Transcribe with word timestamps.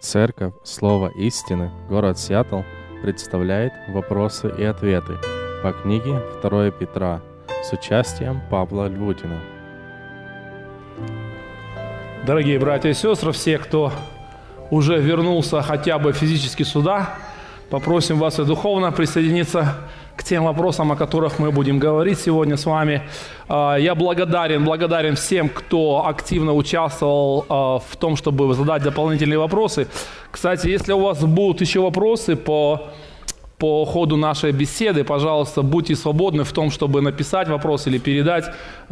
Церковь 0.00 0.52
Слово 0.62 1.08
Истины, 1.08 1.72
город 1.88 2.20
Сиэтл, 2.20 2.60
представляет 3.02 3.72
вопросы 3.88 4.48
и 4.56 4.62
ответы 4.62 5.18
по 5.60 5.72
книге 5.72 6.22
2 6.40 6.70
Петра 6.70 7.20
с 7.64 7.72
участием 7.72 8.40
Павла 8.48 8.86
Львутина. 8.86 9.40
Дорогие 12.24 12.60
братья 12.60 12.90
и 12.90 12.94
сестры, 12.94 13.32
все, 13.32 13.58
кто 13.58 13.92
уже 14.70 15.00
вернулся 15.00 15.62
хотя 15.62 15.98
бы 15.98 16.12
физически 16.12 16.62
сюда, 16.62 17.16
попросим 17.68 18.20
вас 18.20 18.38
и 18.38 18.44
духовно 18.44 18.92
присоединиться 18.92 19.74
к 20.18 20.24
тем 20.24 20.44
вопросам, 20.44 20.90
о 20.90 20.96
которых 20.96 21.38
мы 21.38 21.52
будем 21.52 21.78
говорить 21.78 22.18
сегодня 22.18 22.56
с 22.56 22.66
вами. 22.66 23.02
А, 23.48 23.76
я 23.76 23.94
благодарен, 23.94 24.64
благодарен 24.64 25.14
всем, 25.14 25.48
кто 25.48 26.06
активно 26.06 26.54
участвовал 26.54 27.46
а, 27.48 27.78
в 27.78 27.96
том, 27.96 28.16
чтобы 28.16 28.52
задать 28.54 28.82
дополнительные 28.82 29.38
вопросы. 29.38 29.86
Кстати, 30.32 30.66
если 30.66 30.92
у 30.92 31.00
вас 31.00 31.20
будут 31.22 31.60
еще 31.60 31.80
вопросы 31.80 32.36
по 32.36 32.88
по 33.58 33.84
ходу 33.84 34.16
нашей 34.16 34.52
беседы, 34.52 35.02
пожалуйста, 35.02 35.62
будьте 35.62 35.96
свободны 35.96 36.44
в 36.44 36.52
том, 36.52 36.70
чтобы 36.70 37.00
написать 37.00 37.48
вопрос 37.48 37.88
или 37.88 37.98
передать. 37.98 38.44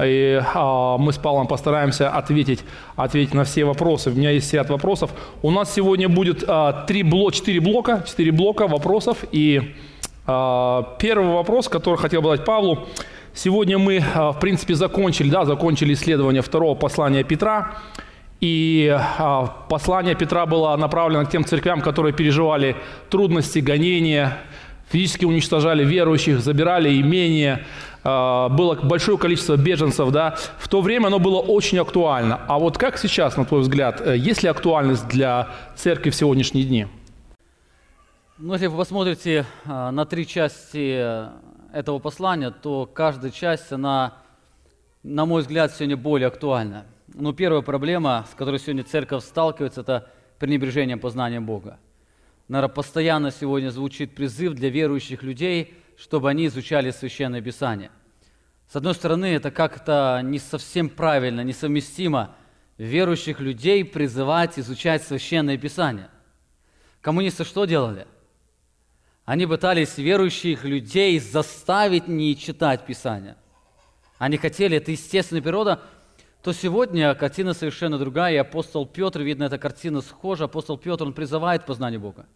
И 0.03 0.43
а, 0.55 0.99
мы 0.99 1.13
с 1.13 1.19
Павлом 1.19 1.47
постараемся 1.47 2.11
ответить, 2.11 2.65
ответить 2.97 3.35
на 3.35 3.45
все 3.45 3.65
вопросы. 3.65 4.11
У 4.11 4.15
меня 4.15 4.31
есть 4.31 4.53
ряд 4.55 4.69
вопросов. 4.69 5.11
У 5.43 5.51
нас 5.53 5.73
сегодня 5.73 6.09
будет 6.09 6.45
а, 6.49 6.85
три 6.87 7.05
бло, 7.05 7.31
четыре 7.31 7.61
блока, 7.61 8.05
четыре 8.09 8.33
блока 8.33 8.67
вопросов. 8.67 9.19
И 9.31 9.77
первый 10.27 11.33
вопрос, 11.33 11.69
который 11.69 11.97
хотел 11.97 12.23
бы 12.23 12.31
дать 12.31 12.45
Павлу. 12.45 12.87
Сегодня 13.37 13.79
мы, 13.79 14.03
а, 14.15 14.33
в 14.33 14.41
принципе, 14.41 14.75
закончили, 14.75 15.29
да, 15.29 15.45
закончили 15.45 15.93
исследование 15.93 16.41
второго 16.41 16.75
послания 16.75 17.23
Петра. 17.23 17.75
И 18.41 18.91
а, 19.19 19.47
послание 19.69 20.15
Петра 20.15 20.47
было 20.47 20.75
направлено 20.77 21.27
к 21.27 21.31
тем 21.31 21.45
церквям, 21.45 21.83
которые 21.83 22.15
переживали 22.15 22.77
трудности, 23.11 23.59
гонения, 23.59 24.39
физически 24.91 25.27
уничтожали 25.27 25.85
верующих, 25.85 26.41
забирали 26.41 27.01
имения, 27.01 27.67
было 28.05 28.79
большое 28.83 29.19
количество 29.19 29.57
беженцев, 29.57 30.11
да, 30.13 30.37
в 30.59 30.69
то 30.69 30.81
время 30.81 31.09
оно 31.09 31.19
было 31.19 31.41
очень 31.41 31.79
актуально. 31.79 32.41
А 32.47 32.59
вот 32.61 32.79
как 32.79 32.99
сейчас, 32.99 33.37
на 33.37 33.45
твой 33.45 33.63
взгляд, 33.63 34.01
э, 34.01 34.17
есть 34.17 34.45
ли 34.45 34.49
актуальность 34.49 35.09
для 35.09 35.49
церкви 35.75 36.11
в 36.11 36.15
сегодняшние 36.15 36.65
дни? 36.65 36.87
Ну, 38.39 38.53
если 38.53 38.67
вы 38.67 38.77
посмотрите 38.77 39.47
а, 39.65 39.91
на 39.91 40.05
три 40.05 40.27
части 40.27 41.27
этого 41.73 41.99
послания, 41.99 42.51
то 42.51 42.85
каждая 42.85 43.31
часть, 43.31 43.73
она, 43.73 44.19
на 45.03 45.25
мой 45.25 45.41
взгляд, 45.41 45.73
сегодня 45.73 45.97
более 45.97 46.29
актуальна. 46.29 46.85
Ну, 47.15 47.33
первая 47.33 47.63
проблема, 47.63 48.27
с 48.31 48.35
которой 48.35 48.61
сегодня 48.61 48.85
церковь 48.85 49.25
сталкивается, 49.25 49.81
это 49.81 50.11
пренебрежение 50.39 50.99
познанием 50.99 51.47
Бога. 51.47 51.79
Наверное, 52.49 52.75
постоянно 52.75 53.31
сегодня 53.31 53.71
звучит 53.71 54.15
призыв 54.15 54.53
для 54.53 54.69
верующих 54.69 55.23
людей, 55.23 55.73
чтобы 55.97 56.29
они 56.29 56.49
изучали 56.49 56.91
Священное 56.91 57.41
Писание. 57.41 57.91
С 58.71 58.77
одной 58.77 58.93
стороны, 58.93 59.35
это 59.35 59.51
как-то 59.51 60.21
не 60.23 60.41
совсем 60.41 60.91
правильно, 60.91 61.41
несовместимо 61.41 62.37
верующих 62.77 63.41
людей 63.41 63.83
призывать 63.83 64.59
изучать 64.59 65.03
Священное 65.05 65.57
Писание. 65.57 66.11
Коммунисты 67.01 67.45
что 67.45 67.65
делали? 67.65 68.07
Они 69.27 69.45
пытались 69.45 69.99
верующих 69.99 70.65
людей 70.65 71.19
заставить 71.19 72.07
не 72.07 72.37
читать 72.37 72.87
Писание. 72.87 73.37
Они 74.19 74.37
хотели, 74.37 74.77
это 74.77 74.93
естественная 74.93 75.43
природа, 75.43 75.83
то 76.43 76.53
сегодня 76.53 77.13
картина 77.17 77.53
совершенно 77.53 77.99
другая, 77.99 78.35
и 78.35 78.37
апостол 78.37 78.87
Петр, 78.87 79.21
видно, 79.23 79.45
эта 79.45 79.59
картина 79.59 80.01
схожа, 80.01 80.45
апостол 80.45 80.79
Петр, 80.79 81.03
он 81.03 81.13
призывает 81.13 81.65
к 81.65 81.67
познанию 81.67 82.01
Бога. 82.01 82.27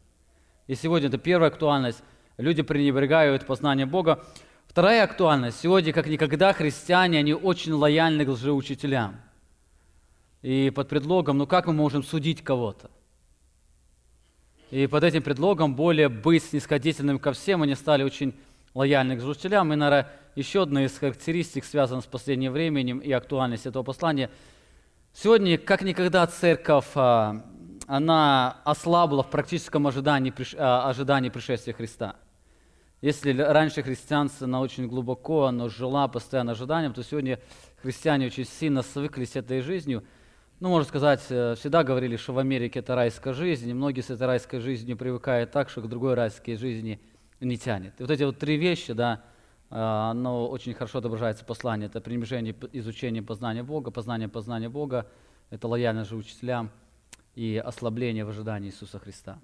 И 0.67 0.75
сегодня 0.75 1.07
это 1.07 1.17
первая 1.17 1.51
актуальность, 1.51 2.03
люди 2.37 2.63
пренебрегают 2.63 3.47
познанием 3.47 3.89
Бога. 3.89 4.25
Вторая 4.67 5.05
актуальность, 5.05 5.61
сегодня, 5.61 5.93
как 5.93 6.09
никогда, 6.09 6.53
христиане, 6.53 7.21
они 7.21 7.35
очень 7.35 7.73
лояльны 7.73 8.25
к 8.25 8.31
лжеучителям. 8.31 9.21
И 10.43 10.71
под 10.75 10.89
предлогом, 10.89 11.39
ну 11.39 11.47
как 11.47 11.69
мы 11.69 11.73
можем 11.73 12.03
судить 12.03 12.43
кого-то? 12.43 12.91
И 14.71 14.87
под 14.87 15.03
этим 15.03 15.23
предлогом 15.23 15.75
более 15.75 16.09
быть 16.09 16.45
снисходительным 16.45 17.19
ко 17.19 17.33
всем, 17.33 17.63
они 17.63 17.75
стали 17.75 18.05
очень 18.05 18.35
лояльны 18.73 19.17
к 19.17 19.21
служителям. 19.21 19.73
И, 19.73 19.77
наверное, 19.77 20.09
еще 20.37 20.63
одна 20.63 20.85
из 20.85 20.97
характеристик, 20.97 21.65
связанных 21.65 22.05
с 22.05 22.07
последним 22.09 22.53
временем 22.53 22.99
и 22.99 23.11
актуальностью 23.11 23.71
этого 23.71 23.83
послания. 23.83 24.31
Сегодня, 25.13 25.59
как 25.59 25.83
никогда, 25.83 26.25
церковь, 26.29 26.87
а, 26.95 27.45
она 27.89 28.59
ослабла 28.63 29.25
в 29.25 29.31
практическом 29.31 29.89
ожидании, 29.89 30.33
а, 30.57 30.89
ожидании 30.89 31.31
пришествия 31.31 31.75
Христа. 31.75 32.15
Если 33.01 33.37
раньше 33.37 33.83
христианство, 33.83 34.47
она 34.47 34.61
очень 34.61 34.87
глубоко, 34.87 35.47
она 35.47 35.69
жила 35.69 36.07
постоянно 36.07 36.53
ожиданием, 36.53 36.93
то 36.93 37.03
сегодня 37.03 37.41
христиане 37.83 38.27
очень 38.27 38.45
сильно 38.45 38.83
свыклись 38.83 39.35
этой 39.35 39.63
жизнью– 39.63 40.05
ну, 40.61 40.69
можно 40.69 40.87
сказать, 40.87 41.25
э, 41.31 41.55
всегда 41.59 41.83
говорили, 41.83 42.17
что 42.17 42.35
в 42.35 42.39
Америке 42.39 42.81
это 42.81 42.95
райская 42.95 43.33
жизнь, 43.33 43.69
и 43.69 43.75
многие 43.75 44.03
с 44.03 44.11
этой 44.11 44.27
райской 44.27 44.61
жизнью 44.61 44.97
привыкают 44.97 45.51
так, 45.51 45.71
что 45.71 45.81
к 45.81 45.89
другой 45.89 46.15
райской 46.15 46.57
жизни 46.57 47.01
не 47.41 47.57
тянет. 47.57 47.95
И 47.99 48.03
вот 48.03 48.11
эти 48.11 48.25
вот 48.25 48.39
три 48.39 48.59
вещи, 48.59 48.93
да, 48.93 49.23
э, 49.71 49.75
оно 49.77 50.49
очень 50.49 50.75
хорошо 50.75 50.99
отображается 50.99 51.45
в 51.45 51.47
послании. 51.47 51.87
Это 51.87 52.03
пренебрежение 52.03 52.55
изучение 52.73 53.23
познания 53.23 53.63
Бога, 53.63 53.91
познание 53.91 54.29
познания 54.29 54.69
Бога, 54.69 55.07
это 55.49 55.67
лояльность 55.67 56.11
же 56.11 56.17
учителям 56.17 56.71
и 57.35 57.61
ослабление 57.65 58.27
в 58.27 58.29
ожидании 58.29 58.69
Иисуса 58.69 58.99
Христа. 58.99 59.39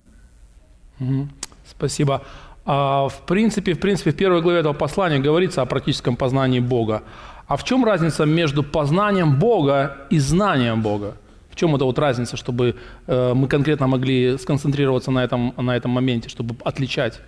Спасибо. 1.65 2.23
А, 2.65 3.09
в 3.09 3.23
принципе, 3.27 3.73
в 3.73 3.81
принципе, 3.81 4.11
в 4.11 4.17
первой 4.17 4.43
главе 4.43 4.61
этого 4.61 4.75
послания 4.75 5.19
говорится 5.19 5.63
о 5.63 5.67
практическом 5.67 6.17
познании 6.17 6.61
Бога. 6.61 7.05
А 7.49 7.57
в 7.57 7.63
чем 7.63 7.85
разница 7.85 8.27
между 8.27 8.65
познанием 8.65 9.39
Бога 9.39 10.09
и 10.11 10.19
знанием 10.19 10.83
Бога? 10.83 11.17
В 11.49 11.55
чем 11.55 11.77
эта 11.77 11.85
вот 11.85 11.99
разница, 11.99 12.37
чтобы 12.37 12.75
э, 13.07 13.35
мы 13.35 13.47
конкретно 13.47 13.87
могли 13.87 14.37
сконцентрироваться 14.37 15.13
на 15.13 15.23
этом, 15.23 15.55
на 15.57 15.77
этом 15.77 15.93
моменте, 15.93 16.29
чтобы 16.29 16.57
отличать 16.65 17.21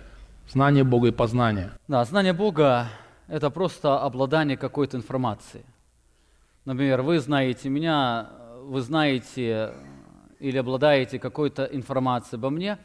знание 0.51 0.83
Бога 0.83 1.07
и 1.07 1.11
познание? 1.11 1.71
Да, 1.87 2.03
знание 2.03 2.33
Бога– 2.33 2.89
это 3.29 3.49
просто 3.49 3.97
обладание 3.97 4.57
какой-то 4.57 4.97
информацией. 4.97 5.63
Например, 6.65 7.01
вы 7.01 7.19
знаете 7.19 7.69
меня, 7.69 8.29
вы 8.63 8.81
знаете 8.81 9.71
или 10.41 10.57
обладаете 10.57 11.17
какой-то 11.17 11.63
информацией 11.63 12.39
обо 12.39 12.49
мне, 12.49 12.77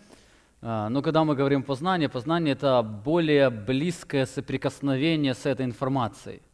э, 0.63 0.89
но 0.89 1.03
когда 1.03 1.25
мы 1.25 1.35
говорим 1.35 1.65
познание, 1.65 2.09
познание– 2.09 2.53
это 2.55 2.83
более 2.83 3.51
близкое 3.51 4.25
соприкосновение 4.25 5.35
с 5.35 5.47
этой 5.47 5.67
информацией– 5.67 6.41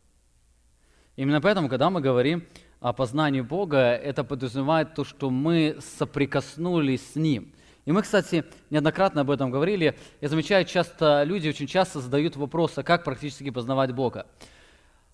Именно 1.17 1.41
поэтому, 1.41 1.69
когда 1.69 1.91
мы 1.91 2.01
говорим 2.01 2.45
о 2.81 2.93
познании 2.93 3.41
Бога, 3.41 3.79
это 3.79 4.25
подразумевает 4.25 4.95
то, 4.95 5.05
что 5.05 5.29
мы 5.29 5.77
соприкоснулись 5.99 7.13
с 7.13 7.17
Ним. 7.17 7.53
И 7.85 7.93
мы, 7.93 8.03
кстати, 8.03 8.45
неоднократно 8.71 9.23
об 9.23 9.31
этом 9.31 9.51
говорили. 9.51 9.99
Я 10.21 10.29
замечаю, 10.29 10.65
часто 10.65 11.25
люди 11.25 11.49
очень 11.49 11.67
часто 11.67 12.01
задают 12.01 12.37
вопрос, 12.37 12.79
а 12.79 12.83
как 12.83 13.05
практически 13.05 13.51
познавать 13.51 13.93
Бога. 13.93 14.27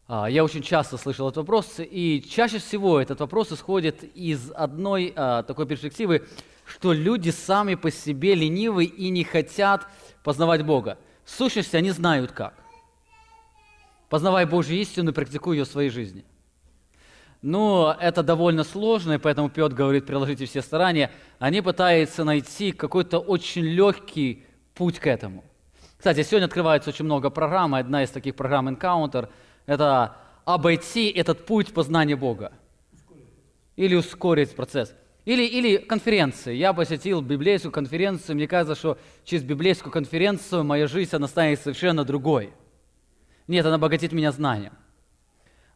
А, 0.06 0.26
я 0.28 0.44
очень 0.44 0.62
часто 0.62 0.96
слышал 0.98 1.28
этот 1.28 1.38
вопрос, 1.38 1.76
и 1.78 2.24
чаще 2.28 2.58
всего 2.58 3.00
этот 3.00 3.20
вопрос 3.20 3.50
исходит 3.52 4.04
из 4.14 4.52
одной 4.54 5.12
а, 5.16 5.42
такой 5.42 5.66
перспективы, 5.66 6.26
что 6.64 6.92
люди 6.92 7.30
сами 7.30 7.74
по 7.74 7.90
себе 7.90 8.34
ленивы 8.34 8.84
и 8.84 9.08
не 9.08 9.24
хотят 9.24 9.86
познавать 10.22 10.64
Бога. 10.64 10.98
В 11.24 11.30
сущности, 11.30 11.76
они 11.76 11.90
знают 11.90 12.30
как 12.32 12.54
познавай 14.08 14.46
Божью 14.46 14.76
истину 14.76 15.10
и 15.10 15.14
практикуй 15.14 15.56
ее 15.56 15.64
в 15.64 15.68
своей 15.68 15.90
жизни. 15.90 16.24
Но 17.42 17.96
это 18.00 18.22
довольно 18.22 18.64
сложно, 18.64 19.12
и 19.12 19.18
поэтому 19.18 19.50
Петр 19.50 19.74
говорит, 19.74 20.06
приложите 20.06 20.46
все 20.46 20.62
старания. 20.62 21.12
Они 21.38 21.60
пытаются 21.60 22.24
найти 22.24 22.72
какой-то 22.72 23.18
очень 23.18 23.62
легкий 23.62 24.44
путь 24.74 24.98
к 24.98 25.06
этому. 25.06 25.44
Кстати, 25.98 26.22
сегодня 26.22 26.46
открывается 26.46 26.90
очень 26.90 27.04
много 27.04 27.30
программ. 27.30 27.74
Одна 27.74 28.02
из 28.02 28.10
таких 28.10 28.34
программ 28.34 28.68
Encounter– 28.68 29.28
это 29.66 30.16
обойти 30.44 31.08
этот 31.08 31.46
путь 31.46 31.72
познания 31.72 32.16
Бога. 32.16 32.52
Или 33.76 33.94
ускорить 33.94 34.56
процесс. 34.56 34.94
Или, 35.24 35.42
или 35.44 35.76
конференции. 35.76 36.54
Я 36.54 36.72
посетил 36.72 37.20
библейскую 37.20 37.72
конференцию. 37.72 38.36
Мне 38.36 38.48
кажется, 38.48 38.74
что 38.74 38.98
через 39.24 39.44
библейскую 39.44 39.92
конференцию 39.92 40.64
моя 40.64 40.86
жизнь 40.86 41.14
она 41.14 41.28
станет 41.28 41.60
совершенно 41.60 42.04
другой– 42.04 42.52
нет, 43.48 43.64
она 43.66 43.76
обогатит 43.76 44.12
меня 44.12 44.32
знанием. 44.32 44.72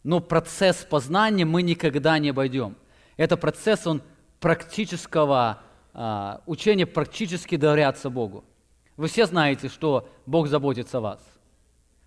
Но 0.03 0.21
процесс 0.21 0.87
познания 0.89 1.45
мы 1.45 1.63
никогда 1.63 2.19
не 2.19 2.31
обойдем. 2.31 2.77
Это 3.17 3.37
процесс, 3.37 3.87
он 3.87 4.03
практического 4.41 5.61
а, 5.93 6.43
учения, 6.47 6.87
практически 6.87 7.57
доверяться 7.57 8.11
Богу. 8.11 8.45
Вы 8.97 9.09
все 9.09 9.27
знаете, 9.27 9.69
что 9.69 10.09
Бог 10.27 10.49
заботится 10.49 10.99
о 10.99 11.01
вас, 11.01 11.21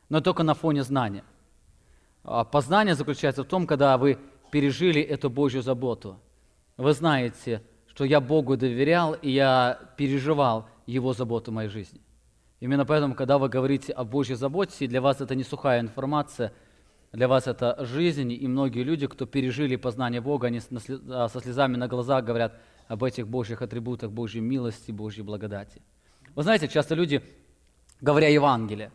но 0.09 0.21
только 0.21 0.43
на 0.43 0.53
фоне 0.53 0.83
знания. 0.83 1.23
А 2.23 2.43
познание 2.43 2.95
заключается 2.95 3.43
в 3.43 3.47
том, 3.47 3.67
когда 3.67 3.97
вы 3.97 4.17
пережили 4.51 5.01
эту 5.01 5.29
Божью 5.29 5.61
заботу. 5.61 6.19
Вы 6.77 6.93
знаете, 6.93 7.61
что 7.87 8.05
я 8.05 8.19
Богу 8.21 8.57
доверял, 8.57 9.13
и 9.13 9.29
я 9.29 9.79
переживал 9.97 10.67
Его 10.85 11.13
заботу 11.13 11.51
в 11.51 11.53
моей 11.53 11.69
жизни. 11.69 12.01
Именно 12.63 12.85
поэтому, 12.85 13.13
когда 13.13 13.37
вы 13.39 13.49
говорите 13.49 13.91
о 13.91 14.05
Божьей 14.05 14.37
заботе, 14.37 14.87
для 14.87 15.01
вас 15.01 15.19
это 15.19 15.35
не 15.35 15.43
сухая 15.43 15.81
информация, 15.81 16.53
для 17.11 17.27
вас 17.27 17.45
это 17.45 17.75
жизнь, 17.85 18.31
и 18.31 18.47
многие 18.47 18.83
люди, 18.83 19.05
кто 19.05 19.25
пережили 19.25 19.75
познание 19.75 20.21
Бога, 20.21 20.47
они 20.47 20.61
а, 21.09 21.27
со 21.27 21.41
слезами 21.41 21.75
на 21.75 21.89
глазах 21.89 22.23
говорят 22.23 22.57
об 22.87 23.03
этих 23.03 23.27
Божьих 23.27 23.61
атрибутах, 23.61 24.11
Божьей 24.11 24.39
милости, 24.39 24.93
Божьей 24.93 25.23
благодати. 25.23 25.81
Вы 26.35 26.43
знаете, 26.43 26.69
часто 26.69 26.95
люди, 26.95 27.21
говоря 27.99 28.29
Евангелие, 28.29 28.91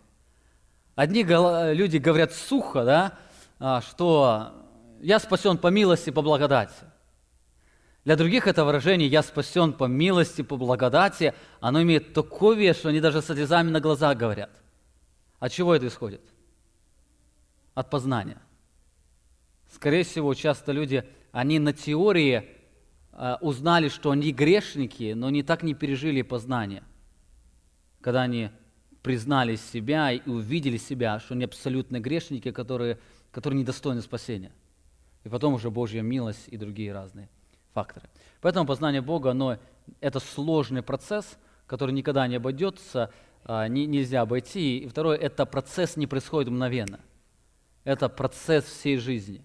одни 0.95 1.23
люди 1.23 1.99
говорят 1.99 2.33
сухо, 2.33 2.87
да, 2.87 3.19
а, 3.59 3.83
что 3.83 4.65
я 5.03 5.19
спасен 5.19 5.59
по 5.59 5.67
милости, 5.67 6.09
по 6.09 6.23
благодати. 6.23 6.73
Для 8.05 8.17
других 8.17 8.47
это 8.47 8.65
выражение 8.65 9.09
«я 9.09 9.23
спасен 9.23 9.73
по 9.73 9.85
милости, 9.85 10.43
по 10.43 10.57
благодати», 10.57 11.35
оно 11.61 11.83
имеет 11.83 12.15
такой 12.15 12.57
вес, 12.57 12.79
что 12.79 12.89
они 12.89 13.01
даже 13.01 13.23
со 13.23 13.35
слезами 13.35 13.71
на 13.71 13.81
глазах 13.81 14.17
говорят. 14.17 14.51
От 15.39 15.53
чего 15.53 15.75
это 15.75 15.87
исходит? 15.87 16.23
От 17.75 17.91
познания. 17.91 18.41
Скорее 19.71 20.05
всего, 20.05 20.33
часто 20.35 20.73
люди, 20.73 21.05
они 21.33 21.59
на 21.59 21.73
теории 21.73 22.49
э, 23.13 23.37
узнали, 23.41 23.89
что 23.89 24.11
они 24.11 24.33
грешники, 24.33 25.13
но 25.13 25.27
они 25.27 25.43
так 25.43 25.63
не 25.63 25.75
пережили 25.75 26.23
познание. 26.23 26.83
Когда 28.01 28.23
они 28.23 28.51
признали 29.03 29.57
себя 29.57 30.13
и 30.13 30.27
увидели 30.29 30.79
себя, 30.79 31.21
что 31.21 31.35
они 31.35 31.45
абсолютно 31.45 32.01
грешники, 32.01 32.51
которые, 32.53 32.99
которые 33.31 33.61
недостойны 33.61 34.01
спасения. 34.01 34.53
И 35.25 35.29
потом 35.29 35.55
уже 35.55 35.71
Божья 35.71 36.01
милость 36.01 36.49
и 36.49 36.57
другие 36.57 36.93
разные 36.93 37.29
факторы. 37.75 38.09
Поэтому 38.41 38.67
познание 38.67 39.01
Бога, 39.01 39.31
оно, 39.31 39.59
это 40.01 40.21
сложный 40.21 40.83
процесс, 40.83 41.39
который 41.67 41.93
никогда 41.93 42.27
не 42.27 42.37
обойдется, 42.37 43.11
а, 43.45 43.69
не, 43.69 43.87
нельзя 43.87 44.23
обойти. 44.23 44.79
И 44.79 44.89
второе, 44.89 45.17
это 45.17 45.47
процесс 45.47 45.97
не 45.97 46.07
происходит 46.07 46.51
мгновенно. 46.51 47.01
Это 47.85 48.09
процесс 48.09 48.65
всей 48.65 48.97
жизни. 48.99 49.45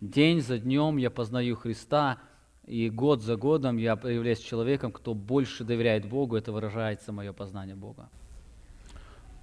День 0.00 0.40
за 0.40 0.58
днем 0.58 0.96
я 0.96 1.10
познаю 1.10 1.56
Христа, 1.56 2.18
и 2.66 2.90
год 2.90 3.22
за 3.22 3.36
годом 3.36 3.78
я 3.78 3.98
являюсь 4.04 4.38
человеком, 4.38 4.92
кто 4.92 5.14
больше 5.14 5.64
доверяет 5.64 6.06
Богу, 6.06 6.36
это 6.36 6.52
выражается 6.52 7.12
мое 7.12 7.32
познание 7.32 7.74
Бога. 7.74 8.10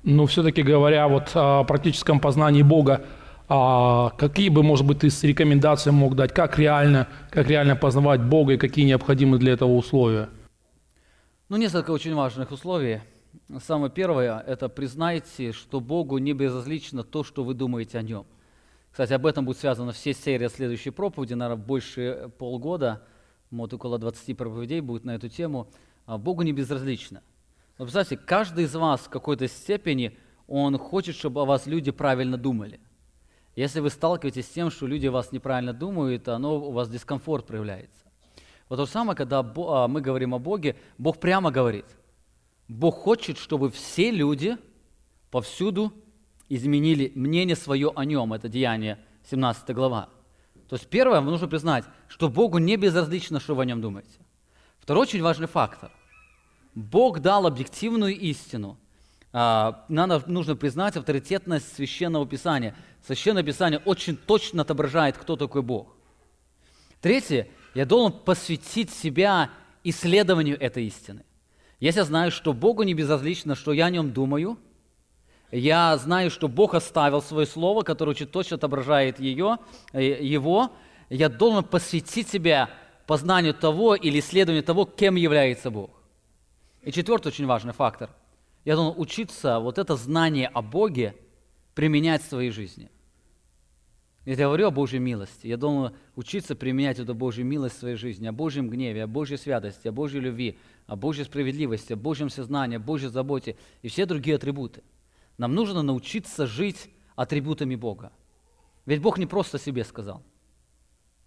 Но 0.03 0.27
все-таки 0.27 0.61
говоря 0.61 1.07
вот 1.07 1.31
о 1.33 1.63
практическом 1.63 2.19
познании 2.19 2.61
Бога, 2.61 3.05
а 3.47 4.09
какие 4.17 4.49
бы, 4.49 4.63
может 4.63 4.87
быть, 4.87 4.99
ты 4.99 5.09
с 5.09 5.23
рекомендацией 5.23 5.93
мог 5.93 6.15
дать, 6.15 6.33
как 6.33 6.57
реально, 6.57 7.07
как 7.29 7.47
реально 7.47 7.75
познавать 7.75 8.21
Бога 8.21 8.53
и 8.53 8.57
какие 8.57 8.85
необходимы 8.85 9.37
для 9.37 9.53
этого 9.53 9.73
условия? 9.75 10.29
Ну, 11.49 11.57
несколько 11.57 11.91
очень 11.91 12.15
важных 12.15 12.51
условий. 12.51 13.01
Самое 13.61 13.91
первое– 13.91 14.39
это 14.47 14.67
признайте, 14.67 15.51
что 15.51 15.79
Богу 15.79 16.17
не 16.17 16.33
безразлично 16.33 17.03
то, 17.03 17.23
что 17.23 17.43
вы 17.43 17.53
думаете 17.53 17.99
о 17.99 18.01
Нем. 18.01 18.25
Кстати, 18.91 19.13
об 19.13 19.27
этом 19.27 19.45
будет 19.45 19.59
связано 19.59 19.91
все 19.91 20.13
серии 20.13 20.47
следующей 20.47 20.89
проповеди, 20.89 21.33
наверное, 21.33 21.63
больше 21.63 22.31
полгода, 22.39 23.03
вот 23.51 23.71
около 23.73 23.99
20 23.99 24.35
проповедей 24.35 24.79
будет 24.79 25.03
на 25.03 25.11
эту 25.11 25.29
тему. 25.29 25.69
А 26.07 26.17
Богу 26.17 26.41
не 26.41 26.53
безразлично. 26.53 27.21
Но 27.77 27.85
представьте, 27.85 28.17
каждый 28.17 28.63
из 28.63 28.73
вас 28.73 29.01
в 29.01 29.09
какой-то 29.09 29.47
степени, 29.47 30.17
он 30.47 30.79
хочет, 30.79 31.15
чтобы 31.15 31.41
о 31.41 31.45
вас 31.45 31.67
люди 31.67 31.91
правильно 31.91 32.37
думали– 32.37 32.79
если 33.55 33.79
вы 33.79 33.89
сталкиваетесь 33.89 34.45
с 34.45 34.49
тем, 34.49 34.69
что 34.69 34.85
люди 34.85 35.07
вас 35.07 35.31
неправильно 35.31 35.73
думают, 35.73 36.27
оно 36.27 36.57
у 36.57 36.71
вас 36.71 36.89
дискомфорт 36.89 37.47
проявляется. 37.47 38.05
Вот 38.67 38.77
то 38.77 38.85
же 38.85 38.91
самое, 38.91 39.15
когда 39.15 39.39
а, 39.39 39.87
мы 39.87 40.01
говорим 40.01 40.33
о 40.33 40.39
Боге, 40.39 40.75
Бог 40.97 41.19
прямо 41.19 41.51
говорит. 41.51 41.85
Бог 42.67 42.95
хочет, 42.95 43.37
чтобы 43.37 43.69
все 43.69 44.11
люди 44.11 44.57
повсюду 45.29 45.93
изменили 46.49 47.11
мнение 47.15 47.55
свое 47.55 47.91
о 47.95 48.05
нем. 48.05 48.33
Это 48.33 48.49
Деяние 48.49 48.99
17 49.29 49.69
глава. 49.73 50.09
То 50.67 50.75
есть 50.75 50.87
первое, 50.87 51.15
вам 51.21 51.25
нужно 51.25 51.47
признать, 51.47 51.85
что 52.07 52.27
Богу 52.27 52.57
не 52.57 52.75
безразлично, 52.75 53.39
что 53.39 53.55
вы 53.55 53.63
о 53.63 53.65
нем 53.65 53.81
думаете. 53.81 54.19
Второй 54.79 55.03
очень 55.03 55.21
важный 55.21 55.47
фактор. 55.47 55.91
Бог 56.73 57.19
дал 57.19 57.45
объективную 57.45 58.17
истину. 58.17 58.77
А, 59.37 59.83
надо, 59.89 60.23
нужно 60.27 60.55
признать 60.55 60.95
авторитетность 60.95 61.75
Священного 61.75 62.25
Писания. 62.25 62.73
Священное 63.05 63.43
Писание 63.43 63.81
очень 63.83 64.15
точно 64.15 64.61
отображает, 64.61 65.17
кто 65.17 65.35
такой 65.35 65.61
Бог. 65.61 65.93
Третье, 67.01 67.49
я 67.73 67.85
должен 67.85 68.17
посвятить 68.17 68.91
себя 68.91 69.49
исследованию 69.83 70.57
этой 70.57 70.85
истины. 70.85 71.25
Если 71.81 71.99
я 71.99 72.05
знаю, 72.05 72.31
что 72.31 72.53
Богу 72.53 72.83
не 72.83 72.93
безразлично, 72.93 73.55
что 73.55 73.73
я 73.73 73.87
о 73.87 73.89
нем 73.89 74.13
думаю, 74.13 74.57
я 75.51 75.97
знаю, 75.97 76.31
что 76.31 76.47
Бог 76.47 76.73
оставил 76.73 77.21
свое 77.21 77.45
слово, 77.45 77.81
которое 77.81 78.11
очень 78.11 78.27
точно 78.27 78.55
отображает 78.55 79.19
ее, 79.19 79.57
э, 79.91 80.23
его, 80.23 80.71
я 81.09 81.27
должен 81.27 81.65
посвятить 81.65 82.29
себя 82.29 82.69
познанию 83.05 83.53
того 83.53 83.95
или 83.95 84.19
исследованию 84.19 84.63
того, 84.63 84.85
кем 84.85 85.15
является 85.15 85.71
Бог. 85.71 85.89
И 86.83 86.93
четвертый 86.93 87.27
очень 87.27 87.47
важный 87.47 87.73
фактор. 87.73 88.09
Я 88.65 88.75
должен 88.75 88.99
учиться 88.99 89.59
вот 89.59 89.77
это 89.77 89.95
знание 89.95 90.47
о 90.47 90.61
Боге 90.61 91.15
применять 91.75 92.23
в 92.23 92.27
своей 92.27 92.49
жизни. 92.49 92.89
Я 94.25 94.35
говорю 94.35 94.67
о 94.67 94.71
Божьей 94.71 94.97
милости. 94.97 95.45
Я 95.45 95.55
должен 95.55 95.95
учиться 96.15 96.55
применять 96.55 96.97
эту 96.97 97.13
Божью 97.13 97.45
милость 97.45 97.75
в 97.75 97.79
своей 97.79 97.95
жизни, 97.95 98.25
о 98.25 98.31
Божьем 98.31 98.69
гневе, 98.69 99.03
о 99.03 99.07
Божьей 99.07 99.37
святости, 99.37 99.87
о 99.87 99.91
Божьей 99.91 100.19
любви, 100.19 100.57
о 100.87 100.95
Божьей 100.95 101.25
справедливости, 101.25 101.93
о 101.93 101.95
Божьем 101.95 102.31
сознании, 102.31 102.77
о 102.77 102.79
Божьей 102.79 103.09
заботе 103.09 103.55
и 103.83 103.87
все 103.87 104.07
другие 104.07 104.37
атрибуты. 104.37 104.81
Нам 105.37 105.53
нужно 105.53 105.83
научиться 105.83 106.47
жить 106.47 106.89
атрибутами 107.15 107.75
Бога. 107.75 108.11
Ведь 108.87 108.99
Бог 108.99 109.19
не 109.19 109.27
просто 109.27 109.59
себе 109.59 109.83
сказал. 109.83 110.23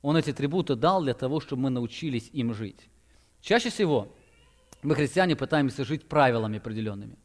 Он 0.03 0.17
эти 0.17 0.31
атрибуты 0.31 0.75
дал 0.75 1.03
для 1.03 1.15
того, 1.15 1.39
чтобы 1.39 1.63
мы 1.63 1.71
научились 1.71 2.31
им 2.33 2.53
жить. 2.53 2.89
Чаще 3.41 3.71
всего 3.71 4.13
мы, 4.83 4.97
христиане, 4.97 5.37
пытаемся 5.37 5.85
жить 5.85 6.09
правилами 6.09 6.59
определенными. 6.59 7.17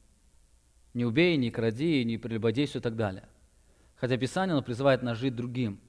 Не 0.93 1.05
убей, 1.05 1.37
не 1.37 1.49
кради, 1.49 2.03
не 2.03 2.17
прелюбодействуй 2.17 2.79
и 2.79 2.83
так 2.83 2.95
далее. 2.95 3.27
Хотя 3.95 4.17
Писание 4.17 4.53
оно 4.53 4.61
призывает 4.61 5.01
нас 5.01 5.17
жить 5.17 5.35
другим. 5.35 5.79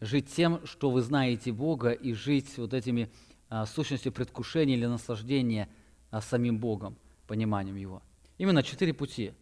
Жить 0.00 0.32
тем, 0.32 0.64
что 0.66 0.90
вы 0.90 1.02
знаете 1.02 1.52
Бога, 1.52 1.90
и 1.90 2.12
жить 2.12 2.56
вот 2.58 2.74
этими 2.74 3.10
а, 3.48 3.66
сущностью 3.66 4.12
предвкушения 4.12 4.76
или 4.76 4.86
наслаждения 4.86 5.68
а, 6.10 6.20
самим 6.20 6.58
Богом, 6.58 6.96
пониманием 7.26 7.76
Его. 7.76 8.02
Именно 8.38 8.62
четыре 8.62 8.94
пути. 8.94 9.32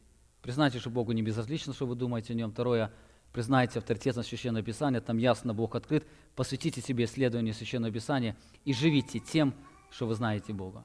Признайте, 0.43 0.79
что 0.79 0.91
Богу 0.91 1.13
не 1.13 1.23
безразлично, 1.23 1.73
что 1.73 1.87
вы 1.87 1.95
думаете 1.95 2.33
о 2.33 2.37
Нем. 2.37 2.51
Второе, 2.51 2.93
признайте 3.33 3.79
авторитетность 3.79 4.29
Священного 4.29 4.65
Писания, 4.65 5.01
там 5.01 5.19
ясно 5.19 5.55
Бог 5.55 5.75
открыт. 5.77 6.07
Посвятите 6.35 6.81
себе 6.81 7.05
исследованию 7.05 7.55
Священного 7.55 7.93
Писания 7.93 8.37
и 8.65 8.73
живите 8.73 9.19
тем, 9.21 9.55
что 9.91 10.07
вы 10.07 10.15
знаете 10.15 10.53
Бога. 10.53 10.85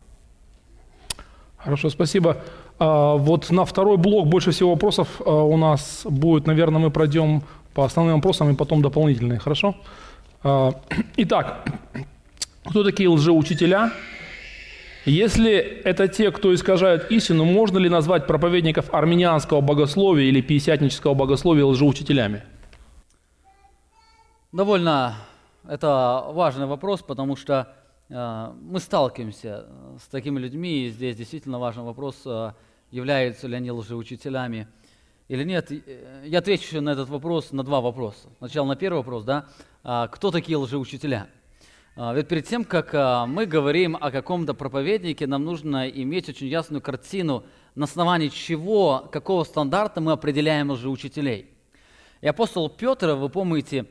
Хорошо, 1.67 1.89
спасибо. 1.89 2.37
А, 2.79 3.15
вот 3.15 3.51
на 3.51 3.65
второй 3.65 3.97
блок 3.97 4.27
больше 4.27 4.51
всего 4.51 4.69
вопросов 4.69 5.19
а, 5.19 5.43
у 5.43 5.57
нас 5.57 6.05
будет, 6.05 6.47
наверное, 6.47 6.79
мы 6.79 6.91
пройдем 6.91 7.43
по 7.73 7.83
основным 7.83 8.15
вопросам 8.15 8.49
и 8.49 8.55
потом 8.55 8.81
дополнительные, 8.81 9.37
хорошо? 9.37 9.75
А, 10.43 10.71
итак, 11.17 11.67
кто 12.63 12.85
такие 12.85 13.09
лжеучителя? 13.09 13.91
Если 15.03 15.57
это 15.57 16.07
те, 16.07 16.31
кто 16.31 16.53
искажают 16.53 17.11
истину, 17.11 17.43
можно 17.43 17.79
ли 17.79 17.89
назвать 17.89 18.27
проповедников 18.27 18.93
армянианского 18.93 19.59
богословия 19.59 20.29
или 20.29 20.39
пятидесятнического 20.39 21.15
богословия 21.15 21.65
лжеучителями? 21.65 22.43
Довольно 24.53 25.15
это 25.67 26.23
важный 26.29 26.65
вопрос, 26.65 27.01
потому 27.01 27.35
что 27.35 27.67
мы 28.09 28.79
сталкиваемся 28.79 29.65
э, 29.67 29.97
с 30.01 30.07
такими 30.07 30.39
людьми, 30.39 30.85
и 30.85 30.89
здесь 30.89 31.17
действительно 31.17 31.59
важный 31.59 31.83
вопрос, 31.83 32.15
э, 32.25 32.53
являются 32.89 33.47
ли 33.47 33.55
они 33.55 33.69
лжеучителями 33.69 34.67
или 35.27 35.43
нет. 35.43 35.71
Я 36.23 36.39
отвечу 36.39 36.79
на 36.81 36.91
этот 36.91 37.09
вопрос 37.09 37.51
на 37.51 37.63
два 37.63 37.81
вопроса. 37.81 38.29
Сначала 38.37 38.65
на 38.65 38.75
первый 38.77 38.99
вопрос, 38.99 39.25
да, 39.25 39.45
кто 40.07 40.31
такие 40.31 40.57
лжеучителя? 40.57 41.27
Ведь 41.97 42.29
перед 42.29 42.47
тем, 42.47 42.63
как 42.63 42.93
мы 43.27 43.45
говорим 43.45 43.97
о 43.99 44.09
каком-то 44.09 44.53
проповеднике, 44.53 45.27
нам 45.27 45.43
нужно 45.43 45.89
иметь 45.89 46.29
очень 46.29 46.47
ясную 46.47 46.81
картину, 46.81 47.43
на 47.75 47.83
основании 47.83 48.29
чего, 48.29 49.09
какого 49.11 49.43
стандарта 49.43 49.99
мы 49.99 50.13
определяем 50.13 50.71
лжеучителей. 50.71 51.47
И 52.21 52.27
апостол 52.27 52.69
Петр, 52.69 53.15
вы 53.15 53.27
помните, 53.27 53.85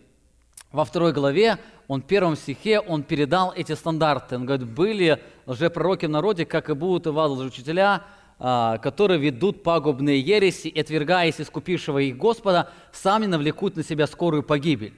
во 0.77 0.85
второй 0.85 1.15
главе, 1.15 1.59
он 1.89 2.03
в 2.03 2.07
первом 2.07 2.37
стихе, 2.37 2.81
он 2.81 3.03
передал 3.03 3.51
эти 3.57 3.73
стандарты. 3.73 4.37
Он 4.37 4.45
говорит, 4.45 4.69
были 4.69 5.23
лжепророки 5.47 6.05
в 6.05 6.11
народе, 6.11 6.45
как 6.45 6.69
и 6.69 6.75
будут 6.75 7.07
и 7.07 7.11
вас 7.11 7.31
лжеучителя, 7.31 8.03
а, 8.39 8.77
которые 8.77 9.19
ведут 9.19 9.63
пагубные 9.63 10.21
ереси, 10.21 10.69
и, 10.69 10.79
отвергаясь 10.79 11.41
искупившего 11.41 11.99
их 12.01 12.19
Господа, 12.19 12.71
сами 12.93 13.25
навлекут 13.25 13.77
на 13.77 13.83
себя 13.83 14.07
скорую 14.07 14.43
погибель. 14.43 14.93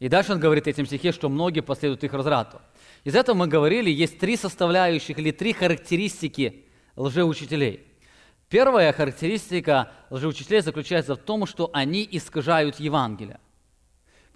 И 0.00 0.10
дальше 0.10 0.32
он 0.32 0.38
говорит 0.38 0.68
этим 0.68 0.84
стихе, 0.84 1.12
что 1.12 1.30
многие 1.30 1.60
последуют 1.60 2.04
их 2.04 2.12
разврату. 2.12 2.60
Из 3.04 3.14
этого 3.14 3.36
мы 3.36 3.46
говорили, 3.46 3.88
есть 3.88 4.18
три 4.18 4.36
составляющих 4.36 5.18
или 5.18 5.30
три 5.30 5.54
характеристики 5.54 6.66
лжеучителей. 6.94 7.80
Первая 8.50 8.92
характеристика 8.92 9.92
лжеучителей 10.10 10.60
заключается 10.60 11.14
в 11.14 11.18
том, 11.18 11.46
что 11.46 11.70
они 11.72 12.06
искажают 12.10 12.78
Евангелие. 12.78 13.40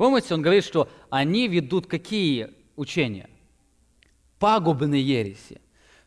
Помните, 0.02 0.34
он 0.34 0.42
говорит, 0.42 0.64
что 0.64 0.88
они 1.10 1.46
ведут 1.46 1.86
какие 1.86 2.50
учения? 2.74 3.30
Пагубные 4.40 5.00
ереси. 5.00 5.60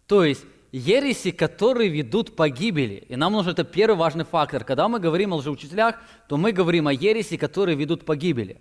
То 0.05 0.25
есть 0.25 0.43
ереси, 0.73 1.31
которые 1.31 1.89
ведут 1.89 2.35
погибели. 2.35 3.05
И 3.07 3.15
нам 3.15 3.31
нужен 3.31 3.53
это 3.53 3.63
первый 3.63 3.95
важный 3.95 4.25
фактор. 4.25 4.65
Когда 4.65 4.89
мы 4.89 4.99
говорим 4.99 5.31
о 5.31 5.37
лжеучителях, 5.37 5.95
то 6.27 6.35
мы 6.35 6.51
говорим 6.51 6.89
о 6.89 6.91
ереси, 6.91 7.37
которые 7.37 7.77
ведут 7.77 8.03
погибели. 8.03 8.59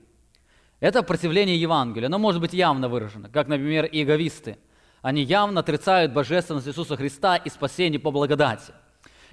Это 0.78 1.02
противление 1.02 1.60
Евангелию. 1.60 2.06
Оно 2.06 2.20
может 2.20 2.40
быть 2.40 2.52
явно 2.52 2.88
выражено, 2.88 3.28
как, 3.28 3.48
например, 3.48 3.88
иеговисты. 3.90 4.56
Они 5.02 5.24
явно 5.24 5.62
отрицают 5.62 6.12
божественность 6.12 6.68
Иисуса 6.68 6.96
Христа 6.96 7.34
и 7.38 7.50
спасение 7.50 7.98
по 7.98 8.12
благодати. 8.12 8.72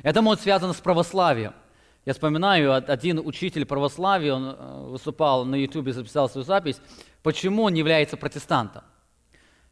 Это 0.02 0.24
может 0.24 0.42
связано 0.42 0.74
с 0.74 0.82
православием. 0.82 1.54
Я 2.06 2.14
вспоминаю, 2.14 2.74
один 2.74 3.20
учитель 3.20 3.66
православия, 3.66 4.34
он 4.34 4.56
э, 4.58 4.86
выступал 4.88 5.46
на 5.46 5.56
YouTube, 5.56 5.90
записал 5.90 6.30
свою 6.30 6.44
запись, 6.44 6.82
почему 7.22 7.64
он 7.64 7.76
является 7.76 8.18
протестантом. 8.18 8.84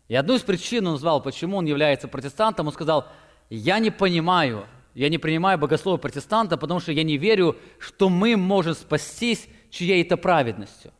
И 0.08 0.16
одну 0.16 0.36
из 0.36 0.42
причин 0.42 0.86
он 0.86 0.94
назвал, 0.94 1.22
почему 1.24 1.58
он 1.58 1.66
является 1.66 2.08
протестантом, 2.08 2.68
он 2.68 2.74
сказал, 2.74 3.08
я 3.50 3.80
не 3.80 3.90
понимаю, 3.90 4.68
я 4.94 5.10
не 5.10 5.18
принимаю 5.18 5.58
богословие 5.58 6.00
протестанта, 6.00 6.56
потому 6.58 6.80
что 6.80 6.92
я 6.92 7.04
не 7.04 7.18
верю, 7.18 7.58
что 7.80 8.10
мы 8.10 8.38
можем 8.38 8.76
спастись 8.76 9.48
чьей-то 9.72 10.16
праведностью. 10.16 10.92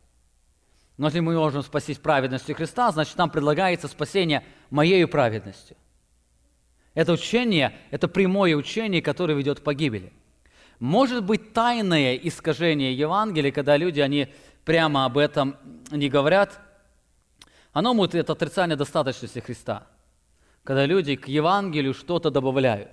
Но 0.96 1.06
если 1.06 1.20
мы 1.20 1.36
можем 1.36 1.62
спастись 1.62 1.98
праведностью 1.98 2.56
Христа, 2.56 2.90
значит, 2.90 3.16
нам 3.16 3.30
предлагается 3.30 3.86
спасение 3.88 4.44
моей 4.68 5.06
праведностью. 5.06 5.76
Это 6.94 7.12
учение, 7.12 7.72
это 7.90 8.08
прямое 8.08 8.56
учение, 8.56 9.00
которое 9.00 9.34
ведет 9.34 9.60
к 9.60 9.62
погибели. 9.62 10.12
Может 10.80 11.24
быть 11.24 11.52
тайное 11.52 12.14
искажение 12.16 12.94
Евангелия, 12.94 13.52
когда 13.52 13.76
люди, 13.76 14.00
они 14.00 14.28
прямо 14.64 15.04
об 15.04 15.18
этом 15.18 15.56
не 15.90 16.08
говорят. 16.08 16.58
Оно 17.72 17.92
может 17.92 18.14
это 18.14 18.32
отрицание 18.32 18.76
достаточности 18.76 19.40
Христа. 19.40 19.86
Когда 20.64 20.86
люди 20.86 21.16
к 21.16 21.28
Евангелию 21.28 21.92
что-то 21.92 22.30
добавляют. 22.30 22.92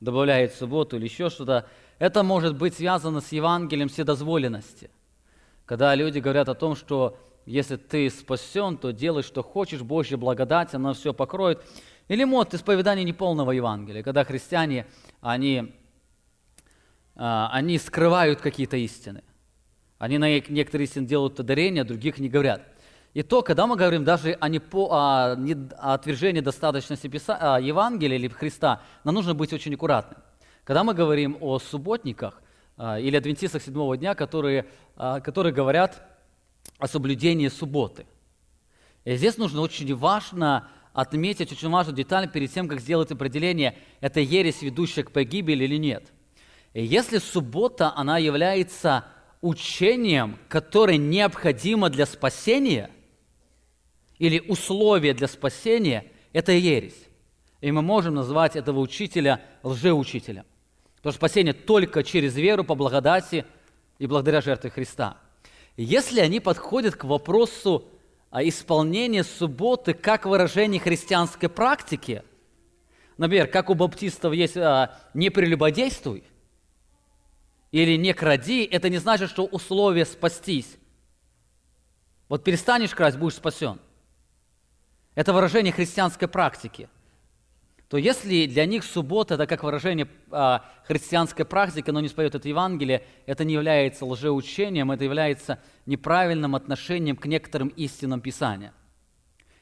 Добавляют 0.00 0.52
субботу 0.52 0.96
или 0.96 1.04
еще 1.04 1.30
что-то. 1.30 1.66
Это 1.98 2.22
может 2.22 2.56
быть 2.56 2.74
связано 2.74 3.22
с 3.22 3.32
Евангелием 3.32 3.88
вседозволенности. 3.88 4.90
Когда 5.64 5.94
люди 5.94 6.18
говорят 6.18 6.50
о 6.50 6.54
том, 6.54 6.76
что 6.76 7.16
если 7.46 7.76
ты 7.76 8.10
спасен, 8.10 8.76
то 8.76 8.92
делай, 8.92 9.22
что 9.22 9.42
хочешь, 9.42 9.80
Божья 9.80 10.18
благодать, 10.18 10.74
она 10.74 10.92
все 10.92 11.14
покроет. 11.14 11.62
Или 12.08 12.24
мод 12.24 12.52
исповедания 12.52 13.04
неполного 13.04 13.52
Евангелия, 13.52 14.02
когда 14.02 14.24
христиане, 14.24 14.86
они, 15.20 15.72
они 17.14 17.78
скрывают 17.78 18.40
какие-то 18.40 18.76
истины. 18.76 19.22
Они 19.98 20.18
на 20.18 20.40
некоторые 20.40 20.86
истины 20.86 21.06
делают 21.06 21.38
ударения, 21.38 21.84
других 21.84 22.18
не 22.18 22.28
говорят. 22.28 22.62
И 23.14 23.22
то, 23.22 23.42
когда 23.42 23.66
мы 23.66 23.76
говорим 23.76 24.04
даже 24.04 24.32
о, 24.40 24.48
непо, 24.48 24.88
о, 24.90 25.36
не, 25.36 25.54
о 25.78 25.94
отвержении 25.94 26.40
достаточности 26.40 27.08
Писа, 27.08 27.58
Евангелия 27.62 28.16
или 28.16 28.28
Христа, 28.28 28.80
нам 29.04 29.14
нужно 29.14 29.34
быть 29.34 29.52
очень 29.52 29.74
аккуратным. 29.74 30.22
Когда 30.64 30.82
мы 30.82 30.94
говорим 30.94 31.36
о 31.40 31.58
субботниках 31.58 32.40
а, 32.76 32.98
или 32.98 33.16
адвентистах 33.16 33.62
седьмого 33.62 33.96
дня, 33.96 34.14
которые, 34.14 34.66
а, 34.96 35.20
которые 35.20 35.52
говорят, 35.52 36.02
о 36.78 36.88
соблюдении 36.88 37.48
субботы. 37.48 38.06
И 39.04 39.16
здесь 39.16 39.36
нужно 39.36 39.60
очень 39.60 39.94
важно 39.94 40.68
отметить, 40.92 41.52
очень 41.52 41.68
важную 41.68 41.96
деталь 41.96 42.30
перед 42.30 42.52
тем, 42.52 42.68
как 42.68 42.80
сделать 42.80 43.10
определение, 43.10 43.76
это 44.00 44.20
ересь, 44.20 44.62
ведущая 44.62 45.04
к 45.04 45.12
погибели 45.12 45.64
или 45.64 45.76
нет. 45.76 46.12
И 46.74 46.84
если 46.84 47.18
суббота, 47.18 47.92
она 47.94 48.18
является 48.18 49.04
учением, 49.40 50.38
которое 50.48 50.96
необходимо 50.96 51.90
для 51.90 52.06
спасения, 52.06 52.90
или 54.18 54.38
условие 54.40 55.14
для 55.14 55.28
спасения, 55.28 56.06
это 56.32 56.52
ересь. 56.52 57.08
И 57.60 57.70
мы 57.72 57.82
можем 57.82 58.14
назвать 58.14 58.56
этого 58.56 58.80
учителя 58.80 59.40
лжеучителем. 59.62 60.44
Потому 60.96 61.12
что 61.12 61.18
спасение 61.18 61.52
только 61.52 62.04
через 62.04 62.36
веру 62.36 62.64
по 62.64 62.74
благодати 62.74 63.44
и 63.98 64.06
благодаря 64.06 64.40
жертве 64.40 64.70
Христа– 64.70 65.18
если 65.76 66.20
они 66.20 66.40
подходят 66.40 66.96
к 66.96 67.04
вопросу 67.04 67.84
исполнения 68.32 69.24
субботы 69.24 69.94
как 69.94 70.26
выражение 70.26 70.80
христианской 70.80 71.48
практики, 71.48 72.22
например, 73.16 73.46
как 73.46 73.70
у 73.70 73.74
баптистов 73.74 74.34
есть 74.34 74.56
а, 74.56 74.98
«не 75.14 75.30
прелюбодействуй» 75.30 76.24
или 77.72 77.96
«не 77.96 78.14
кради», 78.14 78.64
это 78.64 78.88
не 78.88 78.98
значит, 78.98 79.28
что 79.28 79.44
условие 79.44 80.04
спастись. 80.04 80.76
Вот 82.28 82.44
перестанешь 82.44 82.94
красть, 82.94 83.18
будешь 83.18 83.34
спасен. 83.34 83.80
Это 85.14 85.32
выражение 85.32 85.72
христианской 85.72 86.28
практики– 86.28 86.88
то 87.92 87.98
если 87.98 88.46
для 88.46 88.64
них 88.64 88.84
суббота– 88.84 89.34
это 89.36 89.46
как 89.46 89.62
выражение 89.62 90.08
а, 90.30 90.64
христианской 90.86 91.44
практики, 91.44 91.90
но 91.90 92.00
не 92.00 92.08
споет 92.08 92.34
это 92.34 92.48
Евангелие, 92.48 93.04
это 93.26 93.44
не 93.44 93.52
является 93.52 94.06
лжеучением, 94.06 94.92
это 94.92 95.04
является 95.04 95.58
неправильным 95.84 96.56
отношением 96.56 97.16
к 97.16 97.26
некоторым 97.26 97.68
истинам 97.68 98.22
Писания. 98.22 98.72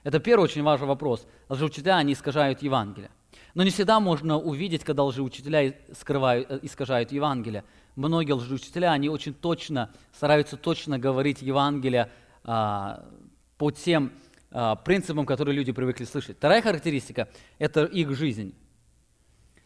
Это 0.04 0.20
первый 0.20 0.44
очень 0.44 0.62
важный 0.62 0.86
вопрос. 0.86 1.26
Лжеучителя, 1.48 1.96
они 1.96 2.12
искажают 2.12 2.62
Евангелие. 2.62 3.10
Но 3.54 3.64
не 3.64 3.70
всегда 3.70 3.98
можно 3.98 4.38
увидеть, 4.38 4.84
когда 4.84 5.02
лжеучителя 5.02 5.76
скрывают, 5.98 6.48
э, 6.52 6.60
искажают 6.62 7.10
Евангелие. 7.10 7.64
Многие 8.00 8.32
лжеучителя, 8.32 8.92
они 8.92 9.10
очень 9.10 9.34
точно, 9.34 9.90
стараются 10.14 10.56
точно 10.56 10.98
говорить 10.98 11.42
Евангелие 11.42 12.10
а, 12.44 13.06
по 13.58 13.70
тем 13.70 14.12
а, 14.50 14.76
принципам, 14.76 15.26
которые 15.26 15.54
люди 15.54 15.70
привыкли 15.70 16.04
слышать. 16.06 16.38
Вторая 16.38 16.62
характеристика– 16.62 17.28
это 17.58 17.84
их 17.84 18.16
жизнь. 18.16 18.54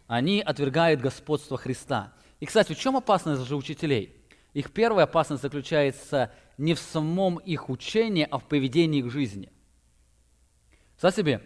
Они 0.08 0.40
отвергают 0.40 1.00
господство 1.00 1.56
Христа. 1.56 2.12
И, 2.40 2.46
кстати, 2.46 2.72
в 2.72 2.78
чем 2.78 2.96
опасность 2.96 3.46
же 3.46 3.54
учителей? 3.54 4.16
Их 4.52 4.72
первая 4.72 5.04
опасность 5.04 5.42
заключается 5.42 6.32
не 6.58 6.74
в 6.74 6.80
самом 6.80 7.36
их 7.38 7.70
учении, 7.70 8.26
а 8.28 8.38
в 8.38 8.48
поведении 8.48 8.98
их 8.98 9.12
жизни. 9.12 9.52
Представь 10.94 11.14
себе, 11.14 11.40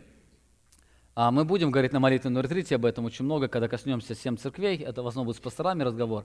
а, 1.21 1.33
мы 1.33 1.45
будем 1.45 1.73
говорить 1.73 1.93
на 1.93 1.99
молитвенном 1.99 2.45
ретрите 2.45 2.77
об 2.77 2.85
этом 2.85 3.05
очень 3.05 3.25
много, 3.25 3.49
когда 3.49 3.67
коснемся 3.67 4.15
семь 4.15 4.37
церквей, 4.37 4.77
это 4.77 5.03
в 5.03 5.07
основном 5.09 5.27
будет 5.27 5.39
с 5.39 5.41
пасторами 5.41 5.83
разговор, 5.83 6.25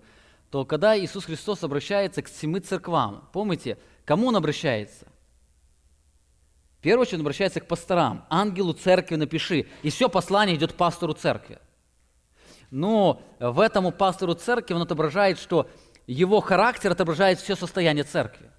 то 0.52 0.66
когда 0.66 0.96
Иисус 0.96 1.26
Христос 1.26 1.64
обращается 1.64 2.22
к 2.22 2.28
семи 2.28 2.60
церквам, 2.60 3.28
помните, 3.34 3.80
кому 4.06 4.28
Он 4.28 4.36
обращается? 4.36 5.08
В 6.78 6.84
первую 6.84 7.02
очередь 7.02 7.16
он 7.16 7.22
обращается 7.22 7.60
к 7.60 7.68
пасторам. 7.68 8.26
Ангелу 8.30 8.74
церкви 8.74 9.16
напиши. 9.16 9.66
И 9.82 9.90
все 9.90 10.10
послание 10.10 10.58
идет 10.58 10.76
пастору 10.76 11.14
церкви. 11.14 11.58
Но 12.70 13.24
в 13.40 13.62
этом 13.62 13.88
у 13.88 13.92
пастору 13.92 14.36
церкви 14.36 14.76
он 14.76 14.84
отображает, 14.84 15.40
что 15.40 15.68
его 16.06 16.40
характер 16.40 16.92
отображает 16.92 17.40
все 17.40 17.56
состояние 17.56 18.04
церкви. 18.04 18.52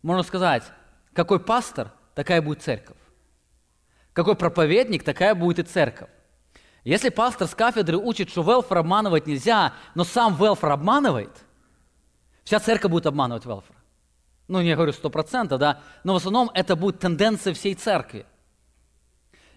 Можно 0.00 0.22
сказать, 0.22 0.62
какой 1.12 1.40
пастор, 1.40 1.92
такая 2.14 2.40
будет 2.40 2.62
церковь. 2.62 2.96
Какой 4.12 4.34
проповедник, 4.34 5.04
такая 5.04 5.34
будет 5.34 5.58
и 5.58 5.62
церковь. 5.62 6.08
Если 6.84 7.10
пастор 7.10 7.46
с 7.46 7.54
кафедры 7.54 7.96
учит, 7.96 8.30
что 8.30 8.42
велфор 8.42 8.78
обманывать 8.78 9.26
нельзя, 9.26 9.74
но 9.94 10.04
сам 10.04 10.36
велфор 10.36 10.72
обманывает, 10.72 11.44
вся 12.44 12.58
церковь 12.58 12.90
будет 12.90 13.06
обманывать 13.06 13.44
велфора 13.44 13.80
ну, 14.50 14.60
не 14.60 14.74
говорю 14.74 14.92
сто 14.92 15.10
процентов, 15.10 15.60
да, 15.60 15.80
но 16.02 16.12
в 16.12 16.16
основном 16.16 16.50
это 16.54 16.74
будет 16.74 16.98
тенденция 16.98 17.54
всей 17.54 17.74
церкви. 17.74 18.26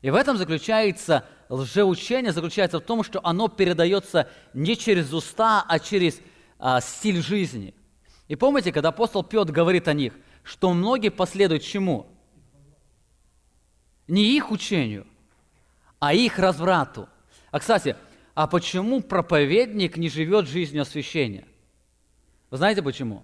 И 0.04 0.12
в 0.12 0.16
этом 0.16 0.38
заключается 0.38 1.26
лжеучение, 1.50 2.32
заключается 2.32 2.78
в 2.78 2.84
том, 2.84 3.04
что 3.04 3.20
оно 3.24 3.48
передается 3.48 4.30
не 4.54 4.78
через 4.78 5.12
уста, 5.12 5.66
а 5.68 5.80
через 5.80 6.20
а, 6.60 6.80
стиль 6.80 7.24
жизни. 7.24 7.74
И 8.28 8.36
помните, 8.36 8.72
когда 8.72 8.90
апостол 8.90 9.24
Петр 9.24 9.52
говорит 9.52 9.88
о 9.88 9.94
них, 9.94 10.14
что 10.44 10.72
многие 10.72 11.10
последуют 11.10 11.64
чему? 11.64 12.13
Не 14.08 14.36
их 14.36 14.52
учению, 14.52 15.08
а 16.00 16.14
их 16.14 16.40
разврату. 16.40 17.08
А, 17.52 17.60
кстати, 17.60 17.96
а 18.36 18.48
почему 18.48 19.02
проповедник 19.02 19.98
не 19.98 20.10
живет 20.10 20.48
жизнью 20.48 20.82
освящения? 20.82 21.48
Вы 22.50 22.58
знаете 22.58 22.82
почему? 22.82 23.24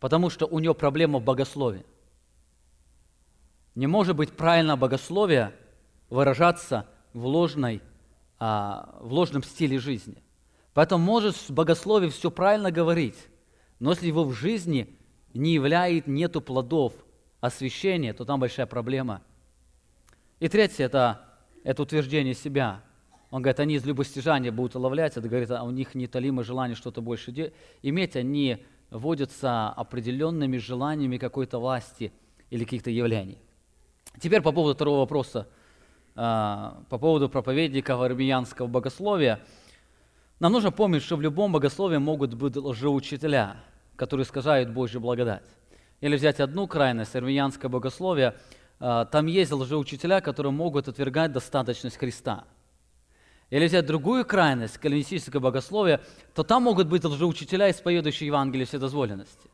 потому 0.00 0.30
что 0.30 0.46
у 0.46 0.58
него 0.58 0.74
проблема 0.74 1.18
в 1.18 1.24
богословии. 1.24 1.84
Не 3.74 3.86
может 3.86 4.16
быть 4.16 4.32
правильно 4.32 4.76
богословие 4.76 5.52
выражаться 6.10 6.86
в, 7.12 7.26
ложной, 7.26 7.82
а, 8.38 8.98
в 9.00 9.12
ложном 9.12 9.42
стиле 9.42 9.78
жизни. 9.78 10.22
Поэтому 10.74 11.04
может 11.04 11.36
в 11.36 11.50
богословии 11.50 12.08
все 12.08 12.30
правильно 12.30 12.70
говорить, 12.70 13.16
но 13.78 13.90
если 13.90 14.06
его 14.06 14.24
в 14.24 14.32
жизни 14.32 14.96
не 15.34 15.52
являет, 15.52 16.06
нету 16.06 16.40
плодов 16.40 16.92
освящения, 17.40 18.12
то 18.12 18.24
там 18.24 18.40
большая 18.40 18.66
проблема. 18.66 19.22
И 20.40 20.48
третье– 20.48 20.84
это, 20.86 21.20
это 21.64 21.82
утверждение 21.82 22.34
себя. 22.34 22.82
Он 23.30 23.42
говорит, 23.42 23.60
они 23.60 23.74
из 23.74 23.84
любостяжания 23.84 24.52
будут 24.52 24.76
уловлять, 24.76 25.16
это 25.16 25.28
говорит, 25.28 25.50
а 25.50 25.62
у 25.62 25.70
них 25.70 25.94
неутолимое 25.94 26.44
желание 26.44 26.76
что-то 26.76 27.02
больше 27.02 27.32
де- 27.32 27.52
иметь, 27.82 28.16
они 28.16 28.64
водятся 28.90 29.68
определенными 29.68 30.56
желаниями 30.56 31.18
какой-то 31.18 31.58
власти 31.58 32.12
или 32.50 32.64
каких-то 32.64 32.90
явлений. 32.90 33.38
Теперь 34.20 34.40
по 34.40 34.52
поводу 34.52 34.74
второго 34.74 35.00
вопроса, 35.00 35.46
а, 36.14 36.82
по 36.88 36.98
поводу 36.98 37.28
проповедника 37.28 38.02
армянского 38.02 38.66
богословия. 38.66 39.40
Нам 40.40 40.52
нужно 40.52 40.72
помнить, 40.72 41.02
что 41.02 41.16
в 41.16 41.20
любом 41.20 41.52
богословии 41.52 41.98
могут 41.98 42.34
быть 42.34 42.56
лжеучителя, 42.56 43.56
которые 43.96 44.24
искажают 44.24 44.70
Божью 44.70 45.00
благодать. 45.00 45.44
Или 46.00 46.16
взять 46.16 46.40
одну 46.40 46.66
крайность, 46.66 47.14
армянское 47.14 47.68
богословие, 47.68 48.34
там 48.78 49.26
есть 49.26 49.52
лжеучителя, 49.52 50.20
которые 50.20 50.52
могут 50.52 50.88
отвергать 50.88 51.32
достаточность 51.32 51.96
Христа– 51.96 52.44
или 53.50 53.66
взять 53.66 53.86
другую 53.86 54.26
крайность, 54.26 54.76
кальвинистическое 54.76 55.40
богословие, 55.40 56.00
то 56.34 56.42
там 56.42 56.64
могут 56.64 56.86
быть 56.86 57.04
лжеучителя, 57.04 57.70
исповедующие 57.70 58.26
Евангелие 58.26 58.66
вседозволенности. 58.66 59.48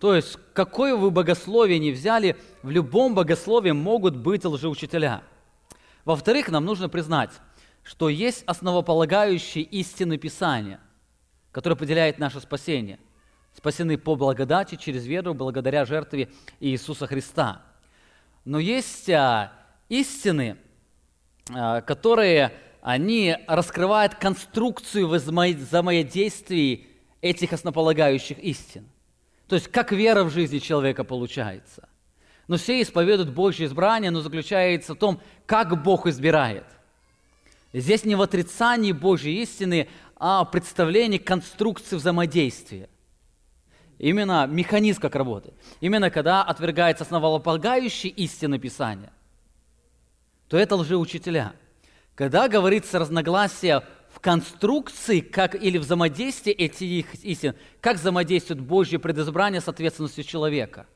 То 0.00 0.14
есть, 0.14 0.38
какое 0.54 0.96
вы 0.96 1.10
богословие 1.10 1.78
не 1.78 1.92
взяли, 1.92 2.36
в 2.62 2.70
любом 2.70 3.14
богословии 3.14 3.72
могут 3.72 4.16
быть 4.16 4.44
лжеучителя. 4.44 5.22
Во-вторых, 6.04 6.48
нам 6.50 6.64
нужно 6.64 6.88
признать, 6.88 7.30
что 7.82 8.08
есть 8.08 8.42
основополагающие 8.46 9.64
истины 9.64 10.18
Писания, 10.18 10.80
которые 11.52 11.74
определяют 11.74 12.18
наше 12.18 12.40
спасение. 12.40 12.98
Спасены 13.56 13.98
по 13.98 14.14
благодати 14.14 14.76
через 14.76 15.04
веру, 15.06 15.34
благодаря 15.34 15.84
жертве 15.84 16.28
Иисуса 16.60 17.06
Христа. 17.06 17.62
Но 18.48 18.58
есть 18.58 19.10
а, 19.10 19.52
истины, 19.90 20.56
а, 21.54 21.82
которые 21.82 22.54
они 22.80 23.36
раскрывают 23.46 24.14
конструкцию 24.14 25.06
взаимодействий 25.06 26.88
этих 27.20 27.52
основополагающих 27.52 28.38
истин. 28.38 28.88
То 29.48 29.56
есть, 29.56 29.68
как 29.68 29.92
вера 29.92 30.24
в 30.24 30.30
жизни 30.30 30.60
человека 30.60 31.04
получается. 31.04 31.90
Но 32.46 32.56
все 32.56 32.80
исповедуют 32.80 33.34
Божье 33.34 33.66
избрание, 33.66 34.10
но 34.10 34.22
заключается 34.22 34.94
в 34.94 34.96
том, 34.96 35.20
как 35.44 35.82
Бог 35.82 36.06
избирает. 36.06 36.64
Здесь 37.74 38.06
не 38.06 38.14
в 38.14 38.22
отрицании 38.22 38.92
Божьей 38.92 39.42
истины, 39.42 39.90
а 40.16 40.46
в 40.46 40.50
представлении 40.50 41.18
конструкции 41.18 41.96
взаимодействия. 41.96 42.88
Именно 43.98 44.46
механизм 44.46 45.00
как 45.00 45.14
работает. 45.16 45.54
Именно 45.80 46.10
когда 46.10 46.42
отвергается 46.42 47.04
основополагающие 47.04 48.12
истины 48.12 48.58
Писания, 48.58 49.12
то 50.48 50.56
это 50.56 50.76
лжеучителя. 50.76 51.52
Когда 52.14 52.48
говорится 52.48 52.98
разногласие 52.98 53.82
в 54.10 54.20
конструкции 54.20 55.20
как, 55.20 55.54
или 55.54 55.78
взаимодействии 55.78 56.52
этих 56.52 57.14
истин, 57.24 57.54
как 57.80 57.96
взаимодействует 57.96 58.60
Божье 58.60 58.98
предизбрание 58.98 59.60
с 59.60 59.68
ответственностью 59.68 60.24
человека. 60.24 60.86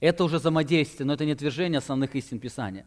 Это 0.00 0.24
уже 0.24 0.38
взаимодействие, 0.38 1.06
но 1.06 1.14
это 1.14 1.24
не 1.24 1.32
отвержение 1.32 1.78
основных 1.78 2.14
истин 2.14 2.38
Писания. 2.38 2.86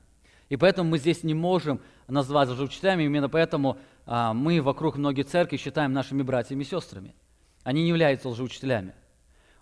И 0.50 0.58
поэтому 0.58 0.90
мы 0.90 0.98
здесь 0.98 1.24
не 1.24 1.34
можем 1.34 1.80
назвать 2.08 2.50
лжеучителями, 2.50 3.04
именно 3.04 3.30
поэтому 3.30 3.78
а, 4.06 4.34
мы 4.34 4.62
вокруг 4.62 4.98
многих 4.98 5.28
церкви 5.28 5.58
считаем 5.58 5.94
нашими 5.94 6.24
братьями 6.24 6.64
и 6.64 6.66
сестрами. 6.66 7.16
Они 7.64 7.84
не 7.84 7.90
являются 7.90 8.30
лжеучителями. 8.30 8.94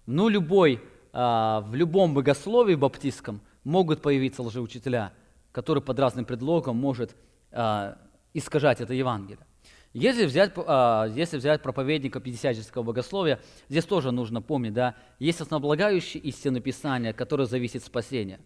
Ну, 0.08 0.28
любой, 0.28 0.82
а, 1.14 1.62
в 1.62 1.76
любом 1.76 2.16
богословии 2.16 2.74
баптистском 2.74 3.42
могут 3.64 4.02
появиться 4.02 4.42
лжеучителя– 4.42 5.14
который 5.58 5.82
под 5.82 5.98
разным 5.98 6.24
предлогом 6.24 6.78
может 6.78 7.16
а, 7.52 7.98
искажать 8.32 8.80
это 8.80 8.94
Евангелие. 8.94 9.44
Если 9.92 10.28
взять, 10.28 10.54
а, 10.56 11.08
если 11.08 11.38
взять 11.38 11.64
проповедника 11.64 12.20
пятидесятнического 12.20 12.84
богословия, 12.84 13.40
здесь 13.68 13.84
тоже 13.86 14.12
нужно 14.12 14.40
помнить, 14.40 14.74
да, 14.74 14.94
есть 15.18 15.42
основополагающие 15.42 16.22
истины 16.22 16.60
Писания, 16.60 17.12
которые 17.12 17.48
зависят 17.48 17.82
от 17.82 17.88
спасения. 17.88 18.40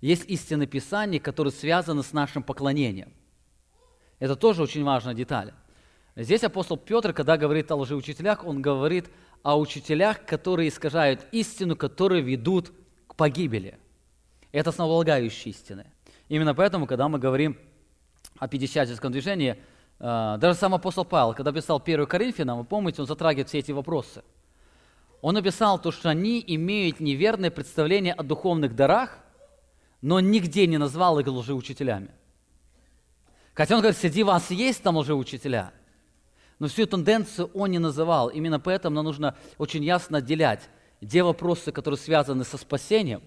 Есть 0.00 0.30
истины 0.30 0.68
Писания, 0.68 1.18
которые 1.18 1.50
связаны 1.50 2.04
с 2.04 2.12
нашим 2.12 2.44
поклонением. 2.44 3.12
Это 4.20 4.36
тоже 4.36 4.62
очень 4.62 4.84
важная 4.84 5.14
деталь. 5.14 5.54
Здесь 6.16 6.44
апостол 6.44 6.76
Петр, 6.76 7.12
когда 7.12 7.36
говорит 7.36 7.70
о 7.72 7.76
лжеучителях, 7.76 8.44
он 8.44 8.62
говорит 8.62 9.10
о 9.42 9.58
учителях, 9.58 10.24
которые 10.24 10.68
искажают 10.68 11.26
истину, 11.32 11.74
которые 11.74 12.22
ведут 12.22 12.72
к 13.08 13.16
погибели. 13.16 13.78
Это 14.52 14.70
основополагающие 14.70 15.52
истины. 15.52 15.86
Именно 16.28 16.54
поэтому, 16.54 16.86
когда 16.86 17.08
мы 17.08 17.18
говорим 17.18 17.58
о 18.38 18.46
пятидесятническом 18.46 19.10
движении, 19.10 19.56
э, 19.98 20.36
даже 20.38 20.58
сам 20.58 20.74
апостол 20.74 21.04
Павел, 21.04 21.34
когда 21.34 21.52
писал 21.52 21.80
1 21.80 22.06
Коринфянам, 22.06 22.58
вы 22.58 22.64
помните, 22.64 23.02
он 23.02 23.08
затрагивает 23.08 23.48
все 23.48 23.58
эти 23.58 23.72
вопросы. 23.72 24.22
Он 25.20 25.34
написал 25.34 25.80
то, 25.80 25.90
что 25.90 26.10
они 26.10 26.42
имеют 26.46 27.00
неверное 27.00 27.50
представление 27.50 28.14
о 28.14 28.22
духовных 28.22 28.76
дарах, 28.76 29.18
но 30.00 30.20
нигде 30.20 30.66
не 30.68 30.78
назвал 30.78 31.18
их 31.18 31.26
лжеучителями. 31.26 32.10
Хотя 33.52 33.74
он 33.74 33.80
говорит, 33.80 33.98
среди 33.98 34.22
вас 34.22 34.50
есть 34.50 34.82
там 34.82 34.96
лжеучителя, 34.96 35.72
но 36.64 36.68
всю 36.68 36.86
тенденцию 36.86 37.50
он 37.52 37.72
не 37.72 37.78
называл. 37.78 38.28
Именно 38.28 38.58
поэтому 38.58 38.96
нам 38.96 39.04
нужно 39.04 39.36
очень 39.58 39.84
ясно 39.84 40.16
отделять, 40.16 40.70
где 41.02 41.22
вопросы, 41.22 41.72
которые 41.72 41.98
связаны 41.98 42.42
со 42.42 42.56
спасением, 42.56 43.20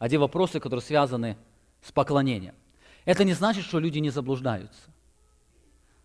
а 0.00 0.08
где 0.08 0.18
вопросы, 0.18 0.58
которые 0.58 0.82
связаны 0.82 1.36
с 1.80 1.92
поклонением. 1.92 2.56
Это 3.04 3.22
не 3.22 3.34
значит, 3.34 3.64
что 3.66 3.78
люди 3.78 4.00
не 4.00 4.10
заблуждаются. 4.10 4.80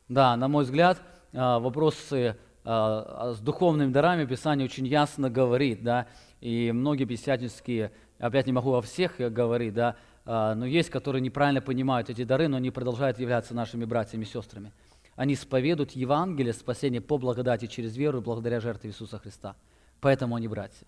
Да, 0.08 0.38
на 0.38 0.48
мой 0.48 0.64
взгляд, 0.66 1.02
а, 1.34 1.58
вопросы 1.58 2.38
а, 2.64 3.34
с 3.36 3.40
духовными 3.40 3.92
дарами 3.92 4.26
Писание 4.26 4.66
очень 4.66 4.86
ясно 4.86 5.32
говорит, 5.32 5.82
да, 5.82 6.06
и 6.42 6.72
многие 6.72 7.06
пятидесятнические, 7.06 7.92
опять 8.20 8.46
не 8.46 8.54
могу 8.54 8.76
о 8.76 8.84
всех 8.84 9.18
говорить, 9.18 9.74
да, 9.74 9.96
а, 10.26 10.54
но 10.54 10.68
есть, 10.68 10.92
которые 10.92 11.24
неправильно 11.24 11.60
понимают 11.60 12.12
эти 12.12 12.24
дары, 12.24 12.48
но 12.48 12.58
они 12.58 12.70
продолжают 12.70 13.18
являться 13.18 13.56
нашими 13.56 13.84
братьями 13.84 14.26
и 14.26 14.28
сестрами. 14.28 14.72
Они 15.22 15.36
исповедуют 15.36 15.92
Евангелие 15.92 16.52
спасения 16.52 17.00
по 17.00 17.20
благодати 17.20 17.68
через 17.68 17.96
веру 17.96 18.24
благодаря 18.24 18.60
жертве 18.60 18.90
Иисуса 18.90 19.20
Христа. 19.20 19.56
Поэтому 20.00 20.36
они 20.36 20.48
братья. 20.48 20.88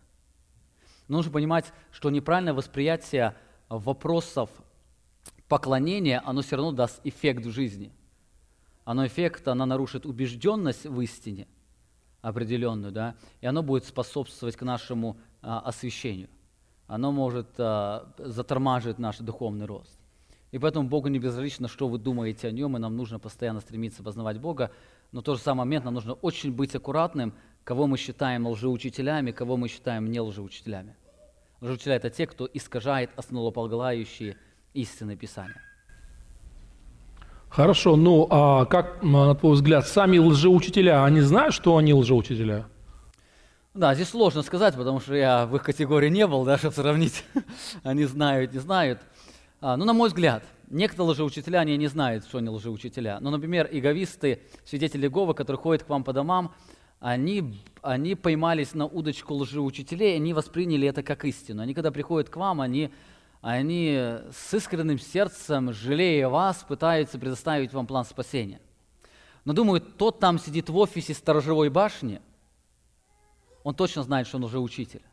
Но 1.07 1.17
нужно 1.17 1.31
понимать, 1.31 1.71
что 1.91 2.09
неправильное 2.09 2.55
восприятие 2.55 3.35
вопросов 3.69 4.49
поклонение, 5.47 6.17
оно 6.17 6.41
все 6.41 6.55
равно 6.55 6.71
даст 6.71 6.99
эффект 7.03 7.45
в 7.45 7.51
жизни. 7.51 7.93
Оно 8.85 9.05
эффект, 9.05 9.47
оно 9.47 9.67
нарушит 9.67 10.07
убежденность 10.07 10.85
в 10.87 10.99
истине 11.01 11.47
определенную, 12.23 12.91
да, 12.91 13.15
и 13.39 13.45
оно 13.45 13.61
будет 13.61 13.85
способствовать 13.85 14.55
к 14.55 14.63
нашему 14.63 15.15
а, 15.43 15.59
освящению. 15.59 16.29
Оно 16.87 17.11
может 17.11 17.49
а, 17.59 18.11
затормаживать 18.17 18.97
наш 18.97 19.19
духовный 19.19 19.67
рост. 19.67 20.02
И 20.53 20.59
поэтому 20.59 20.87
Богу 20.87 21.07
не 21.07 21.17
безразлично, 21.17 21.67
что 21.67 21.87
вы 21.87 21.97
думаете 21.97 22.47
о 22.47 22.51
Нем, 22.51 22.77
и 22.77 22.79
нам 22.79 22.95
нужно 22.95 23.17
постоянно 23.17 23.59
стремиться 23.59 24.03
познавать 24.03 24.39
Бога, 24.39 24.69
но 25.11 25.21
в 25.21 25.23
тот 25.23 25.37
же 25.39 25.43
самый 25.43 25.65
момент 25.65 25.83
нам 25.83 25.95
нужно 25.95 26.13
очень 26.13 26.51
быть 26.51 26.75
аккуратным, 26.75 27.33
кого 27.63 27.87
мы 27.87 27.97
считаем 27.97 28.45
лжеучителями, 28.45 29.31
кого 29.31 29.57
мы 29.57 29.67
считаем 29.67 30.11
не 30.11 30.21
лжеучителями. 30.21 30.95
Лжеучителя– 31.59 31.95
это 31.95 32.11
те, 32.11 32.27
кто 32.27 32.47
искажает 32.53 33.09
основополагающие 33.15 34.37
истины 34.75 35.15
Писания. 35.15 35.59
Хорошо, 37.49 37.95
ну 37.95 38.27
а 38.29 38.65
как, 38.65 39.01
на 39.01 39.33
твой 39.33 39.53
взгляд, 39.53 39.87
сами 39.87 40.19
лжеучителя, 40.19 41.03
они 41.03 41.21
знают, 41.21 41.55
что 41.55 41.77
они 41.77 41.95
лжеучителя? 41.95 42.67
Да, 43.73 43.95
здесь 43.95 44.09
сложно 44.09 44.43
сказать, 44.43 44.75
потому 44.75 44.99
что 44.99 45.15
я 45.15 45.47
в 45.47 45.55
их 45.55 45.63
категории 45.63 46.09
не 46.09 46.27
был, 46.27 46.43
да, 46.45 46.59
чтобы 46.59 46.75
сравнить. 46.75 47.23
они 47.83 48.05
знают, 48.05 48.53
не 48.53 48.59
знают. 48.59 49.01
А, 49.65 49.78
ну, 49.78 49.86
на 49.86 49.93
мой 49.93 50.10
взгляд, 50.10 50.43
некоторые 50.69 51.12
лжеучителя, 51.12 51.60
они 51.60 51.78
не 51.78 51.88
знают, 51.88 52.26
что 52.26 52.39
они 52.39 52.49
лжеучителя. 52.49 53.19
Ну, 53.21 53.30
например, 53.30 53.69
иговисты, 53.71 54.41
свидетели 54.65 55.08
Гова, 55.08 55.32
которые 55.32 55.62
ходят 55.62 55.84
к 55.86 55.89
вам 55.89 56.04
по 56.04 56.12
домам, 56.12 56.54
они, 56.99 57.62
они 57.82 58.15
поймались 58.15 58.73
на 58.73 58.88
удочку 58.88 59.36
лжеучителей, 59.36 60.17
они 60.17 60.34
восприняли 60.34 60.89
это 60.89 61.02
как 61.02 61.23
истину. 61.23 61.62
Они, 61.62 61.73
когда 61.73 61.91
приходят 61.91 62.30
к 62.30 62.36
вам, 62.36 62.60
они 62.60 62.91
они 63.39 63.93
с 64.34 64.54
искренним 64.54 64.99
сердцем, 64.99 65.71
жалея 65.71 66.28
вас, 66.28 66.65
пытаются 66.67 67.17
предоставить 67.17 67.71
вам 67.71 67.88
план 67.88 68.04
спасения. 68.04 68.60
Но 69.45 69.54
думаю, 69.54 69.80
тот 69.80 70.19
там 70.19 70.39
сидит 70.39 70.69
в 70.69 70.76
офисе 70.76 71.13
сторожевой 71.13 71.69
башни, 71.69 72.21
он 73.63 73.76
точно 73.76 74.04
знает, 74.04 74.28
что 74.28 74.36
он 74.36 74.43
уже 74.43 74.60
учитель. 74.60 75.04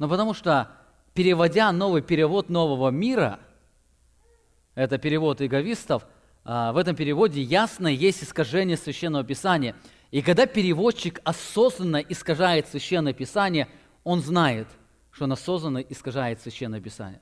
Но 0.00 0.08
потому 0.08 0.34
что, 0.34 0.72
переводя 1.14 1.70
новый 1.70 2.02
перевод 2.02 2.48
нового 2.48 2.90
мира, 2.90 3.38
это 4.76 4.98
перевод 4.98 5.42
иговистов, 5.42 6.06
а, 6.44 6.72
в 6.72 6.76
этом 6.76 6.94
переводе 6.94 7.42
ясно 7.42 7.88
есть 7.88 8.22
искажение 8.22 8.76
Священного 8.76 9.24
Писания. 9.24 9.74
И 10.12 10.22
когда 10.22 10.46
переводчик 10.46 11.20
осознанно 11.24 11.96
искажает 11.96 12.68
Священное 12.68 13.12
Писание, 13.12 13.66
Он 14.04 14.20
знает, 14.20 14.68
что 15.10 15.24
она 15.24 15.34
создана 15.34 15.80
искажает 15.80 16.40
Священное 16.40 16.80
Писание. 16.80 17.20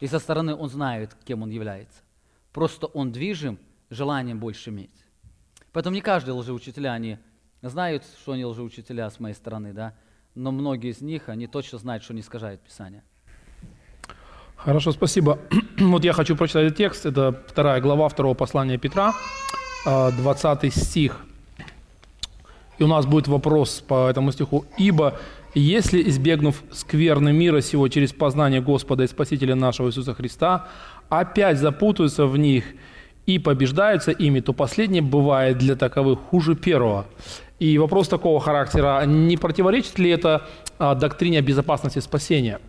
И 0.00 0.06
со 0.06 0.18
стороны 0.18 0.54
он 0.54 0.68
знает, 0.68 1.14
кем 1.24 1.42
он 1.42 1.50
является. 1.50 2.00
Просто 2.52 2.86
он 2.86 3.12
движим 3.12 3.58
желанием 3.90 4.38
больше 4.38 4.70
иметь. 4.70 5.04
Поэтому 5.72 5.94
не 5.94 6.00
каждый 6.00 6.30
лжеучителя, 6.30 6.92
они 6.92 7.18
знают, 7.62 8.04
что 8.20 8.32
они 8.32 8.44
лжеучителя 8.44 9.10
с 9.10 9.20
моей 9.20 9.34
стороны, 9.34 9.72
да, 9.72 9.94
но 10.34 10.50
многие 10.50 10.90
из 10.90 11.02
них, 11.02 11.28
они 11.28 11.46
точно 11.46 11.78
знают, 11.78 12.02
что 12.02 12.14
не 12.14 12.20
искажает 12.20 12.60
Писание. 12.62 13.04
Хорошо, 14.64 14.92
спасибо. 14.92 15.38
Вот 15.78 16.04
я 16.04 16.12
хочу 16.12 16.36
прочитать 16.36 16.66
этот 16.66 16.78
текст. 16.78 17.06
Это 17.06 17.34
вторая 17.48 17.80
глава 17.80 18.08
второго 18.08 18.34
послания 18.34 18.78
Петра, 18.78 19.12
20 19.84 20.44
а, 20.44 20.70
стих. 20.70 21.16
И 22.78 22.84
у 22.84 22.86
нас 22.86 23.06
будет 23.06 23.26
вопрос 23.26 23.80
по 23.80 24.08
этому 24.08 24.30
стиху. 24.30 24.64
«Ибо 24.78 25.18
если, 25.54 26.08
избегнув 26.08 26.62
скверны 26.70 27.32
мира 27.32 27.60
сего 27.60 27.88
через 27.88 28.12
познание 28.12 28.60
Господа 28.60 29.02
и 29.02 29.08
Спасителя 29.08 29.56
нашего 29.56 29.88
Иисуса 29.88 30.14
Христа, 30.14 30.68
опять 31.08 31.58
запутаются 31.58 32.26
в 32.26 32.38
них 32.38 32.64
и 33.26 33.40
побеждаются 33.40 34.12
ими, 34.12 34.40
то 34.40 34.52
последнее 34.52 35.02
бывает 35.02 35.58
для 35.58 35.74
таковых 35.74 36.20
хуже 36.30 36.54
первого». 36.54 37.06
И 37.58 37.78
вопрос 37.78 38.08
такого 38.08 38.40
характера, 38.40 39.04
не 39.06 39.36
противоречит 39.36 39.98
ли 39.98 40.10
это 40.10 40.46
а, 40.78 40.94
доктрине 40.94 41.40
безопасности 41.40 41.98
спасения? 42.00 42.60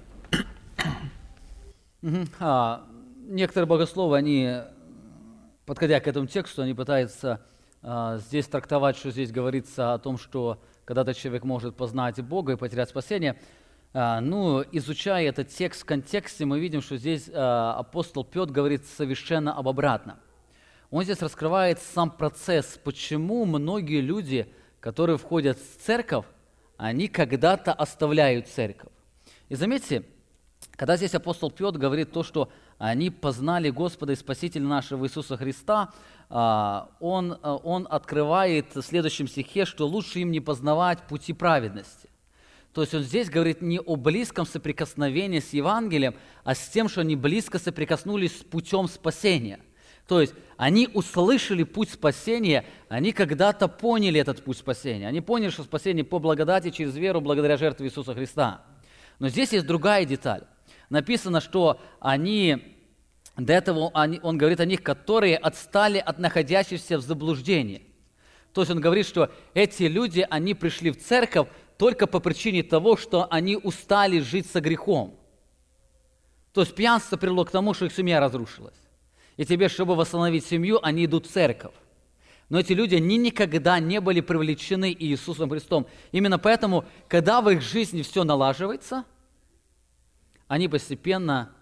А, 2.40 2.86
некоторые 3.28 3.68
богословы, 3.68 4.18
они, 4.18 4.58
подходя 5.66 6.00
к 6.00 6.08
этому 6.08 6.28
тексту, 6.28 6.64
они 6.64 6.74
пытаются 6.74 7.42
а, 7.82 8.18
здесь 8.18 8.48
трактовать, 8.48 8.98
что 8.98 9.12
здесь 9.12 9.32
говорится 9.32 9.94
о 9.94 10.00
том, 10.00 10.18
что 10.18 10.62
когда-то 10.86 11.14
человек 11.14 11.44
может 11.44 11.76
познать 11.76 12.22
Бога 12.22 12.54
и 12.54 12.56
потерять 12.58 12.90
спасение. 12.90 13.40
А, 13.94 14.20
ну, 14.20 14.64
изучая 14.72 15.30
этот 15.30 15.50
текст 15.50 15.84
в 15.84 15.86
контексте, 15.86 16.46
мы 16.46 16.60
видим, 16.60 16.82
что 16.82 16.98
здесь 16.98 17.30
а, 17.34 17.76
апостол 17.80 18.26
Петр 18.26 18.52
говорит 18.52 18.86
совершенно 18.86 19.56
об 19.56 19.68
обратном. 19.68 20.18
Он 20.92 21.04
здесь 21.04 21.22
раскрывает 21.22 21.80
сам 21.80 22.12
процесс, 22.12 22.80
почему 22.84 23.46
многие 23.46 24.02
люди, 24.02 24.52
которые 24.80 25.18
входят 25.18 25.58
в 25.58 25.82
церковь, 25.82 26.26
они 26.78 27.08
когда-то 27.08 27.72
оставляют 27.72 28.48
церковь. 28.48 28.92
И 29.48 29.56
заметьте, 29.56 30.04
когда 30.76 30.98
здесь 30.98 31.14
апостол 31.14 31.52
Петр 31.52 31.78
говорит 31.78 32.12
то, 32.12 32.24
что 32.24 32.50
они 32.80 33.12
познали 33.12 33.70
Господа 33.70 34.14
и 34.14 34.16
Спасителя 34.16 34.64
нашего 34.64 35.06
Иисуса 35.06 35.38
Христа, 35.38 35.94
а, 36.30 36.90
он, 37.00 37.38
а, 37.44 37.58
он 37.58 37.88
открывает 37.90 38.76
в 38.76 38.82
следующем 38.82 39.28
стихе, 39.28 39.66
что 39.66 39.86
лучше 39.86 40.20
им 40.20 40.32
не 40.32 40.40
познавать 40.40 41.08
пути 41.08 41.34
праведности. 41.34 42.10
То 42.74 42.82
есть 42.82 42.96
он 42.96 43.04
здесь 43.04 43.30
говорит 43.30 43.62
не 43.62 43.80
о 43.80 43.96
близком 43.96 44.48
соприкосновении 44.48 45.40
с 45.40 45.54
Евангелием, 45.54 46.16
а 46.44 46.56
с 46.56 46.68
тем, 46.70 46.90
что 46.90 47.02
они 47.02 47.16
близко 47.16 47.60
соприкоснулись 47.60 48.40
с 48.40 48.44
путем 48.44 48.88
спасения. 48.88 49.60
То 50.08 50.20
есть 50.20 50.34
они 50.58 50.90
услышали 50.92 51.64
путь 51.64 51.92
спасения, 51.92 52.66
они 52.90 53.12
когда-то 53.12 53.68
поняли 53.68 54.20
этот 54.20 54.44
путь 54.44 54.58
спасения. 54.58 55.08
Они 55.08 55.22
поняли, 55.22 55.52
что 55.52 55.64
спасение 55.64 56.04
по 56.04 56.18
благодати 56.18 56.72
через 56.72 56.96
веру 56.96 57.22
благодаря 57.22 57.58
жертве 57.58 57.88
Иисуса 57.88 58.16
Христа. 58.16 58.64
Но 59.20 59.30
здесь 59.30 59.54
есть 59.54 59.68
другая 59.68 60.06
деталь 60.06 60.46
написано, 60.90 61.42
что 61.42 61.80
они, 62.00 62.78
до 63.38 63.54
этого 63.54 63.92
они, 63.94 64.20
он 64.24 64.38
говорит 64.38 64.60
о 64.60 64.66
них, 64.66 64.84
которые 64.84 65.38
отстали 65.38 65.98
от 65.98 66.20
находящихся 66.20 66.98
в 66.98 67.02
заблуждении. 67.02 67.84
То 68.54 68.62
есть 68.62 68.72
он 68.72 68.80
говорит, 68.80 69.08
что 69.08 69.32
эти 69.54 69.84
люди, 69.84 70.26
они 70.30 70.54
пришли 70.54 70.92
в 70.92 71.00
церковь 71.04 71.48
только 71.78 72.08
по 72.08 72.20
причине 72.20 72.64
того, 72.64 72.98
что 72.98 73.28
они 73.32 73.58
устали 73.58 74.20
жить 74.20 74.46
со 74.46 74.62
грехом. 74.62 75.20
То 76.54 76.62
есть 76.62 76.76
пьянство 76.76 77.18
привело 77.18 77.46
к 77.46 77.52
тому, 77.52 77.74
что 77.74 77.86
их 77.86 77.94
семья 77.94 78.20
разрушилась. 78.20 78.78
И 79.38 79.46
тебе, 79.46 79.70
чтобы 79.70 79.96
восстановить 79.96 80.46
семью, 80.46 80.80
они 80.84 81.06
идут 81.06 81.26
в 81.26 81.32
церковь. 81.32 81.74
Но 82.50 82.60
эти 82.60 82.74
люди, 82.74 82.96
они 82.96 83.18
никогда 83.18 83.80
не 83.80 84.00
были 84.00 84.22
привлечены 84.22 84.96
Иисусом 84.98 85.50
Христом. 85.50 85.88
Именно 86.12 86.38
поэтому, 86.38 86.86
когда 87.08 87.42
в 87.42 87.50
их 87.50 87.64
жизни 87.64 88.04
все 88.04 88.24
налаживается, 88.24 89.06
они 90.48 90.68
постепенно, 90.68 91.54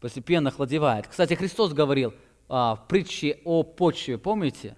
постепенно 0.00 0.50
хладевают. 0.50 1.06
Кстати, 1.08 1.34
Христос 1.34 1.72
говорил 1.72 2.14
а, 2.48 2.76
в 2.76 2.88
притче 2.88 3.40
о 3.44 3.62
почве, 3.62 4.18
помните? 4.18 4.76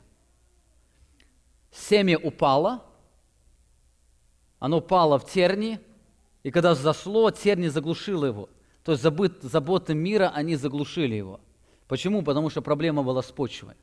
Семя 1.70 2.18
упало, 2.18 2.85
оно 4.59 4.78
упало 4.78 5.18
в 5.18 5.30
терни, 5.30 5.78
и 6.42 6.50
когда 6.50 6.74
зашло, 6.74 7.30
терни 7.30 7.68
заглушило 7.68 8.24
его. 8.26 8.48
То 8.83 8.92
есть 8.92 9.02
забыт, 9.02 9.42
заботы 9.42 9.94
мира, 9.94 10.33
они 10.35 10.56
заглушили 10.56 11.14
его. 11.14 11.40
Почему? 11.87 12.22
Потому 12.22 12.50
что 12.50 12.62
проблема 12.62 13.02
была 13.02 13.22
с 13.22 13.30
почвой. 13.30 13.74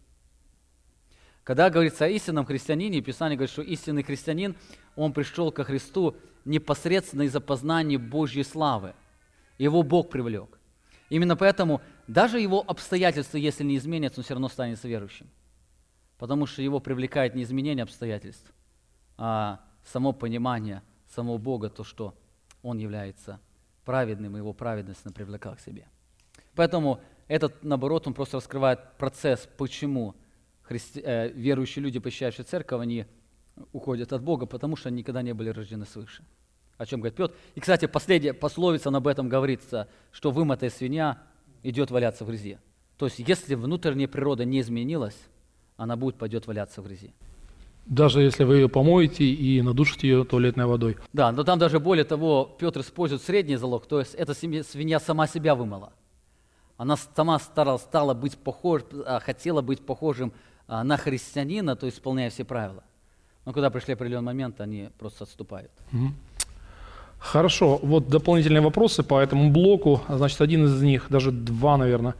Когда 1.44 1.70
говорится 1.70 2.06
о 2.06 2.10
истинном 2.10 2.46
христианине, 2.46 3.00
Писание 3.00 3.38
говорит, 3.38 3.54
что 3.54 3.62
истинный 3.62 4.04
христианин, 4.04 4.58
он 4.98 5.14
пришел 5.14 5.52
ко 5.52 5.64
Христу 5.64 6.18
непосредственно 6.44 7.22
из-за 7.22 7.40
познания 7.40 7.98
Божьей 7.98 8.44
славы– 8.44 8.94
его 9.58 9.84
Бог 9.84 10.10
привлек. 10.10 10.60
Именно 11.10 11.36
поэтому 11.36 11.82
даже 12.08 12.40
его 12.40 12.64
обстоятельства, 12.68 13.38
если 13.38 13.64
не 13.64 13.78
изменятся, 13.78 14.20
он 14.20 14.24
все 14.24 14.34
равно 14.34 14.50
станет 14.50 14.84
верующим. 14.84 15.30
Потому 16.18 16.46
что 16.46 16.62
его 16.62 16.80
привлекает 16.80 17.36
не 17.36 17.44
изменение 17.44 17.84
обстоятельств, 17.84 18.52
а 19.18 19.62
само 19.86 20.14
понимание 20.14 20.82
самого 21.08 21.38
Бога, 21.38 21.70
то, 21.70 21.84
что 21.84 22.14
он 22.62 22.78
является 22.78 23.40
праведным, 23.86 24.36
и 24.36 24.40
его 24.40 24.54
праведность 24.54 25.06
он 25.06 25.14
привлекал 25.14 25.56
к 25.56 25.60
себе. 25.60 25.88
Поэтому 26.56 27.00
этот, 27.28 27.64
наоборот, 27.64 28.08
он 28.08 28.14
просто 28.14 28.38
раскрывает 28.38 28.98
процесс, 28.98 29.48
почему 29.58 30.16
христи... 30.64 31.02
э, 31.04 31.30
верующие 31.30 31.84
люди, 31.84 32.00
посещающие 32.00 32.44
церковь, 32.44 32.82
они 32.82 33.06
уходят 33.72 34.12
от 34.12 34.22
Бога, 34.22 34.46
потому 34.46 34.76
что 34.76 34.90
они 34.90 35.00
никогда 35.00 35.22
не 35.22 35.34
были 35.34 35.50
рождены 35.50 35.86
свыше 35.86 36.26
о 36.78 36.86
чем 36.86 37.00
говорит 37.00 37.18
Петр. 37.18 37.34
И, 37.56 37.60
кстати, 37.60 37.86
последняя 37.86 38.34
пословица 38.34 38.90
об 38.90 39.08
этом 39.08 39.30
говорится, 39.30 39.88
что 40.12 40.32
вымытая 40.32 40.70
свинья 40.70 41.20
идет 41.64 41.92
валяться 41.92 42.24
в 42.24 42.28
грязи. 42.28 42.60
То 42.98 43.06
есть, 43.06 43.20
если 43.20 43.56
внутренняя 43.56 44.08
природа 44.08 44.46
не 44.46 44.60
изменилась, 44.60 45.18
она 45.76 45.96
будет 45.96 46.16
пойдет 46.16 46.48
валяться 46.48 46.82
в 46.82 46.86
грязи. 46.86 47.14
Даже 47.86 48.22
если 48.22 48.44
вы 48.44 48.58
ее 48.58 48.70
помоете 48.70 49.24
и 49.24 49.62
надушите 49.62 50.10
ее 50.10 50.26
туалетной 50.26 50.66
водой. 50.66 50.98
Да, 51.14 51.32
но 51.32 51.44
там 51.44 51.58
даже 51.58 51.80
более 51.80 52.04
того, 52.04 52.58
Петр 52.60 52.82
использует 52.82 53.22
средний 53.22 53.56
залог, 53.56 53.86
то 53.88 54.00
есть 54.00 54.14
эта 54.14 54.34
свинья 54.34 55.00
сама 55.00 55.26
себя 55.26 55.56
вымыла. 55.56 55.94
Она 56.76 56.98
сама 56.98 57.40
стала, 57.40 57.78
стала 57.78 58.14
быть 58.14 58.38
похож, 58.38 58.82
а, 59.06 59.20
хотела 59.20 59.62
быть 59.62 59.86
похожим 59.86 60.34
а, 60.68 60.84
на 60.84 60.98
христианина, 60.98 61.76
то 61.76 61.86
есть 61.86 61.98
исполняя 61.98 62.30
все 62.30 62.44
правила. 62.44 62.84
Но 63.46 63.54
когда 63.54 63.70
пришли 63.70 63.94
определенный 63.94 64.26
момент, 64.26 64.60
они 64.60 64.90
просто 65.00 65.24
отступают. 65.24 65.72
Угу. 65.94 66.12
Хорошо, 67.20 67.80
вот 67.82 68.08
дополнительные 68.10 68.62
вопросы 68.62 69.04
по 69.04 69.20
этому 69.20 69.50
блоку, 69.52 70.02
значит, 70.08 70.40
один 70.42 70.66
из 70.66 70.82
них, 70.82 71.08
даже 71.10 71.32
два, 71.32 71.78
наверное. 71.78 72.16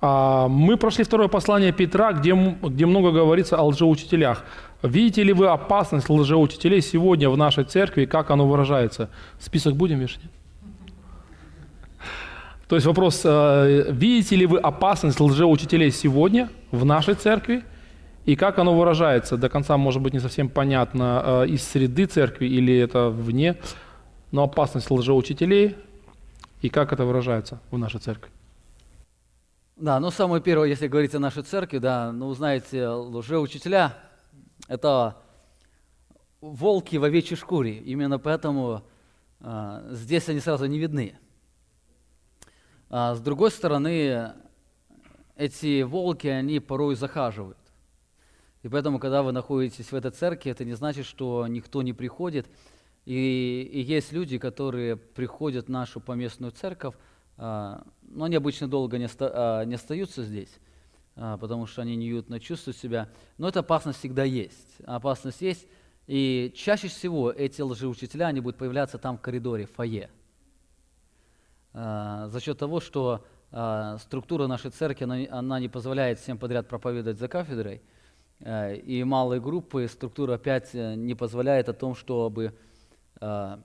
А, 0.00 0.48
мы 0.48 0.76
прошли 0.76 1.04
второе 1.04 1.28
послание 1.28 1.72
Петра, 1.72 2.12
где, 2.12 2.32
где 2.34 2.86
много 2.86 3.12
говорится 3.12 3.56
о 3.56 3.64
лжеучителях. 3.64 4.44
Видите 4.82 5.22
ли 5.22 5.32
вы 5.32 5.48
опасность 5.48 6.08
лжеучителей 6.08 6.80
сегодня 6.80 7.28
в 7.28 7.36
нашей 7.36 7.64
церкви, 7.64 8.06
как 8.06 8.30
оно 8.30 8.48
выражается? 8.48 9.10
Список 9.38 9.76
будем 9.76 9.98
вешать? 9.98 10.22
То 12.66 12.76
есть 12.76 12.86
вопрос, 12.86 13.22
э, 13.24 13.90
видите 13.90 14.36
ли 14.36 14.46
вы 14.46 14.58
опасность 14.58 15.20
лжеучителей 15.20 15.90
сегодня 15.90 16.48
в 16.70 16.84
нашей 16.84 17.14
церкви, 17.14 17.62
и 18.26 18.36
как 18.36 18.58
оно 18.58 18.78
выражается? 18.78 19.36
До 19.36 19.48
конца, 19.48 19.76
может 19.76 20.00
быть, 20.00 20.14
не 20.14 20.20
совсем 20.20 20.48
понятно, 20.48 21.22
э, 21.42 21.46
из 21.48 21.64
среды 21.64 22.06
церкви 22.06 22.46
или 22.46 22.76
это 22.78 23.10
вне 23.10 23.56
но 24.32 24.44
опасность 24.44 24.90
лжеучителей 24.90 25.76
и 26.62 26.68
как 26.68 26.92
это 26.92 27.04
выражается 27.04 27.60
в 27.70 27.78
нашей 27.78 28.00
церкви. 28.00 28.30
Да, 29.76 29.98
ну 29.98 30.10
самое 30.10 30.42
первое, 30.42 30.68
если 30.68 30.88
говорить 30.88 31.14
о 31.14 31.18
нашей 31.18 31.42
церкви, 31.42 31.78
да, 31.78 32.12
ну 32.12 32.32
знаете, 32.34 32.86
лжеучителя– 32.88 33.94
это 34.68 35.16
волки 36.40 36.96
в 36.96 37.04
овечьей 37.04 37.36
шкуре. 37.36 37.78
Именно 37.78 38.18
поэтому 38.18 38.82
а, 39.40 39.82
здесь 39.90 40.28
они 40.28 40.40
сразу 40.40 40.66
не 40.66 40.78
видны. 40.78 41.18
А 42.90 43.14
с 43.14 43.20
другой 43.20 43.50
стороны, 43.50 44.32
эти 45.36 45.82
волки, 45.82 46.26
они 46.26 46.60
порой 46.60 46.94
захаживают. 46.94 47.56
И 48.62 48.68
поэтому, 48.68 48.98
когда 48.98 49.22
вы 49.22 49.32
находитесь 49.32 49.90
в 49.90 49.94
этой 49.94 50.10
церкви, 50.10 50.50
это 50.50 50.66
не 50.66 50.74
значит, 50.74 51.06
что 51.06 51.46
никто 51.46 51.80
не 51.80 51.94
приходит– 51.94 52.46
и, 53.06 53.68
и 53.72 53.80
есть 53.80 54.12
люди, 54.12 54.38
которые 54.38 54.96
приходят 54.96 55.66
в 55.66 55.70
нашу 55.70 56.00
поместную 56.00 56.52
церковь, 56.52 56.94
а, 57.36 57.82
но 58.02 58.24
они 58.24 58.36
обычно 58.36 58.68
долго 58.68 58.98
не, 58.98 59.06
оста, 59.06 59.30
а, 59.32 59.64
не 59.64 59.74
остаются 59.74 60.22
здесь, 60.22 60.58
а, 61.16 61.38
потому 61.38 61.66
что 61.66 61.82
они 61.82 61.96
неуютно 61.96 62.40
чувствуют 62.40 62.76
себя. 62.76 63.08
Но 63.38 63.48
эта 63.48 63.60
опасность 63.60 63.98
всегда 63.98 64.24
есть. 64.24 64.78
Опасность 64.84 65.40
есть, 65.40 65.66
И 66.06 66.52
чаще 66.56 66.88
всего 66.88 67.30
эти 67.30 67.62
лжеучителя, 67.62 68.26
они 68.26 68.40
будут 68.40 68.58
появляться 68.58 68.98
там 68.98 69.16
в 69.16 69.20
коридоре, 69.20 69.66
в 69.66 69.72
фойе. 69.72 70.10
А, 71.72 72.28
за 72.28 72.40
счет 72.40 72.58
того, 72.58 72.80
что 72.80 73.24
а, 73.52 73.98
структура 73.98 74.46
нашей 74.46 74.70
церкви, 74.70 75.04
она, 75.04 75.38
она 75.38 75.60
не 75.60 75.68
позволяет 75.68 76.18
всем 76.18 76.38
подряд 76.38 76.68
проповедовать 76.68 77.18
за 77.18 77.28
кафедрой, 77.28 77.82
а, 78.40 78.72
и 78.72 79.02
малые 79.04 79.40
группы, 79.40 79.86
структура 79.88 80.34
опять 80.34 80.70
э, 80.74 80.94
не 80.94 81.14
позволяет 81.14 81.68
о 81.68 81.72
том, 81.72 81.94
чтобы 81.94 82.54
а, 83.20 83.60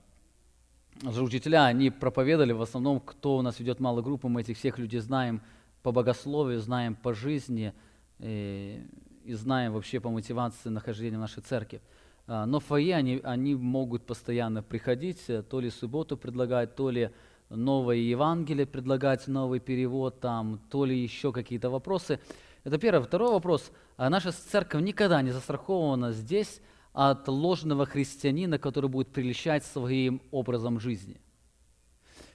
учителя, 1.02 1.66
они 1.66 1.90
проповедовали 1.90 2.52
в 2.52 2.62
основном, 2.62 3.00
кто 3.00 3.36
у 3.36 3.42
нас 3.42 3.58
ведет 3.58 3.80
малые 3.80 4.04
группы, 4.04 4.28
мы 4.28 4.42
этих 4.42 4.56
всех 4.56 4.78
людей 4.78 5.00
знаем 5.00 5.42
по 5.82 5.92
богословию, 5.92 6.60
знаем 6.60 6.94
по 6.94 7.14
жизни 7.14 7.72
и, 8.18 8.82
и 9.24 9.34
знаем 9.34 9.72
вообще 9.72 10.00
по 10.00 10.10
мотивации 10.10 10.68
нахождения 10.68 11.16
в 11.16 11.20
нашей 11.20 11.42
церкви. 11.42 11.80
Но 12.26 12.58
в 12.58 12.64
фойе 12.64 12.96
они, 12.96 13.20
они 13.22 13.54
могут 13.54 14.04
постоянно 14.04 14.60
приходить, 14.60 15.22
э, 15.28 15.44
то 15.44 15.60
ли 15.60 15.70
субботу 15.70 16.16
предлагать, 16.16 16.74
то 16.74 16.90
ли 16.90 17.10
новое 17.50 17.98
Евангелие, 17.98 18.66
предлагать 18.66 19.28
новый 19.28 19.60
перевод, 19.60 20.18
там, 20.18 20.60
то 20.68 20.84
ли 20.84 20.98
еще 20.98 21.30
какие-то 21.30 21.70
вопросы. 21.70 22.18
Это 22.64 22.78
первый. 22.78 23.04
Второй 23.04 23.30
вопрос. 23.30 23.70
Наша 23.96 24.32
церковь 24.32 24.82
никогда 24.82 25.22
не 25.22 25.30
застрахована 25.30 26.10
здесь 26.10 26.60
от 26.96 27.28
ложного 27.28 27.84
христианина, 27.84 28.58
который 28.58 28.88
будет 28.88 29.08
прельщать 29.08 29.66
своим 29.66 30.22
образом 30.30 30.80
жизни. 30.80 31.20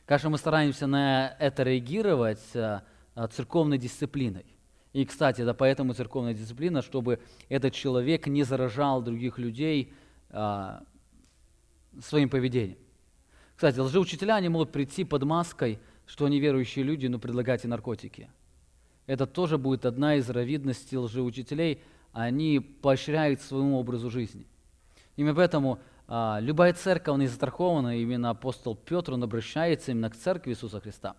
Конечно, 0.06 0.30
мы 0.30 0.38
стараемся 0.38 0.86
на 0.86 1.36
это 1.39 1.63
реагировать 1.63 2.45
а, 2.54 2.84
церковной 3.32 3.80
дисциплиной. 3.80 4.45
И, 4.93 5.04
кстати, 5.04 5.41
да, 5.43 5.56
поэтому 5.56 5.95
церковная 5.95 6.36
дисциплина, 6.36 6.84
чтобы 6.84 7.19
этот 7.50 7.74
человек 7.74 8.28
не 8.28 8.43
заражал 8.43 9.02
других 9.02 9.39
людей 9.39 9.93
а, 10.30 10.84
своим 12.00 12.30
поведением. 12.30 12.78
Кстати, 13.56 13.80
лжеучителя, 13.80 14.36
они 14.36 14.50
могут 14.50 14.71
прийти 14.71 15.06
под 15.06 15.24
маской, 15.24 15.80
что 16.06 16.26
они 16.26 16.39
верующие 16.39 16.86
люди, 16.86 17.08
но 17.08 17.17
предлагать 17.17 17.65
и 17.65 17.67
наркотики. 17.67 18.30
Это 19.08 19.26
тоже 19.26 19.58
будет 19.58 19.88
одна 19.88 20.17
из 20.17 20.30
равидностей 20.30 21.00
лжеучителей. 21.00 21.82
Они 22.12 22.60
поощряют 22.60 23.41
своему 23.41 23.80
образу 23.80 24.12
жизни. 24.12 24.45
Именно 25.15 25.36
поэтому 25.36 25.80
а, 26.08 26.39
любая 26.41 26.74
церковь, 26.74 27.15
она 27.15 27.28
застрахована, 27.28 27.97
именно 27.97 28.30
апостол 28.32 28.76
Петр, 28.76 29.13
он 29.13 29.24
обращается 29.24 29.91
именно 29.91 30.10
к 30.10 30.15
церкви 30.15 30.52
Иисуса 30.52 30.80
Христа. 30.80 31.15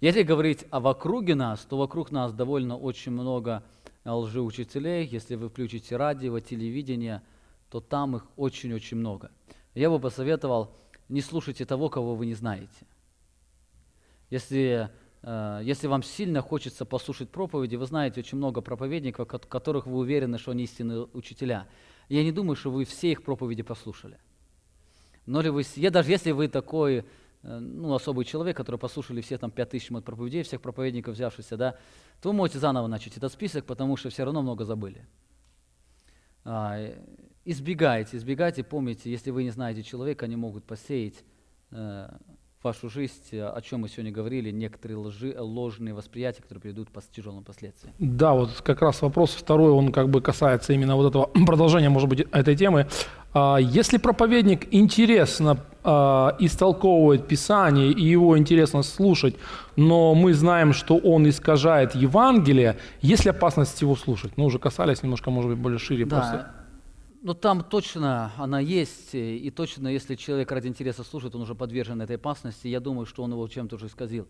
Если 0.00 0.22
говорить 0.22 0.64
о 0.70 0.80
вокруге 0.80 1.34
нас, 1.34 1.60
то 1.60 1.76
вокруг 1.76 2.10
нас 2.10 2.32
довольно 2.32 2.76
очень 2.76 3.12
много 3.12 3.62
лжеучителей. 4.04 5.04
Если 5.04 5.36
вы 5.36 5.48
включите 5.48 5.96
радио, 5.96 6.40
телевидение, 6.40 7.22
то 7.70 7.80
там 7.80 8.16
их 8.16 8.26
очень-очень 8.36 8.96
много. 8.96 9.30
Я 9.74 9.90
бы 9.90 10.00
посоветовал 10.00 10.74
не 11.08 11.20
слушайте 11.20 11.64
того, 11.64 11.88
кого 11.88 12.14
вы 12.14 12.26
не 12.26 12.34
знаете. 12.34 12.86
Если, 14.30 14.88
э, 15.22 15.60
если 15.62 15.86
вам 15.86 16.02
сильно 16.02 16.40
хочется 16.40 16.84
послушать 16.84 17.28
проповеди, 17.30 17.76
вы 17.76 17.86
знаете 17.86 18.20
очень 18.20 18.38
много 18.38 18.60
проповедников, 18.62 19.28
которых 19.28 19.86
вы 19.86 19.98
уверены, 19.98 20.38
что 20.38 20.52
они 20.52 20.64
истинные 20.64 21.06
учителя. 21.12 21.68
Я 22.08 22.22
не 22.22 22.32
думаю, 22.32 22.56
что 22.56 22.70
вы 22.70 22.84
все 22.84 23.12
их 23.12 23.22
проповеди 23.22 23.62
послушали. 23.62 24.18
Но 25.26 25.40
ли 25.40 25.50
вы, 25.50 25.62
я, 25.76 25.90
даже 25.90 26.10
если 26.10 26.32
вы 26.32 26.48
такой 26.48 27.04
э, 27.42 27.58
ну, 27.58 27.94
особый 27.94 28.24
человек, 28.24 28.56
который 28.56 28.76
послушали 28.76 29.20
все 29.20 29.38
там 29.38 29.50
пять 29.50 29.70
тысяч 29.70 29.88
проповедей, 29.88 30.42
всех 30.42 30.60
проповедников 30.60 31.14
взявшихся, 31.14 31.56
да, 31.56 31.76
то 32.20 32.30
вы 32.30 32.34
можете 32.34 32.58
заново 32.58 32.86
начать 32.86 33.16
этот 33.16 33.32
список, 33.32 33.64
потому 33.64 33.96
что 33.96 34.10
все 34.10 34.24
равно 34.24 34.42
много 34.42 34.64
забыли. 34.64 35.06
А, 36.44 36.76
избегайте, 37.44 38.16
избегайте, 38.16 38.64
помните, 38.64 39.10
если 39.10 39.30
вы 39.30 39.44
не 39.44 39.50
знаете 39.50 39.82
человека, 39.82 40.24
они 40.24 40.36
могут 40.36 40.64
посеять 40.64 41.24
э, 41.70 42.08
вашу 42.62 42.88
жизнь, 42.88 43.12
о 43.32 43.60
чем 43.60 43.80
мы 43.80 43.88
сегодня 43.88 44.12
говорили, 44.12 44.50
некоторые 44.50 44.98
лжи, 44.98 45.34
ложные 45.38 45.94
восприятия, 45.94 46.42
которые 46.42 46.60
приведут 46.60 46.88
к 46.90 47.02
тяжелым 47.14 47.44
последствиям. 47.44 47.94
Да, 47.98 48.32
вот 48.34 48.62
как 48.62 48.82
раз 48.82 49.02
вопрос 49.02 49.30
второй, 49.30 49.72
он 49.72 49.92
как 49.92 50.08
бы 50.08 50.20
касается 50.20 50.72
именно 50.72 50.96
вот 50.96 51.10
этого 51.10 51.24
продолжения, 51.46 51.88
может 51.88 52.08
быть, 52.08 52.20
этой 52.20 52.56
темы. 52.56 52.86
А, 53.34 53.56
если 53.56 53.98
проповедник 53.98 54.68
интересно 54.72 55.58
а, 55.84 56.36
истолковывает 56.38 57.26
Писание, 57.26 57.90
и 57.90 58.02
его 58.02 58.38
интересно 58.38 58.82
слушать, 58.82 59.36
но 59.76 60.14
мы 60.14 60.34
знаем, 60.34 60.72
что 60.72 60.96
он 60.98 61.28
искажает 61.28 61.94
Евангелие, 61.94 62.76
есть 63.00 63.24
ли 63.24 63.30
опасность 63.30 63.82
его 63.82 63.96
слушать? 63.96 64.36
Ну, 64.36 64.44
уже 64.44 64.58
касались 64.58 65.02
немножко, 65.02 65.30
может 65.30 65.50
быть, 65.50 65.58
более 65.58 65.78
шире. 65.78 66.04
Да, 66.04 66.16
просто. 66.16 66.61
Ну, 67.24 67.34
там 67.34 67.62
точно 67.62 68.32
она 68.36 68.58
есть, 68.58 69.14
и 69.14 69.48
точно, 69.52 69.86
если 69.86 70.16
человек 70.16 70.50
ради 70.50 70.66
интереса 70.66 71.04
слушает, 71.04 71.36
он 71.36 71.42
уже 71.42 71.54
подвержен 71.54 72.02
этой 72.02 72.16
опасности. 72.16 72.66
Я 72.66 72.80
думаю, 72.80 73.06
что 73.06 73.22
он 73.22 73.30
его 73.30 73.46
чем-то 73.46 73.76
уже 73.76 73.86
исказил. 73.86 74.26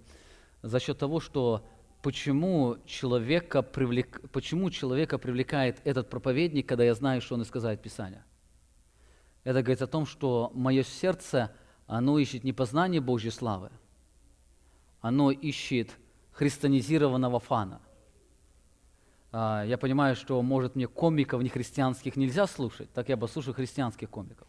За 0.60 0.78
счет 0.78 0.98
того, 0.98 1.18
что 1.18 1.66
почему 2.02 2.76
человека, 2.84 3.62
привлек... 3.62 4.20
почему 4.30 4.68
человека 4.68 5.16
привлекает 5.16 5.80
этот 5.84 6.10
проповедник, 6.10 6.68
когда 6.68 6.84
я 6.84 6.92
знаю, 6.92 7.22
что 7.22 7.34
он 7.34 7.42
исказает 7.42 7.80
Писание. 7.80 8.24
Это 9.42 9.62
говорит 9.62 9.80
о 9.80 9.86
том, 9.86 10.04
что 10.04 10.52
мое 10.54 10.82
сердце, 10.82 11.50
оно 11.86 12.18
ищет 12.18 12.44
не 12.44 12.52
познание 12.52 13.00
Божьей 13.00 13.30
славы, 13.30 13.70
оно 15.00 15.30
ищет 15.30 15.88
христианизированного 16.32 17.40
фана– 17.40 17.80
я 19.32 19.78
понимаю, 19.80 20.14
что, 20.14 20.40
может, 20.42 20.76
мне 20.76 20.86
комиков 20.86 21.42
нехристианских 21.42 22.16
нельзя 22.16 22.46
слушать, 22.46 22.92
так 22.92 23.08
я 23.08 23.16
бы 23.16 23.28
слушал 23.28 23.54
христианских 23.54 24.10
комиков, 24.10 24.46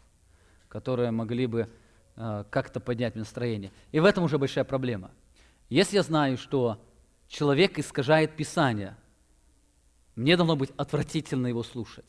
которые 0.68 1.10
могли 1.10 1.46
бы 1.46 1.70
а, 2.16 2.44
как-то 2.44 2.80
поднять 2.80 3.16
настроение. 3.16 3.72
И 3.92 4.00
в 4.00 4.04
этом 4.04 4.24
уже 4.24 4.38
большая 4.38 4.64
проблема. 4.64 5.10
Если 5.70 5.96
я 5.96 6.02
знаю, 6.02 6.36
что 6.36 6.84
человек 7.28 7.78
искажает 7.78 8.36
Писание, 8.36 8.96
мне 10.14 10.36
должно 10.36 10.54
быть 10.54 10.70
отвратительно 10.76 11.46
его 11.46 11.62
слушать. 11.62 12.04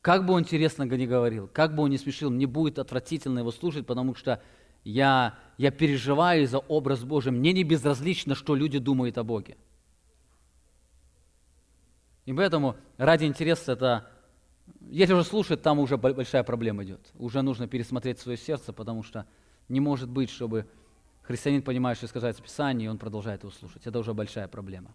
Как 0.00 0.24
бы 0.24 0.32
он 0.32 0.42
интересно 0.42 0.84
не 0.84 1.06
говорил, 1.06 1.48
как 1.52 1.74
бы 1.74 1.82
он 1.82 1.90
не 1.90 1.98
смешил, 1.98 2.30
мне 2.30 2.46
будет 2.46 2.78
отвратительно 2.78 3.40
его 3.40 3.50
слушать, 3.50 3.86
потому 3.86 4.14
что 4.14 4.40
я, 4.82 5.38
я 5.58 5.70
переживаю 5.70 6.46
за 6.46 6.58
образ 6.58 7.04
Божий. 7.04 7.32
Мне 7.32 7.52
не 7.52 7.64
безразлично, 7.64 8.34
что 8.34 8.54
люди 8.54 8.78
думают 8.78 9.18
о 9.18 9.24
Боге. 9.24 9.58
И 12.30 12.32
поэтому 12.32 12.76
ради 12.96 13.24
интереса 13.24 13.72
это, 13.72 14.08
если 14.88 15.14
уже 15.14 15.24
слушать, 15.24 15.62
там 15.62 15.80
уже 15.80 15.96
большая 15.96 16.44
проблема 16.44 16.84
идет. 16.84 17.00
Уже 17.18 17.42
нужно 17.42 17.66
пересмотреть 17.66 18.20
свое 18.20 18.38
сердце, 18.38 18.72
потому 18.72 19.02
что 19.02 19.26
не 19.68 19.80
может 19.80 20.08
быть, 20.08 20.30
чтобы 20.30 20.68
христианин, 21.22 21.60
понимающий, 21.60 22.06
сказать 22.06 22.40
Писание, 22.40 22.86
и 22.86 22.88
он 22.88 22.98
продолжает 22.98 23.42
его 23.42 23.50
слушать. 23.50 23.84
Это 23.84 23.98
уже 23.98 24.14
большая 24.14 24.46
проблема 24.46 24.94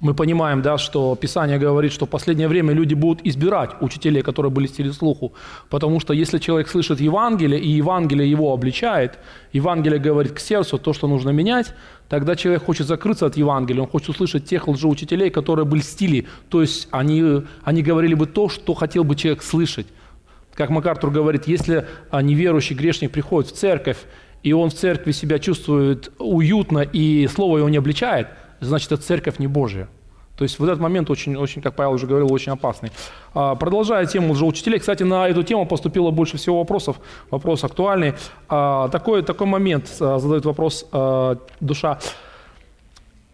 мы 0.00 0.14
понимаем, 0.14 0.62
да, 0.62 0.78
что 0.78 1.14
Писание 1.14 1.58
говорит, 1.58 1.92
что 1.92 2.06
в 2.06 2.08
последнее 2.08 2.48
время 2.48 2.72
люди 2.72 2.94
будут 2.94 3.24
избирать 3.26 3.70
учителей, 3.80 4.22
которые 4.22 4.50
были 4.50 4.66
стили 4.66 4.90
слуху, 4.90 5.34
потому 5.68 6.00
что 6.00 6.14
если 6.14 6.38
человек 6.38 6.68
слышит 6.68 7.00
Евангелие, 7.00 7.60
и 7.60 7.68
Евангелие 7.68 8.30
его 8.30 8.52
обличает, 8.52 9.18
Евангелие 9.52 9.98
говорит 10.00 10.32
к 10.32 10.38
сердцу 10.38 10.78
то, 10.78 10.94
что 10.94 11.06
нужно 11.06 11.30
менять, 11.30 11.74
тогда 12.08 12.34
человек 12.34 12.64
хочет 12.64 12.86
закрыться 12.86 13.26
от 13.26 13.36
Евангелия, 13.36 13.82
он 13.82 13.88
хочет 13.88 14.08
услышать 14.08 14.46
тех 14.46 14.68
лжеучителей, 14.68 15.28
которые 15.28 15.66
были 15.66 15.82
стили, 15.82 16.26
то 16.48 16.62
есть 16.62 16.88
они, 16.90 17.42
они 17.62 17.82
говорили 17.82 18.14
бы 18.14 18.26
то, 18.26 18.48
что 18.48 18.72
хотел 18.72 19.04
бы 19.04 19.16
человек 19.16 19.42
слышать. 19.42 19.86
Как 20.54 20.70
МакАртур 20.70 21.10
говорит, 21.10 21.46
если 21.46 21.86
неверующий 22.12 22.74
грешник 22.74 23.12
приходит 23.12 23.50
в 23.50 23.54
церковь, 23.54 23.98
и 24.42 24.54
он 24.54 24.70
в 24.70 24.74
церкви 24.74 25.12
себя 25.12 25.38
чувствует 25.38 26.10
уютно, 26.18 26.78
и 26.78 27.26
слово 27.26 27.58
его 27.58 27.68
не 27.68 27.76
обличает– 27.76 28.28
значит, 28.60 28.92
эта 28.92 29.02
церковь 29.02 29.38
не 29.38 29.46
Божья. 29.46 29.88
То 30.36 30.44
есть 30.44 30.58
вот 30.58 30.68
этот 30.68 30.80
момент 30.80 31.10
очень, 31.10 31.36
очень, 31.36 31.60
как 31.60 31.76
Павел 31.76 31.92
уже 31.92 32.06
говорил, 32.06 32.32
очень 32.32 32.52
опасный. 32.52 32.90
А, 33.34 33.56
продолжая 33.56 34.06
тему 34.06 34.32
лжеучителей, 34.32 34.78
кстати, 34.78 35.02
на 35.02 35.28
эту 35.28 35.42
тему 35.42 35.66
поступило 35.66 36.10
больше 36.10 36.38
всего 36.38 36.60
вопросов, 36.60 36.96
вопрос 37.30 37.62
актуальный. 37.62 38.14
А, 38.48 38.88
такой, 38.88 39.22
такой 39.22 39.46
момент 39.46 39.94
а, 40.00 40.18
задает 40.18 40.46
вопрос 40.46 40.86
душа. 41.60 41.98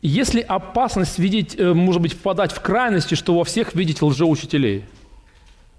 Есть 0.02 0.34
ли 0.34 0.42
опасность 0.42 1.18
видеть, 1.18 1.58
э, 1.58 1.72
может 1.72 2.02
быть, 2.02 2.12
впадать 2.12 2.52
в 2.52 2.60
крайности, 2.60 3.14
что 3.14 3.36
во 3.36 3.44
всех 3.44 3.74
видеть 3.74 4.02
лжеучителей? 4.02 4.84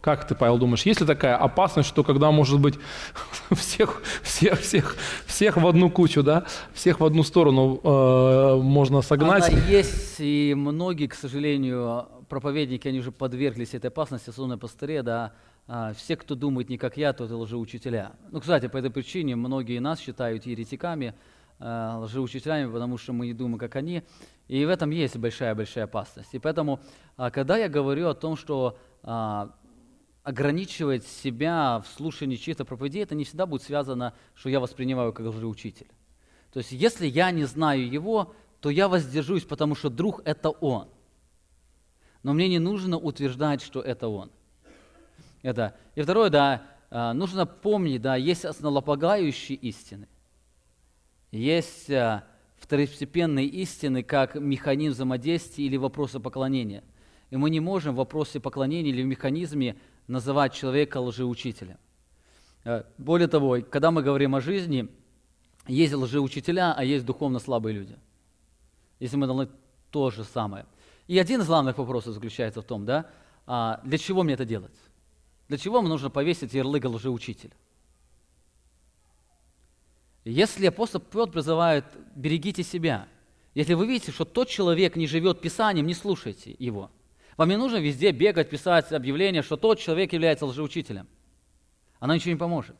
Как 0.02 0.28
ты, 0.28 0.36
Павел, 0.36 0.58
думаешь, 0.58 0.84
есть 0.84 1.02
ли 1.02 1.08
такая 1.08 1.36
опасность, 1.36 1.90
что 1.90 2.04
когда, 2.04 2.32
может 2.32 2.60
быть, 2.60 2.76
всех, 3.52 4.02
всех, 4.22 4.60
всех, 4.60 4.96
всех 5.26 5.58
в 5.58 5.68
одну 5.68 5.90
кучу, 5.90 6.24
да, 6.24 6.46
всех 6.74 7.00
в 7.00 7.06
одну 7.06 7.24
сторону 7.24 7.80
э, 7.84 8.56
можно 8.62 9.02
согнать? 9.02 9.50
Она 9.50 9.60
есть, 9.60 10.16
и 10.20 10.54
многие, 10.56 11.08
к 11.08 11.16
сожалению, 11.16 12.08
проповедники, 12.30 12.88
они 12.88 13.00
уже 13.00 13.12
подверглись 13.12 13.74
этой 13.74 13.88
опасности, 13.88 14.30
особенно 14.30 14.58
пастыре, 14.58 15.02
да, 15.02 15.34
а, 15.68 15.94
все, 15.94 16.16
кто 16.16 16.36
думает 16.36 16.70
не 16.70 16.78
как 16.78 16.96
я, 16.98 17.12
то 17.14 17.26
это 17.26 17.36
лжеучителя. 17.36 18.14
Ну, 18.32 18.40
кстати, 18.40 18.68
по 18.68 18.78
этой 18.78 18.90
причине 18.90 19.36
многие 19.36 19.80
нас 19.80 20.00
считают 20.00 20.46
еретиками, 20.46 21.14
э, 21.60 21.94
лжеучителями, 21.98 22.72
потому 22.72 22.98
что 22.98 23.14
мы 23.14 23.26
не 23.26 23.34
думаем, 23.34 23.58
как 23.58 23.76
они. 23.76 24.04
И 24.48 24.64
в 24.64 24.70
этом 24.70 24.92
есть 24.92 25.18
большая-большая 25.18 25.84
опасность. 25.84 26.34
И 26.34 26.40
поэтому, 26.40 26.80
а, 27.18 27.32
когда 27.32 27.58
я 27.58 27.68
говорю 27.68 28.08
о 28.08 28.14
том, 28.14 28.38
что 28.38 28.78
а, 29.04 29.52
ограничивать 30.28 31.08
себя 31.08 31.80
в 31.80 31.88
слушании 31.96 32.36
чьих-то 32.36 32.66
проповедей, 32.66 33.02
это 33.02 33.16
не 33.16 33.24
всегда 33.24 33.46
будет 33.46 33.62
связано, 33.64 34.14
что 34.36 34.50
я 34.50 34.60
воспринимаю 34.60 35.14
как 35.14 35.26
лжеучитель. 35.26 35.88
То 36.52 36.58
есть 36.58 36.74
если 36.74 37.08
я 37.08 37.32
не 37.32 37.46
знаю 37.46 37.90
его, 37.90 38.36
то 38.60 38.70
я 38.70 38.90
воздержусь, 38.90 39.46
потому 39.46 39.74
что 39.74 39.90
друг– 39.90 40.22
это 40.26 40.50
он. 40.50 40.90
Но 42.24 42.34
мне 42.34 42.50
не 42.50 42.60
нужно 42.60 42.98
утверждать, 42.98 43.62
что 43.62 43.80
это 43.80 44.10
он. 44.10 44.30
Это. 45.44 45.78
И 45.96 46.02
второе, 46.02 46.30
да, 46.30 46.64
а, 46.90 47.14
нужно 47.14 47.46
помнить, 47.46 48.02
да, 48.02 48.18
есть 48.18 48.44
основополагающие 48.44 49.58
истины. 49.58 50.10
Есть 51.32 51.90
а, 51.90 52.26
второстепенные 52.58 53.46
истины, 53.46 54.04
как 54.04 54.36
механизм 54.36 54.96
взаимодействия 54.96 55.68
или 55.68 55.78
вопросы 55.78 56.20
поклонения. 56.20 56.84
И 57.30 57.38
мы 57.38 57.50
не 57.50 57.62
можем 57.62 57.94
в 57.94 58.00
вопросе 58.00 58.42
поклонения 58.42 58.92
или 58.92 59.04
в 59.04 59.06
механизме 59.06 59.78
называть 60.08 60.54
человека 60.54 61.00
лжеучителем. 61.00 61.78
А, 62.64 62.86
более 62.98 63.28
того, 63.28 63.60
когда 63.70 63.92
мы 63.92 64.02
говорим 64.02 64.36
о 64.36 64.42
жизни, 64.42 64.90
есть 65.68 65.94
лжеучителя, 65.94 66.74
а 66.74 66.84
есть 66.84 67.06
духовно 67.06 67.40
слабые 67.40 67.74
люди. 67.74 67.98
Если 69.00 69.18
мы 69.18 69.28
должны 69.28 69.50
то 69.92 70.10
же 70.12 70.24
самое. 70.24 70.66
И 71.08 71.18
один 71.18 71.42
из 71.42 71.48
главных 71.48 71.78
вопросов 71.78 72.14
заключается 72.14 72.62
в 72.62 72.66
том, 72.66 72.86
да, 72.86 73.10
для 73.84 73.98
чего 73.98 74.24
мне 74.24 74.34
это 74.34 74.46
делать? 74.46 74.76
Для 75.48 75.58
чего 75.58 75.82
мне 75.82 75.90
нужно 75.90 76.10
повесить 76.10 76.54
ярлык 76.54 76.84
лжеучитель? 76.86 77.54
Если 80.26 80.66
апостол 80.66 81.00
Петр 81.00 81.32
призывает 81.32 81.86
«берегите 82.16 82.64
себя», 82.64 83.08
если 83.56 83.74
вы 83.74 83.88
видите, 83.88 84.12
что 84.12 84.26
тот 84.26 84.50
человек 84.50 84.96
не 84.96 85.08
живет 85.08 85.42
Писанием, 85.42 85.88
не 85.88 85.94
слушайте 85.94 86.56
его. 86.60 86.92
Вам 87.38 87.50
не 87.50 87.58
нужно 87.58 87.78
везде 87.78 88.12
бегать, 88.12 88.50
писать 88.50 88.92
объявление, 88.92 89.44
что 89.44 89.58
тот 89.58 89.80
человек 89.80 90.12
является 90.12 90.46
лжеучителем. 90.48 91.08
Оно 92.00 92.16
ничего 92.16 92.32
не 92.32 92.40
поможет. 92.40 92.76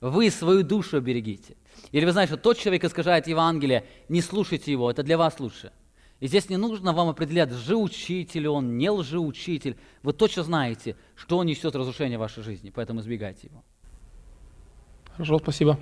Вы 0.00 0.30
свою 0.30 0.62
душу 0.62 1.00
берегите. 1.00 1.56
Или 1.92 2.04
вы 2.04 2.12
знаете, 2.12 2.34
что 2.34 2.42
тот 2.42 2.58
человек 2.58 2.84
искажает 2.84 3.26
Евангелие, 3.26 3.84
не 4.08 4.20
слушайте 4.20 4.72
его, 4.72 4.90
это 4.90 5.02
для 5.02 5.16
вас 5.16 5.38
лучше. 5.38 5.72
И 6.18 6.26
здесь 6.26 6.48
не 6.50 6.56
нужно 6.56 6.92
вам 6.92 7.08
определять, 7.08 7.50
лжеучитель 7.50 8.48
он, 8.48 8.76
не 8.76 8.90
лжеучитель. 8.90 9.76
Вы 10.02 10.12
точно 10.12 10.42
знаете, 10.42 10.96
что 11.14 11.38
он 11.38 11.46
несет 11.46 11.74
разрушение 11.74 12.18
вашей 12.18 12.42
жизни, 12.42 12.70
поэтому 12.70 13.00
избегайте 13.00 13.48
его. 13.48 13.62
Хорошо, 15.12 15.38
спасибо. 15.38 15.78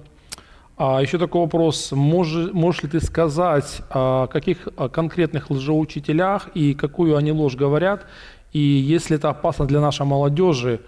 А 0.80 1.02
еще 1.02 1.18
такой 1.18 1.40
вопрос. 1.40 1.90
Можешь, 1.90 2.52
можешь 2.52 2.84
ли 2.84 2.88
ты 2.88 3.00
сказать, 3.00 3.82
о 3.90 4.28
каких 4.28 4.68
конкретных 4.92 5.50
лжеучителях 5.50 6.50
и 6.54 6.72
какую 6.72 7.16
они 7.16 7.32
ложь 7.32 7.56
говорят? 7.56 8.06
И 8.52 8.60
если 8.60 9.16
это 9.16 9.28
опасно 9.30 9.66
для 9.66 9.80
нашей 9.80 10.06
молодежи, 10.06 10.80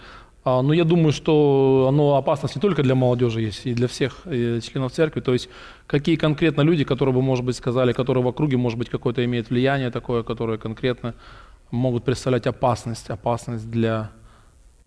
а, 0.45 0.63
ну, 0.63 0.73
я 0.73 0.85
думаю, 0.85 1.11
что 1.11 1.87
оно 1.89 2.15
опасность 2.15 2.55
не 2.55 2.61
только 2.61 2.85
для 2.85 2.95
молодежи 2.95 3.41
есть, 3.41 3.67
и 3.67 3.75
для 3.75 3.89
всех 3.89 4.21
э, 4.27 4.61
членов 4.61 4.93
церкви. 4.93 5.21
То 5.23 5.33
есть 5.33 5.49
какие 5.89 6.15
конкретно 6.15 6.61
люди, 6.61 6.85
которые 6.85 7.13
бы, 7.13 7.21
может 7.21 7.45
быть, 7.45 7.57
сказали, 7.57 7.93
которые 7.93 8.23
в 8.23 8.29
округе, 8.29 8.57
может 8.57 8.79
быть, 8.79 8.89
какое-то 8.89 9.25
имеют 9.25 9.51
влияние 9.51 9.91
такое, 9.91 10.23
которые 10.23 10.59
конкретно 10.61 11.15
могут 11.73 12.05
представлять 12.05 12.47
опасность, 12.47 13.11
опасность 13.11 13.69
для... 13.69 14.13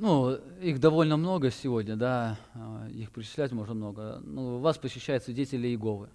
Ну, 0.04 0.34
их 0.62 0.82
довольно 0.82 1.16
много 1.16 1.50
сегодня, 1.50 1.96
да, 1.96 2.38
а, 2.56 2.90
их 2.90 3.10
перечислять 3.10 3.54
можно 3.54 3.74
много. 3.74 4.20
Ну, 4.22 4.58
вас 4.58 4.78
посещают 4.78 5.24
свидетели 5.24 5.70
Иеговы. 5.70 6.10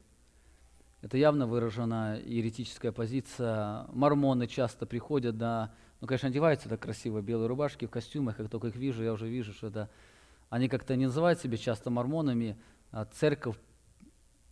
Это 1.00 1.16
явно 1.16 1.46
выражена 1.46 2.20
еретическая 2.22 2.92
позиция. 2.92 3.86
Мормоны 3.94 4.46
часто 4.46 4.84
приходят, 4.84 5.38
да, 5.38 5.72
ну, 6.02 6.06
конечно, 6.06 6.28
одеваются 6.28 6.68
так 6.68 6.80
красиво, 6.80 7.22
белые 7.22 7.48
рубашки, 7.48 7.86
в 7.86 7.90
костюмах, 7.90 8.36
как 8.36 8.50
только 8.50 8.66
их 8.66 8.76
вижу, 8.76 9.02
я 9.02 9.14
уже 9.14 9.26
вижу, 9.26 9.54
что 9.54 9.68
это... 9.68 9.88
Они 10.50 10.68
как-то 10.68 10.94
не 10.94 11.06
называют 11.06 11.40
себя 11.40 11.56
часто 11.56 11.88
мормонами, 11.88 12.58
а 12.90 13.06
церковь 13.06 13.56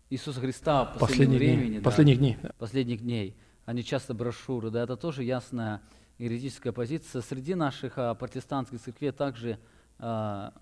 Иисуса 0.08 0.40
Христа 0.40 0.86
в 0.86 0.98
последнем 0.98 1.36
времени. 1.36 1.66
Дней. 1.66 1.78
Да, 1.80 1.84
последних 1.84 2.18
дней. 2.18 2.38
Последних 2.56 3.02
дней. 3.02 3.36
Они 3.66 3.84
часто 3.84 4.14
брошюры, 4.14 4.70
да, 4.70 4.84
это 4.84 4.96
тоже 4.96 5.24
ясная 5.24 5.82
еретическая 6.18 6.72
позиция. 6.72 7.22
Среди 7.22 7.54
наших 7.54 7.98
а, 7.98 8.14
протестантских 8.14 8.80
церквей 8.80 9.12
также 9.12 9.58
а, 9.98 10.52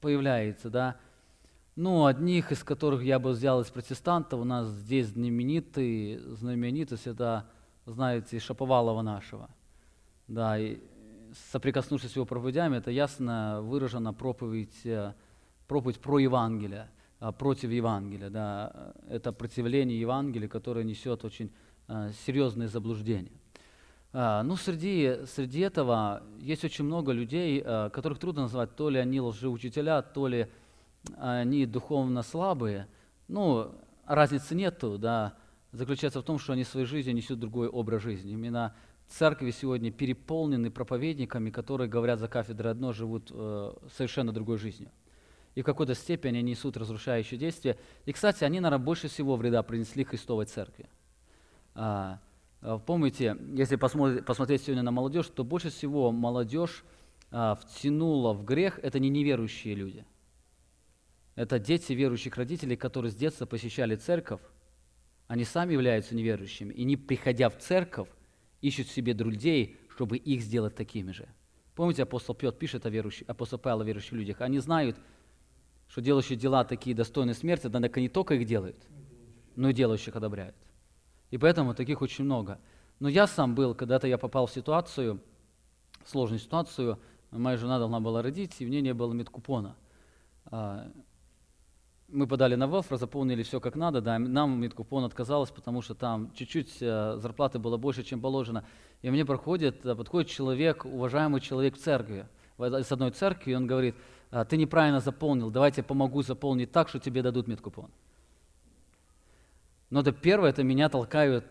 появляется, 0.00 0.70
да. 0.70 0.96
Ну, 1.74 2.06
одних 2.06 2.52
из 2.52 2.64
которых 2.64 3.02
я 3.02 3.18
бы 3.18 3.30
взял 3.30 3.60
из 3.60 3.68
протестантов, 3.68 4.40
у 4.40 4.44
нас 4.44 4.68
здесь 4.68 5.08
знаменитый, 5.08 6.18
знаменитость, 6.18 7.06
это, 7.06 7.46
знаете, 7.84 8.38
Шаповалова 8.38 9.02
нашего. 9.02 9.50
Да, 10.26 10.58
и 10.58 10.78
соприкоснувшись 11.52 12.12
с 12.12 12.16
его 12.16 12.24
проповедями, 12.24 12.78
это 12.78 12.90
ясно 12.90 13.60
выражена 13.62 14.14
проповедь, 14.14 14.84
э, 14.84 15.12
проповедь 15.68 16.00
про 16.00 16.18
Евангелие, 16.18 16.88
а, 17.20 17.32
против 17.32 17.70
Евангелия. 17.70 18.30
Да. 18.30 18.94
Это 19.08 19.32
противление 19.32 20.00
Евангелия, 20.00 20.48
которое 20.48 20.84
несет 20.84 21.24
очень 21.24 21.52
э, 21.88 22.10
серьезные 22.24 22.68
заблуждения. 22.68 23.32
А, 24.18 24.42
ну, 24.42 24.56
среди, 24.56 25.26
среди 25.26 25.60
этого 25.60 26.22
есть 26.40 26.64
очень 26.64 26.86
много 26.86 27.12
людей, 27.12 27.62
э, 27.62 27.90
которых 27.92 28.18
трудно 28.18 28.42
назвать, 28.42 28.74
то 28.74 28.88
ли 28.88 28.98
они 28.98 29.20
лжеучителя, 29.20 30.00
то 30.00 30.26
ли 30.26 30.48
они 31.18 31.66
духовно 31.66 32.22
слабые. 32.22 32.88
Ну, 33.28 33.74
разницы 34.06 34.54
нету, 34.54 34.96
да, 34.96 35.34
заключается 35.72 36.22
в 36.22 36.24
том, 36.24 36.38
что 36.38 36.54
они 36.54 36.64
своей 36.64 36.86
жизни 36.86 37.12
несут 37.12 37.40
другой 37.40 37.68
образ 37.68 38.04
жизни. 38.04 38.32
Именно 38.32 38.74
церкви 39.06 39.50
сегодня 39.50 39.92
переполнены 39.92 40.70
проповедниками, 40.70 41.50
которые 41.50 41.90
говорят 41.90 42.18
за 42.18 42.26
кафедрой 42.26 42.72
одно, 42.72 42.94
живут 42.94 43.30
э, 43.30 43.72
совершенно 43.94 44.32
другой 44.32 44.56
жизнью. 44.56 44.88
И 45.54 45.60
в 45.60 45.64
какой-то 45.66 45.94
степени 45.94 46.38
они 46.38 46.52
несут 46.52 46.78
разрушающие 46.78 47.38
действия. 47.38 47.76
И, 48.06 48.12
кстати, 48.12 48.44
они, 48.44 48.60
наверное, 48.60 48.82
больше 48.82 49.08
всего 49.08 49.36
вреда 49.36 49.62
принесли 49.62 50.04
Христовой 50.04 50.46
церкви. 50.46 50.88
А 51.74 52.18
помните, 52.60 53.36
если 53.54 53.76
посмотреть, 53.76 54.62
сегодня 54.62 54.82
на 54.82 54.90
молодежь, 54.90 55.28
то 55.28 55.44
больше 55.44 55.70
всего 55.70 56.12
молодежь 56.12 56.84
а, 57.30 57.54
втянула 57.54 58.32
в 58.32 58.44
грех 58.44 58.78
это 58.82 58.98
не 58.98 59.08
неверующие 59.08 59.74
люди. 59.74 60.04
Это 61.34 61.58
дети 61.58 61.92
верующих 61.92 62.36
родителей, 62.36 62.76
которые 62.76 63.12
с 63.12 63.14
детства 63.14 63.46
посещали 63.46 63.94
церковь. 63.94 64.40
Они 65.28 65.44
сами 65.44 65.74
являются 65.74 66.14
неверующими. 66.14 66.72
И 66.72 66.84
не 66.84 66.96
приходя 66.96 67.50
в 67.50 67.58
церковь, 67.58 68.08
ищут 68.62 68.88
себе 68.88 69.12
друзей, 69.12 69.76
чтобы 69.90 70.16
их 70.16 70.40
сделать 70.40 70.74
такими 70.74 71.12
же. 71.12 71.28
Помните, 71.74 72.04
апостол 72.04 72.34
Петр 72.34 72.56
пишет 72.56 72.86
о 72.86 72.90
верующих, 72.90 73.28
апостол 73.28 73.58
Павел 73.58 73.82
о 73.82 73.84
верующих 73.84 74.12
людях. 74.12 74.40
Они 74.40 74.58
знают, 74.60 74.96
что 75.88 76.00
делающие 76.00 76.38
дела 76.38 76.64
такие 76.64 76.96
достойные 76.96 77.34
смерти, 77.34 77.66
однако 77.66 78.00
не 78.00 78.08
только 78.08 78.34
их 78.34 78.46
делают, 78.46 78.78
но 79.56 79.68
и 79.68 79.74
делающих 79.74 80.16
одобряют. 80.16 80.56
И 81.30 81.38
поэтому 81.38 81.74
таких 81.74 82.02
очень 82.02 82.24
много. 82.24 82.58
Но 83.00 83.08
я 83.08 83.26
сам 83.26 83.54
был, 83.54 83.74
когда-то 83.74 84.06
я 84.06 84.18
попал 84.18 84.46
в 84.46 84.52
ситуацию, 84.52 85.20
сложную 86.04 86.38
ситуацию, 86.38 86.98
моя 87.30 87.56
жена 87.56 87.78
должна 87.78 88.00
была 88.00 88.22
родить, 88.22 88.56
и 88.60 88.64
в 88.64 88.68
ней 88.68 88.80
не 88.80 88.94
было 88.94 89.12
медкупона. 89.12 89.76
А, 90.46 90.90
мы 92.08 92.26
подали 92.26 92.54
на 92.54 92.64
welfare, 92.64 92.96
заполнили 92.96 93.42
все 93.42 93.60
как 93.60 93.74
надо, 93.74 94.00
да, 94.00 94.18
нам 94.18 94.60
медкупон 94.60 95.04
отказалось, 95.04 95.50
потому 95.50 95.82
что 95.82 95.94
там 95.94 96.30
чуть-чуть 96.34 96.76
э, 96.80 97.16
зарплаты 97.18 97.58
было 97.58 97.76
больше, 97.76 98.04
чем 98.04 98.20
положено. 98.20 98.64
И 99.02 99.10
мне 99.10 99.24
проходит, 99.24 99.84
э, 99.84 99.94
подходит 99.94 100.30
человек, 100.30 100.84
уважаемый 100.84 101.40
человек 101.40 101.76
в 101.76 101.78
церкви, 101.78 102.26
с 102.58 102.92
одной 102.92 103.10
церкви, 103.10 103.50
и 103.50 103.54
он 103.54 103.66
говорит, 103.66 103.96
«А, 104.30 104.44
ты 104.44 104.56
неправильно 104.56 105.00
заполнил, 105.00 105.50
давайте 105.50 105.80
я 105.80 105.84
помогу 105.84 106.22
заполнить 106.22 106.70
так, 106.70 106.88
что 106.88 107.00
тебе 107.00 107.22
дадут 107.22 107.48
медкупон. 107.48 107.90
Но 109.90 110.00
это 110.00 110.12
первое, 110.12 110.50
это 110.50 110.62
меня 110.62 110.88
толкают 110.88 111.44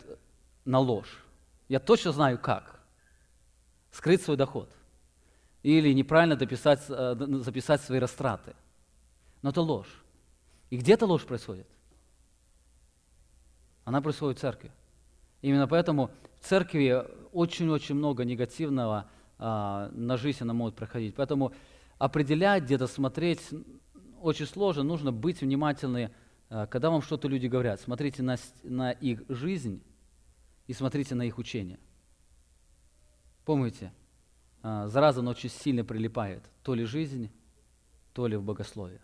на 0.64 0.78
ложь. 0.78 1.24
Я 1.68 1.80
точно 1.80 2.12
знаю 2.12 2.38
как. 2.38 2.80
Скрыть 3.90 4.22
свой 4.22 4.36
доход. 4.36 4.70
Или 5.62 5.92
неправильно 5.92 6.36
дописать, 6.36 6.84
э, 6.88 7.16
записать 7.40 7.80
свои 7.80 7.98
растраты. 7.98 8.54
Но 9.42 9.50
это 9.50 9.62
ложь. 9.62 10.02
И 10.70 10.76
где 10.76 10.94
эта 10.94 11.06
ложь 11.06 11.24
происходит? 11.24 11.66
Она 13.84 14.00
происходит 14.00 14.38
в 14.38 14.40
церкви. 14.40 14.72
Именно 15.42 15.68
поэтому 15.68 16.10
в 16.40 16.44
церкви 16.44 17.04
очень-очень 17.32 17.94
много 17.94 18.24
негативного 18.24 19.08
а, 19.38 19.90
на 19.92 20.16
жизнь 20.16 20.38
она 20.40 20.54
может 20.54 20.76
проходить. 20.76 21.14
Поэтому 21.14 21.52
определять, 21.98 22.64
где-то 22.64 22.86
смотреть 22.86 23.40
очень 24.20 24.46
сложно. 24.46 24.82
Нужно 24.82 25.12
быть 25.12 25.40
внимательны, 25.40 26.10
а, 26.10 26.10
когда 26.48 26.90
вам 26.90 27.02
что-то 27.02 27.28
люди 27.28 27.46
говорят. 27.46 27.80
Смотрите 27.80 28.22
на, 28.22 28.36
на 28.62 28.90
их 28.92 29.22
жизнь 29.28 29.82
и 30.66 30.72
смотрите 30.72 31.14
на 31.14 31.22
их 31.22 31.38
учение. 31.38 31.78
Помните, 33.44 33.92
а, 34.62 34.88
зараза 34.88 35.20
она 35.20 35.30
очень 35.30 35.50
сильно 35.50 35.84
прилипает. 35.84 36.42
То 36.62 36.74
ли 36.74 36.84
жизнь, 36.84 37.30
то 38.12 38.26
ли 38.26 38.36
в 38.36 38.42
богословие. 38.42 39.00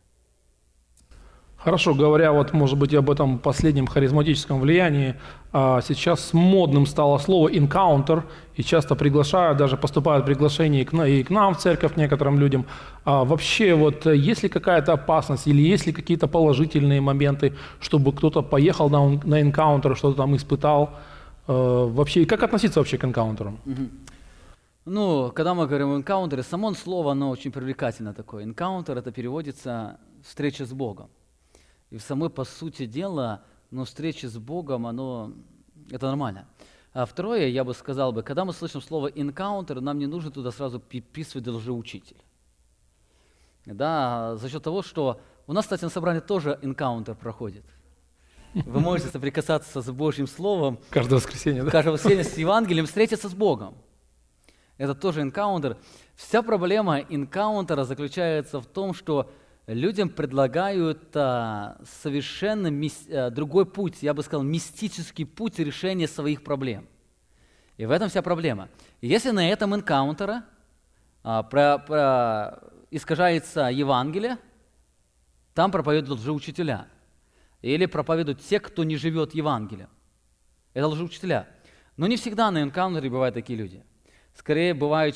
Хорошо, 1.64 1.94
говоря 1.94 2.32
вот, 2.32 2.52
может 2.52 2.76
быть, 2.76 2.92
об 2.92 3.08
этом 3.08 3.38
последнем 3.38 3.86
харизматическом 3.86 4.60
влиянии, 4.60 5.14
а, 5.52 5.80
сейчас 5.80 6.32
модным 6.32 6.86
стало 6.86 7.18
слово 7.18 7.50
«encounter», 7.50 8.24
и 8.56 8.64
часто 8.64 8.96
приглашают, 8.96 9.58
даже 9.58 9.76
поступают 9.76 10.26
приглашения 10.26 10.82
и 10.82 11.22
к 11.22 11.30
нам 11.30 11.54
в 11.54 11.58
церковь 11.58 11.96
некоторым 11.96 12.40
людям. 12.40 12.66
А 13.04 13.24
вообще, 13.24 13.74
вот 13.74 14.06
есть 14.06 14.42
ли 14.42 14.48
какая-то 14.48 14.94
опасность 14.94 15.46
или 15.46 15.62
есть 15.62 15.86
ли 15.86 15.92
какие-то 15.92 16.26
положительные 16.26 17.00
моменты, 17.00 17.54
чтобы 17.80 18.12
кто-то 18.12 18.42
поехал 18.42 18.90
на, 18.90 19.20
на 19.24 19.40
encounter, 19.40 19.94
что-то 19.94 20.16
там 20.16 20.34
испытал? 20.34 20.90
А, 21.46 21.86
вообще, 21.86 22.24
как 22.26 22.42
относиться 22.42 22.80
вообще 22.80 22.98
к 22.98 23.04
энкаунтерам? 23.04 23.58
Ну, 24.84 25.30
когда 25.32 25.54
мы 25.54 25.68
говорим 25.68 25.96
encounter, 25.96 26.42
само 26.42 26.74
слово, 26.74 27.12
оно 27.12 27.30
очень 27.30 27.52
привлекательно 27.52 28.12
такое. 28.12 28.44
Encounter, 28.44 28.98
это 28.98 29.12
переводится 29.12 30.00
«встреча 30.24 30.66
с 30.66 30.72
Богом». 30.72 31.08
И 31.92 31.98
в 31.98 32.02
самой, 32.02 32.30
по 32.30 32.44
сути 32.44 32.86
дела, 32.86 33.44
но 33.70 33.84
встреча 33.84 34.26
с 34.26 34.38
Богом, 34.38 34.86
оно, 34.86 35.34
это 35.90 36.06
нормально. 36.06 36.48
А 36.94 37.04
второе, 37.04 37.48
я 37.48 37.64
бы 37.64 37.74
сказал 37.74 38.12
бы, 38.12 38.22
когда 38.22 38.46
мы 38.46 38.54
слышим 38.54 38.80
слово 38.80 39.10
encounter, 39.10 39.78
нам 39.78 39.98
не 39.98 40.06
нужно 40.06 40.30
туда 40.30 40.52
сразу 40.52 40.80
приписывать 40.80 41.46
лжеучитель. 41.46 42.16
Да, 43.66 44.36
за 44.36 44.48
счет 44.48 44.62
того, 44.62 44.80
что 44.80 45.20
у 45.46 45.52
нас, 45.52 45.66
кстати, 45.66 45.84
на 45.84 45.90
собрании 45.90 46.20
тоже 46.20 46.58
encounter 46.62 47.14
проходит. 47.14 47.66
Вы 48.54 48.80
можете 48.80 49.10
соприкасаться 49.10 49.82
с 49.82 49.92
Божьим 49.92 50.26
Словом. 50.26 50.78
Каждое 50.88 51.16
воскресенье, 51.16 51.62
да? 51.62 51.70
Каждое 51.70 51.90
воскресенье 51.90 52.24
с 52.24 52.38
Евангелием, 52.38 52.86
встретиться 52.86 53.28
с 53.28 53.34
Богом. 53.34 53.74
Это 54.78 54.94
тоже 54.94 55.20
encounter. 55.20 55.76
Вся 56.16 56.42
проблема 56.42 57.00
encounter 57.00 57.84
заключается 57.84 58.62
в 58.62 58.66
том, 58.66 58.94
что 58.94 59.30
людям 59.66 60.08
предлагают 60.08 61.14
а, 61.14 61.78
совершенно 62.02 62.68
мис, 62.68 63.06
а, 63.08 63.30
другой 63.30 63.66
путь, 63.66 64.02
я 64.02 64.14
бы 64.14 64.22
сказал, 64.22 64.42
мистический 64.42 65.24
путь 65.24 65.58
решения 65.58 66.08
своих 66.08 66.42
проблем. 66.42 66.88
И 67.76 67.86
в 67.86 67.90
этом 67.90 68.08
вся 68.08 68.22
проблема. 68.22 68.68
Если 69.00 69.30
на 69.30 69.48
этом 69.48 69.74
энкаунтера 69.74 70.44
а, 71.22 71.42
про, 71.42 71.78
про, 71.78 72.60
искажается 72.90 73.62
Евангелие, 73.68 74.38
там 75.54 75.70
проповедуют 75.70 76.20
лжеучителя. 76.20 76.86
Или 77.60 77.86
проповедуют 77.86 78.40
те, 78.40 78.58
кто 78.58 78.82
не 78.82 78.96
живет 78.96 79.34
Евангелием. 79.34 79.88
Это 80.74 80.88
лжеучителя. 80.88 81.48
Но 81.96 82.06
не 82.06 82.16
всегда 82.16 82.50
на 82.50 82.62
энкаунтере 82.62 83.08
бывают 83.08 83.34
такие 83.34 83.58
люди. 83.58 83.84
Скорее, 84.34 84.72
бывают, 84.74 85.14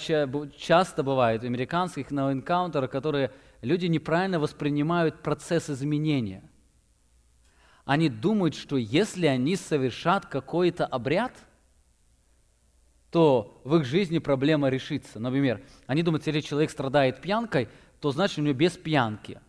часто 0.56 1.02
бывают 1.02 1.42
американских 1.42 2.10
на 2.10 2.30
энкаунтерах, 2.32 2.90
которые 2.90 3.32
люди 3.66 3.86
неправильно 3.86 4.38
воспринимают 4.38 5.22
процесс 5.22 5.68
изменения. 5.68 6.48
Они 7.84 8.08
думают, 8.08 8.54
что 8.54 8.76
если 8.76 9.26
они 9.26 9.56
совершат 9.56 10.26
какой-то 10.26 10.86
обряд, 10.86 11.32
то 13.10 13.60
в 13.64 13.76
их 13.76 13.84
жизни 13.84 14.18
проблема 14.18 14.68
решится. 14.68 15.20
Например, 15.20 15.60
они 15.86 16.02
думают, 16.02 16.26
если 16.26 16.40
человек 16.40 16.70
страдает 16.70 17.20
пьянкой, 17.20 17.68
то 18.00 18.10
значит 18.10 18.38
у 18.38 18.42
него 18.42 18.54
без 18.54 18.72
пьянки 18.76 19.40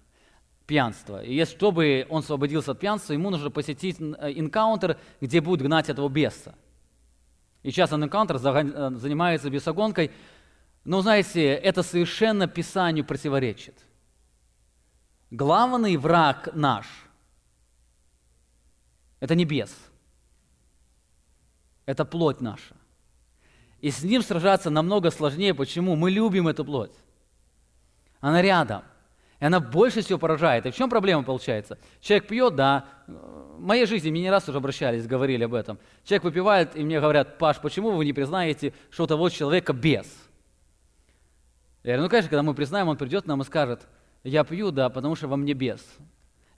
пьянство. 0.66 1.24
И 1.24 1.34
если, 1.34 1.56
чтобы 1.56 2.06
он 2.10 2.20
освободился 2.20 2.72
от 2.72 2.80
пьянства, 2.80 3.14
ему 3.14 3.30
нужно 3.30 3.50
посетить 3.50 4.00
инкаунтер, 4.00 4.98
где 5.22 5.42
будет 5.42 5.62
гнать 5.62 5.90
этого 5.90 6.10
беса. 6.10 6.56
И 7.64 7.72
часто 7.72 7.96
инкаунтер 7.96 8.36
э, 8.38 8.92
занимается 8.98 9.50
бесогонкой. 9.50 10.12
Но, 10.84 11.02
знаете, 11.02 11.44
это 11.54 11.84
совершенно 11.84 12.48
Писанию 12.48 13.04
противоречит. 13.04 13.76
Главный 15.30 15.98
враг 15.98 16.50
наш– 16.54 16.86
это 19.20 19.36
небес. 19.36 19.76
Это 21.86 22.06
плоть 22.06 22.40
наша. 22.40 22.76
И 23.82 23.92
с 23.92 24.04
ним 24.04 24.22
сражаться 24.22 24.70
намного 24.70 25.12
сложнее. 25.12 25.54
Почему? 25.54 25.96
Мы 25.96 26.12
любим 26.12 26.48
эту 26.48 26.66
плоть. 26.66 26.94
Она 28.20 28.42
рядом. 28.42 28.84
И 29.40 29.46
она 29.46 29.60
больше 29.60 30.02
всего 30.02 30.18
поражает. 30.18 30.66
И 30.66 30.72
в 30.72 30.76
чем 30.76 30.90
проблема 30.90 31.24
получается? 31.24 31.78
Человек 32.02 32.28
пьет, 32.28 32.56
да. 32.56 32.86
В 33.06 33.60
моей 33.60 33.86
жизни 33.86 34.10
мне 34.10 34.22
не 34.22 34.32
раз 34.32 34.50
уже 34.50 34.58
обращались, 34.58 35.06
говорили 35.06 35.44
об 35.44 35.54
этом. 35.54 35.78
Человек 36.04 36.24
выпивает, 36.24 36.76
и 36.76 36.84
мне 36.84 37.00
говорят, 37.00 37.38
Паш, 37.38 37.60
почему 37.60 37.92
вы 37.92 38.06
не 38.06 38.14
признаете, 38.14 38.74
что 38.90 39.04
у 39.04 39.08
того 39.08 39.30
человека 39.30 39.74
бес? 39.74 40.08
Я 41.84 41.94
говорю, 41.94 42.04
ну, 42.04 42.10
конечно, 42.10 42.30
когда 42.30 42.44
мы 42.44 42.56
признаем, 42.56 42.88
он 42.88 42.98
придет 42.98 43.28
нам 43.28 43.42
и 43.42 43.46
скажет– 43.46 43.88
я 44.24 44.44
пью, 44.44 44.72
да, 44.72 44.90
потому 44.90 45.16
что 45.16 45.28
во 45.28 45.38
мне 45.38 45.54
бес. 45.54 45.84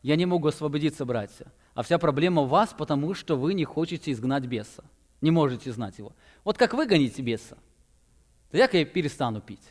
Я 0.01 0.15
не 0.15 0.25
могу 0.25 0.47
освободиться, 0.47 1.05
братья. 1.05 1.51
А 1.73 1.83
вся 1.83 1.97
проблема 1.97 2.43
у 2.43 2.45
вас, 2.45 2.73
потому 2.77 3.13
что 3.13 3.35
вы 3.35 3.53
не 3.53 3.65
хотите 3.65 4.11
изгнать 4.11 4.45
беса. 4.45 4.83
Не 5.21 5.31
можете 5.31 5.71
знать 5.71 5.97
его. 5.97 6.13
Вот 6.43 6.57
как 6.57 6.73
вы 6.73 6.85
гоните 6.85 7.21
беса, 7.21 7.57
тогда 8.49 8.69
я 8.71 8.85
перестану 8.85 9.41
пить. 9.41 9.67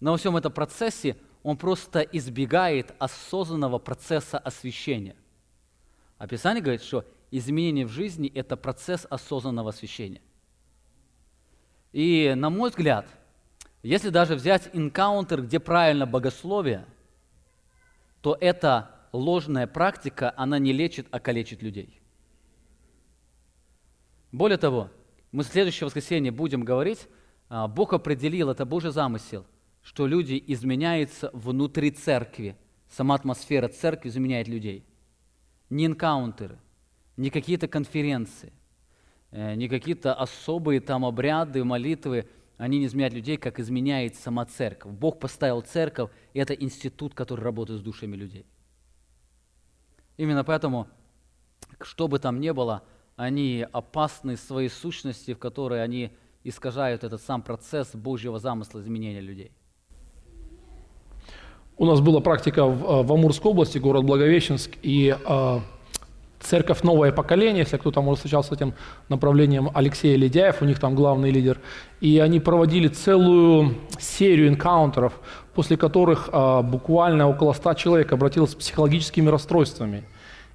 Но 0.00 0.12
во 0.12 0.16
всем 0.16 0.36
этом 0.36 0.52
процессе 0.52 1.16
он 1.42 1.56
просто 1.56 2.00
избегает 2.00 2.94
осознанного 2.98 3.78
процесса 3.78 4.38
освящения. 4.38 5.16
А 6.16 6.26
Писание 6.26 6.62
говорит, 6.62 6.82
что 6.82 7.04
изменение 7.30 7.86
в 7.86 7.90
жизни– 7.90 8.30
это 8.34 8.56
процесс 8.56 9.06
осознанного 9.08 9.70
освящения. 9.70 10.22
И, 11.92 12.34
на 12.36 12.50
мой 12.50 12.70
взгляд, 12.70 13.06
если 13.82 14.10
даже 14.10 14.34
взять 14.34 14.70
инкаунтер, 14.72 15.42
где 15.42 15.60
правильно 15.60 16.06
богословие, 16.06 16.84
то 18.20 18.36
эта 18.40 18.90
ложная 19.12 19.66
практика, 19.66 20.34
она 20.36 20.58
не 20.58 20.72
лечит, 20.72 21.06
а 21.10 21.20
калечит 21.20 21.62
людей. 21.62 22.00
Более 24.32 24.58
того, 24.58 24.90
мы 25.30 25.44
в 25.44 25.46
следующее 25.46 25.86
воскресенье 25.86 26.32
будем 26.32 26.62
говорить, 26.62 27.06
а, 27.48 27.68
Бог 27.68 27.92
определил, 27.92 28.50
это 28.50 28.66
Божий 28.66 28.90
замысел, 28.90 29.46
что 29.82 30.06
люди 30.06 30.42
изменяются 30.48 31.30
внутри 31.32 31.90
церкви. 31.92 32.56
Сама 32.90 33.14
атмосфера 33.14 33.68
церкви 33.68 34.08
изменяет 34.08 34.48
людей. 34.48 34.84
Не 35.70 35.86
инкаунтеры, 35.86 36.58
не 37.16 37.30
какие-то 37.30 37.68
конференции, 37.68 38.52
э, 39.30 39.54
не 39.54 39.68
какие-то 39.68 40.14
особые 40.14 40.80
там 40.80 41.04
обряды, 41.04 41.62
молитвы– 41.62 42.28
они 42.58 42.80
не 42.80 42.86
изменяют 42.86 43.14
людей, 43.14 43.36
как 43.36 43.60
изменяет 43.60 44.16
сама 44.16 44.44
церковь. 44.44 44.92
Бог 44.92 45.20
поставил 45.20 45.62
церковь, 45.62 46.10
и 46.34 46.40
это 46.40 46.52
институт, 46.52 47.14
который 47.14 47.40
работает 47.40 47.80
с 47.80 47.82
душами 47.82 48.16
людей. 48.16 48.44
Именно 50.16 50.42
поэтому, 50.42 50.88
что 51.80 52.08
бы 52.08 52.18
там 52.18 52.40
ни 52.40 52.50
было, 52.50 52.82
они 53.16 53.64
опасны 53.72 54.36
своей 54.36 54.68
сущности, 54.68 55.34
в 55.34 55.38
которой 55.38 55.82
они 55.82 56.10
искажают 56.42 57.04
этот 57.04 57.22
сам 57.22 57.42
процесс 57.42 57.94
Божьего 57.94 58.40
замысла 58.40 58.80
изменения 58.80 59.20
людей. 59.20 59.52
У 61.76 61.86
нас 61.86 62.00
была 62.00 62.20
практика 62.20 62.66
в, 62.66 63.06
в 63.06 63.12
Амурской 63.12 63.52
области, 63.52 63.78
город 63.78 64.04
Благовещенск, 64.04 64.72
и 64.82 65.16
э, 65.16 65.60
Церковь 66.40 66.82
«Новое 66.82 67.10
поколение», 67.10 67.64
если 67.64 67.78
кто-то, 67.78 68.00
может, 68.00 68.18
встречался 68.18 68.50
с 68.50 68.52
этим 68.52 68.74
направлением, 69.08 69.70
Алексей 69.74 70.16
Ледяев, 70.16 70.62
у 70.62 70.64
них 70.64 70.78
там 70.78 70.94
главный 70.94 71.30
лидер. 71.30 71.58
И 72.00 72.18
они 72.20 72.38
проводили 72.38 72.88
целую 72.88 73.74
серию 73.98 74.48
энкаунтеров, 74.48 75.14
после 75.54 75.76
которых 75.76 76.28
а, 76.32 76.62
буквально 76.62 77.28
около 77.28 77.52
ста 77.54 77.74
человек 77.74 78.12
обратилось 78.12 78.52
с 78.52 78.54
психологическими 78.54 79.28
расстройствами. 79.28 80.04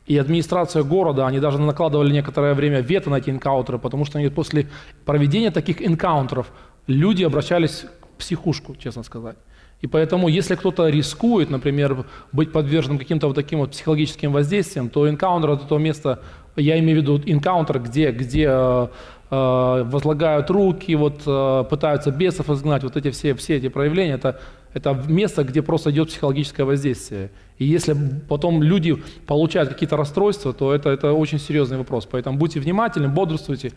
И 0.05 0.17
администрация 0.17 0.83
города, 0.83 1.27
они 1.27 1.39
даже 1.39 1.59
накладывали 1.59 2.11
некоторое 2.11 2.53
время 2.53 2.79
вето 2.79 3.09
на 3.09 3.15
эти 3.15 3.29
энкаунтеры, 3.29 3.77
потому 3.77 4.05
что 4.05 4.19
они 4.19 4.29
после 4.29 4.69
проведения 5.05 5.51
таких 5.51 5.81
энкаунтеров 5.85 6.51
люди 6.87 7.23
обращались 7.23 7.85
в 8.15 8.19
психушку, 8.19 8.75
честно 8.75 9.03
сказать. 9.03 9.35
И 9.83 9.87
поэтому, 9.87 10.29
если 10.29 10.55
кто-то 10.55 10.87
рискует, 10.87 11.49
например, 11.49 12.05
быть 12.31 12.53
подверженным 12.53 12.97
каким-то 12.97 13.27
вот 13.27 13.35
таким 13.35 13.59
вот 13.59 13.71
психологическим 13.71 14.31
воздействием, 14.31 14.89
то 14.89 15.09
энкаунтер– 15.09 15.49
это 15.51 15.65
то 15.65 15.77
место, 15.77 16.19
я 16.55 16.79
имею 16.79 16.99
в 16.99 17.01
виду 17.01 17.21
энкаунтер, 17.25 17.79
где, 17.79 18.11
где 18.11 18.47
э, 18.49 18.87
э, 19.29 19.83
возлагают 19.83 20.49
руки, 20.49 20.95
вот, 20.95 21.23
э, 21.25 21.65
пытаются 21.69 22.11
бесов 22.11 22.49
изгнать, 22.49 22.83
вот 22.83 22.95
эти 22.95 23.11
все, 23.11 23.33
все 23.33 23.57
эти 23.57 23.67
проявления, 23.67 24.13
это, 24.13 24.39
это 24.73 24.97
место, 25.09 25.43
где 25.43 25.61
просто 25.61 25.91
идет 25.91 26.07
психологическое 26.07 26.63
воздействие. 26.63 27.29
И 27.57 27.65
если 27.65 27.93
потом 28.29 28.63
люди 28.63 29.03
получают 29.27 29.67
какие-то 29.67 29.97
расстройства, 29.97 30.53
то 30.53 30.73
это, 30.73 30.91
это 30.91 31.11
очень 31.11 31.39
серьезный 31.39 31.77
вопрос. 31.77 32.07
Поэтому 32.09 32.37
будьте 32.37 32.61
внимательны, 32.61 33.09
бодрствуйте. 33.09 33.73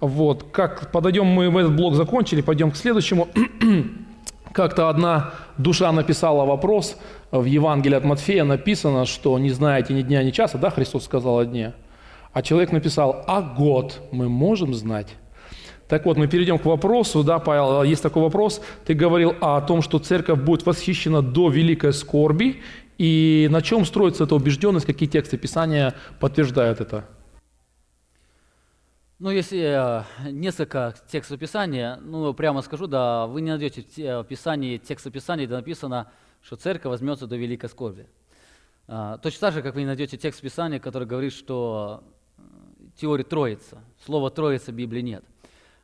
Вот. 0.00 0.46
Как 0.50 0.90
подойдем 0.90 1.26
мы 1.26 1.50
в 1.50 1.56
этот 1.56 1.76
блок 1.76 1.94
закончили, 1.94 2.40
пойдем 2.40 2.72
к 2.72 2.76
следующему. 2.76 3.28
Как-то 4.52 4.88
одна 4.88 5.32
душа 5.58 5.92
написала 5.92 6.44
вопрос, 6.44 6.96
в 7.30 7.44
Евангелии 7.44 7.96
от 7.96 8.04
Матфея 8.04 8.44
написано, 8.44 9.06
что 9.06 9.38
не 9.38 9.50
знаете 9.50 9.94
ни 9.94 10.02
дня, 10.02 10.22
ни 10.22 10.30
часа, 10.30 10.58
да, 10.58 10.70
Христос 10.70 11.04
сказал 11.04 11.38
о 11.38 11.44
дне. 11.44 11.74
А 12.32 12.42
человек 12.42 12.72
написал, 12.72 13.24
а 13.26 13.42
год 13.42 14.00
мы 14.10 14.28
можем 14.28 14.74
знать? 14.74 15.08
Так 15.88 16.06
вот, 16.06 16.16
мы 16.16 16.28
перейдем 16.28 16.58
к 16.58 16.64
вопросу, 16.64 17.24
да, 17.24 17.38
Павел, 17.38 17.82
есть 17.82 18.02
такой 18.02 18.22
вопрос. 18.22 18.60
Ты 18.86 18.94
говорил 18.94 19.34
о 19.40 19.60
том, 19.60 19.82
что 19.82 19.98
церковь 19.98 20.38
будет 20.40 20.64
восхищена 20.64 21.22
до 21.22 21.48
великой 21.48 21.92
скорби, 21.92 22.60
И 23.00 23.48
на 23.50 23.62
чем 23.62 23.86
строится 23.86 24.24
эта 24.24 24.34
убежденность, 24.34 24.84
какие 24.84 25.08
тексты 25.08 25.38
Писания 25.38 25.94
подтверждают 26.18 26.82
это? 26.82 27.06
Ну, 29.20 29.28
если 29.28 29.60
э, 29.60 30.30
несколько 30.30 30.94
текстов 31.06 31.38
Писания, 31.38 31.96
ну, 31.96 32.32
прямо 32.32 32.62
скажу, 32.62 32.86
да, 32.86 33.26
вы 33.26 33.42
не 33.42 33.50
найдете 33.50 33.82
в 34.22 34.24
Писании 34.24 34.78
текста 34.78 35.10
Писания, 35.10 35.44
где 35.44 35.54
написано, 35.54 36.10
что 36.40 36.56
церковь 36.56 36.88
возьмется 36.88 37.26
до 37.26 37.36
великой 37.36 37.68
скорби. 37.68 38.06
А, 38.88 39.18
точно 39.18 39.40
так 39.40 39.52
же, 39.52 39.62
как 39.62 39.74
вы 39.74 39.82
не 39.82 39.86
найдете 39.86 40.16
текст 40.16 40.40
Писания, 40.40 40.80
который 40.80 41.06
говорит, 41.06 41.34
что 41.34 42.02
э, 42.38 42.42
теория 42.98 43.24
Троица. 43.24 43.84
Слова 44.02 44.30
Троица 44.30 44.72
в 44.72 44.74
Библии 44.74 45.02
нет. 45.02 45.24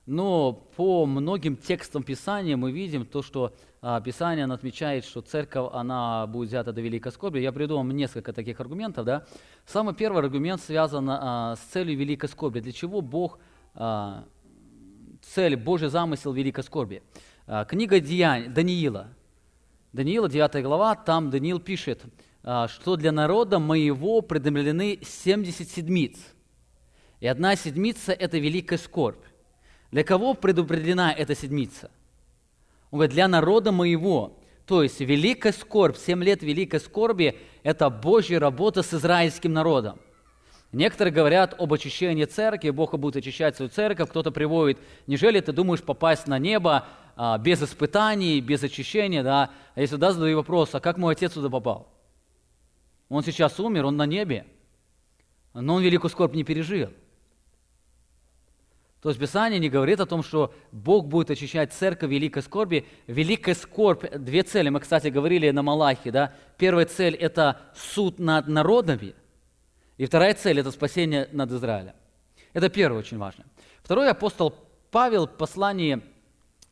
Но 0.06 0.52
по 0.76 1.04
многим 1.04 1.56
текстам 1.56 2.04
Писания 2.04 2.56
мы 2.56 2.70
видим 2.70 3.04
то, 3.04 3.22
что 3.22 3.52
а, 3.82 4.00
Писание 4.00 4.46
отмечает, 4.46 5.04
что 5.04 5.20
церковь 5.20 5.68
она 5.72 6.28
будет 6.28 6.48
взята 6.48 6.72
до 6.72 6.80
великой 6.80 7.10
скорби. 7.10 7.40
Я 7.40 7.50
приведу 7.50 7.76
вам 7.76 7.90
несколько 7.90 8.32
таких 8.32 8.60
аргументов. 8.60 9.04
Да? 9.04 9.26
Самый 9.66 9.94
первый 9.94 10.22
аргумент 10.22 10.60
связан 10.60 11.08
а, 11.10 11.56
с 11.56 11.60
целью 11.72 11.98
великой 11.98 12.28
скорби. 12.28 12.60
Для 12.60 12.70
чего 12.70 13.00
Бог, 13.00 13.40
а, 13.74 14.24
цель, 15.22 15.56
Божий 15.56 15.88
замысел 15.88 16.32
великой 16.32 16.62
скорби? 16.62 17.02
Книга 17.68 18.00
Деяний, 18.00 18.48
Даниила. 18.48 19.08
Даниила, 19.92 20.28
9 20.28 20.62
глава, 20.62 20.94
там 20.94 21.30
Даниил 21.30 21.60
пишет, 21.60 22.04
что 22.42 22.96
для 22.96 23.12
народа 23.12 23.60
моего 23.60 24.20
предопределены 24.20 24.98
70 25.00 25.68
седмиц. 25.68 26.18
И 27.20 27.26
одна 27.26 27.54
седмица– 27.54 28.12
это 28.18 28.38
великая 28.38 28.78
скорбь. 28.78 29.24
Для 29.96 30.04
кого 30.04 30.34
предопределена 30.34 31.10
эта 31.10 31.34
седмица? 31.34 31.90
Он 32.90 32.98
говорит, 32.98 33.14
для 33.14 33.28
народа 33.28 33.72
моего. 33.72 34.38
То 34.66 34.82
есть 34.82 35.00
великая 35.00 35.54
скорбь, 35.54 35.96
семь 35.96 36.22
лет 36.22 36.42
великой 36.42 36.80
скорби– 36.80 37.38
это 37.62 37.88
Божья 37.88 38.38
работа 38.38 38.82
с 38.82 38.92
израильским 38.92 39.54
народом. 39.54 39.98
Некоторые 40.70 41.14
говорят 41.14 41.58
об 41.58 41.72
очищении 41.72 42.26
церкви, 42.26 42.68
Бог 42.68 42.94
будет 42.98 43.16
очищать 43.16 43.56
свою 43.56 43.70
церковь, 43.70 44.10
кто-то 44.10 44.30
приводит, 44.30 44.78
нежели 45.06 45.40
ты 45.40 45.52
думаешь 45.52 45.82
попасть 45.82 46.26
на 46.26 46.38
небо 46.38 46.84
а, 47.16 47.38
без 47.38 47.62
испытаний, 47.62 48.42
без 48.42 48.62
очищения, 48.62 49.22
да? 49.22 49.50
А 49.74 49.80
если 49.80 49.96
да, 49.96 50.12
задаю 50.12 50.36
вопрос, 50.36 50.74
а 50.74 50.80
как 50.80 50.98
мой 50.98 51.14
отец 51.14 51.32
туда 51.32 51.48
попал? 51.48 51.88
Он 53.08 53.24
сейчас 53.24 53.58
умер, 53.58 53.86
он 53.86 53.96
на 53.96 54.04
небе, 54.04 54.46
но 55.54 55.76
он 55.76 55.82
великую 55.82 56.10
скорбь 56.10 56.34
не 56.34 56.44
пережил. 56.44 56.90
То 59.02 59.10
есть 59.10 59.20
Писание 59.20 59.60
не 59.60 59.68
говорит 59.68 60.00
о 60.00 60.06
том, 60.06 60.22
что 60.22 60.52
Бог 60.72 61.06
будет 61.06 61.30
очищать 61.30 61.72
церковь 61.72 62.10
великой 62.10 62.42
скорби. 62.42 62.86
Великая 63.06 63.54
скорбь, 63.54 64.04
две 64.16 64.42
цели, 64.42 64.68
мы, 64.68 64.80
кстати, 64.80 65.08
говорили 65.08 65.50
на 65.50 65.62
Малахе, 65.62 66.10
да? 66.10 66.34
Первая 66.56 66.86
цель– 66.86 67.14
это 67.16 67.60
суд 67.74 68.18
над 68.18 68.48
народами, 68.48 69.14
и 69.96 70.06
вторая 70.06 70.34
цель– 70.34 70.58
это 70.60 70.70
спасение 70.70 71.28
над 71.32 71.52
Израилем. 71.52 71.94
Это 72.52 72.68
первое 72.68 73.00
очень 73.00 73.18
важно. 73.18 73.44
Второй 73.82 74.10
апостол 74.10 74.54
Павел 74.90 75.26
в 75.26 75.36
послании 75.36 76.02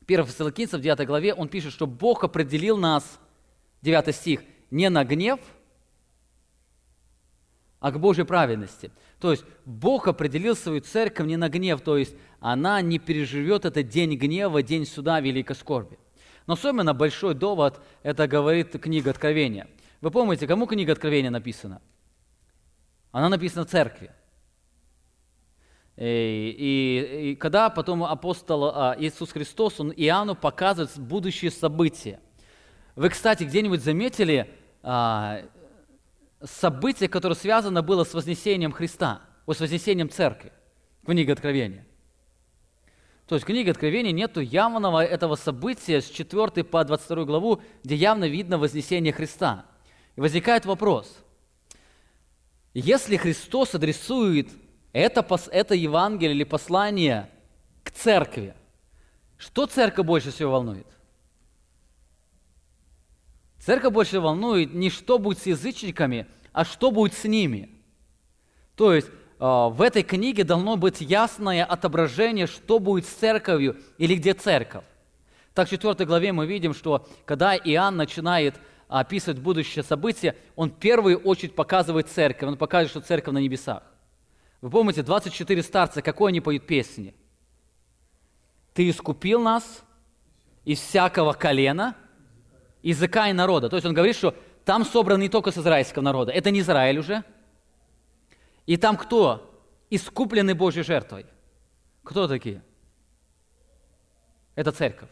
1 0.06 0.24
Фессалоникийцев, 0.24 0.80
9 0.80 1.06
главе, 1.06 1.34
он 1.34 1.48
пишет, 1.48 1.72
что 1.72 1.86
Бог 1.86 2.24
определил 2.24 2.76
нас, 2.76 3.18
9 3.82 4.14
стих, 4.14 4.40
не 4.70 4.88
на 4.88 5.04
гнев, 5.04 5.40
а 7.84 7.92
к 7.92 8.00
Божьей 8.00 8.24
праведности. 8.24 8.90
То 9.20 9.30
есть 9.30 9.44
Бог 9.66 10.08
определил 10.08 10.56
свою 10.56 10.80
церковь 10.80 11.26
не 11.26 11.36
на 11.36 11.50
гнев, 11.50 11.82
то 11.82 11.98
есть 11.98 12.16
она 12.40 12.80
не 12.80 12.98
переживет 12.98 13.66
этот 13.66 13.88
день 13.88 14.16
гнева, 14.16 14.62
день 14.62 14.86
суда, 14.86 15.20
великой 15.20 15.54
скорби. 15.54 15.98
Но 16.46 16.54
особенно 16.54 16.94
большой 16.94 17.34
довод, 17.34 17.82
это 18.02 18.26
говорит 18.26 18.80
книга 18.80 19.10
Откровения. 19.10 19.68
Вы 20.00 20.10
помните, 20.10 20.46
кому 20.46 20.66
книга 20.66 20.92
Откровения 20.92 21.28
написана? 21.28 21.82
Она 23.12 23.28
написана 23.28 23.66
церкви. 23.66 24.12
И, 25.98 26.56
и, 26.58 27.32
и 27.32 27.36
когда 27.36 27.68
потом 27.68 28.02
апостол 28.02 28.64
а, 28.64 28.96
Иисус 28.98 29.30
Христос, 29.30 29.78
он 29.78 29.92
Иоанну 29.94 30.34
показывает 30.34 30.98
будущие 30.98 31.50
события. 31.50 32.18
Вы, 32.96 33.10
кстати, 33.10 33.44
где-нибудь 33.44 33.82
заметили, 33.82 34.48
а, 34.82 35.42
событие, 36.44 37.08
которое 37.08 37.34
связано 37.34 37.82
было 37.82 38.04
с 38.04 38.14
вознесением 38.14 38.72
Христа, 38.72 39.22
с 39.46 39.60
вознесением 39.60 40.10
церкви, 40.10 40.52
книга 41.04 41.32
Откровения. 41.32 41.86
То 43.26 43.36
есть 43.36 43.44
в 43.44 43.46
книге 43.46 43.70
Откровения 43.70 44.12
нету 44.12 44.40
явного 44.40 45.04
этого 45.04 45.36
события 45.36 46.00
с 46.00 46.10
4 46.10 46.64
по 46.64 46.84
22 46.84 47.24
главу, 47.24 47.62
где 47.82 47.94
явно 47.94 48.28
видно 48.28 48.58
вознесение 48.58 49.12
Христа. 49.12 49.64
И 50.16 50.20
возникает 50.20 50.66
вопрос, 50.66 51.16
если 52.74 53.16
Христос 53.16 53.74
адресует 53.74 54.50
это, 54.92 55.26
это 55.50 55.74
Евангелие 55.74 56.34
или 56.34 56.44
послание 56.44 57.30
к 57.82 57.90
церкви, 57.90 58.54
что 59.38 59.66
церковь 59.66 60.06
больше 60.06 60.30
всего 60.30 60.52
волнует? 60.52 60.86
Церковь 63.64 63.94
больше 63.94 64.20
волнует 64.20 64.74
не 64.74 64.90
что 64.90 65.18
будет 65.18 65.38
с 65.38 65.46
язычниками, 65.46 66.26
а 66.52 66.66
что 66.66 66.90
будет 66.90 67.14
с 67.14 67.24
ними. 67.24 67.70
То 68.76 68.92
есть 68.92 69.08
а, 69.38 69.70
в 69.70 69.80
этой 69.80 70.02
книге 70.02 70.44
должно 70.44 70.76
быть 70.76 71.00
ясное 71.00 71.64
отображение, 71.64 72.46
что 72.46 72.78
будет 72.78 73.06
с 73.06 73.10
церковью 73.10 73.76
или 73.96 74.16
где 74.16 74.34
церковь. 74.34 74.84
Так 75.54 75.68
в 75.68 75.70
4 75.70 76.04
главе 76.04 76.32
мы 76.32 76.46
видим, 76.46 76.74
что 76.74 77.08
когда 77.24 77.56
Иоанн 77.56 77.96
начинает 77.96 78.56
описывать 78.88 79.38
будущее 79.38 79.82
событие, 79.82 80.36
он 80.56 80.70
в 80.70 80.74
первую 80.74 81.18
очередь 81.18 81.54
показывает 81.54 82.08
церковь, 82.08 82.48
он 82.48 82.58
показывает, 82.58 82.90
что 82.90 83.00
церковь 83.00 83.32
на 83.32 83.38
небесах. 83.38 83.82
Вы 84.60 84.68
помните, 84.68 85.02
24 85.02 85.62
старца, 85.62 86.02
какой 86.02 86.32
они 86.32 86.40
поют 86.40 86.66
песни? 86.66 87.14
«Ты 88.74 88.90
искупил 88.90 89.40
нас 89.40 89.84
из 90.64 90.80
всякого 90.80 91.32
колена, 91.32 91.96
языка 92.84 93.28
и 93.28 93.32
народа. 93.32 93.68
То 93.68 93.76
есть 93.76 93.86
он 93.86 93.94
говорит, 93.94 94.14
что 94.14 94.34
там 94.64 94.84
собран 94.84 95.18
не 95.18 95.28
только 95.28 95.50
с 95.50 95.58
израильского 95.58 96.02
народа, 96.02 96.30
это 96.30 96.50
не 96.50 96.60
Израиль 96.60 96.98
уже. 96.98 97.24
И 98.66 98.76
там 98.76 98.96
кто? 98.96 99.50
Искуплены 99.90 100.54
Божьей 100.54 100.84
жертвой. 100.84 101.26
Кто 102.02 102.28
такие? 102.28 102.62
Это 104.54 104.70
церковь. 104.70 105.08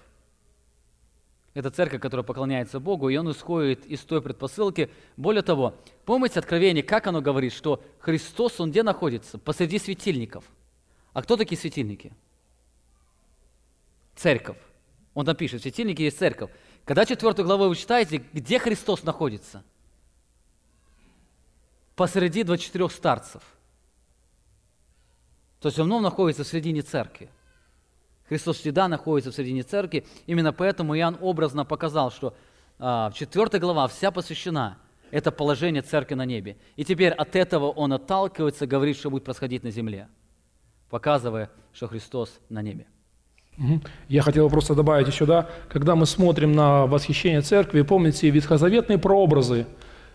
Это 1.55 1.70
церковь, 1.70 2.01
которая 2.01 2.25
поклоняется 2.25 2.81
Богу, 2.81 3.09
и 3.09 3.16
он 3.16 3.31
исходит 3.31 3.85
из 3.85 4.01
той 4.01 4.23
предпосылки. 4.23 4.91
Более 5.16 5.43
того, 5.43 5.75
помните 6.05 6.39
Откровение, 6.39 6.83
как 6.83 7.07
оно 7.07 7.20
говорит, 7.20 7.53
что 7.53 7.83
Христос, 7.99 8.59
Он 8.61 8.70
где 8.70 8.83
находится? 8.83 9.39
Посреди 9.39 9.79
светильников. 9.79 10.45
А 11.12 11.23
кто 11.23 11.37
такие 11.37 11.59
светильники? 11.59 12.12
Церковь. 14.14 14.57
Он 15.14 15.27
там 15.27 15.37
пишет, 15.37 15.61
светильники 15.62 16.03
есть 16.03 16.18
церковь. 16.18 16.51
Когда 16.85 17.05
четвертую 17.07 17.47
главу 17.47 17.68
вы 17.68 17.76
читаете, 17.76 18.24
где 18.33 18.59
Христос 18.59 19.05
находится? 19.05 19.62
Посреди 21.95 22.43
24 22.43 22.89
старцев. 22.91 23.43
То 25.61 25.68
есть 25.68 25.78
он 25.78 25.89
находится 26.03 26.43
в 26.43 26.49
середине 26.49 26.83
церкви. 26.83 27.30
Христос 28.28 28.59
всегда 28.59 28.89
находится 28.89 29.30
в 29.30 29.35
середине 29.35 29.62
церкви. 29.62 30.05
Именно 30.26 30.53
поэтому 30.53 30.97
Иоанн 30.97 31.18
образно 31.20 31.64
показал, 31.64 32.11
что 32.11 32.35
а, 32.78 33.11
в 33.11 33.14
4 33.14 33.59
глава 33.61 33.87
вся 33.87 34.11
посвящена 34.11 34.78
это 35.12 35.30
положение 35.30 35.83
церкви 35.83 36.14
на 36.14 36.24
небе. 36.24 36.57
И 36.74 36.85
теперь 36.85 37.12
от 37.12 37.37
этого 37.37 37.70
он 37.70 37.93
отталкивается, 37.93 38.66
говорит, 38.66 38.97
что 38.97 39.11
будет 39.11 39.24
происходить 39.24 39.62
на 39.62 39.70
земле, 39.70 40.09
показывая, 40.89 41.51
что 41.72 41.87
Христос 41.87 42.41
на 42.49 42.62
небе. 42.62 42.87
Я 44.09 44.23
хотел 44.23 44.49
просто 44.49 44.75
добавить 44.75 45.07
еще, 45.07 45.27
да, 45.27 45.49
когда 45.69 45.95
мы 45.95 46.07
смотрим 46.07 46.53
на 46.53 46.87
восхищение 46.87 47.43
церкви, 47.43 47.83
помните 47.83 48.31
ветхозаветные 48.31 48.99
прообразы. 48.99 49.67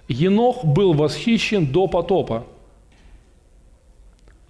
Енох 0.08 0.66
был 0.66 0.94
восхищен 0.94 1.68
до 1.68 1.88
потопа. 1.88 2.46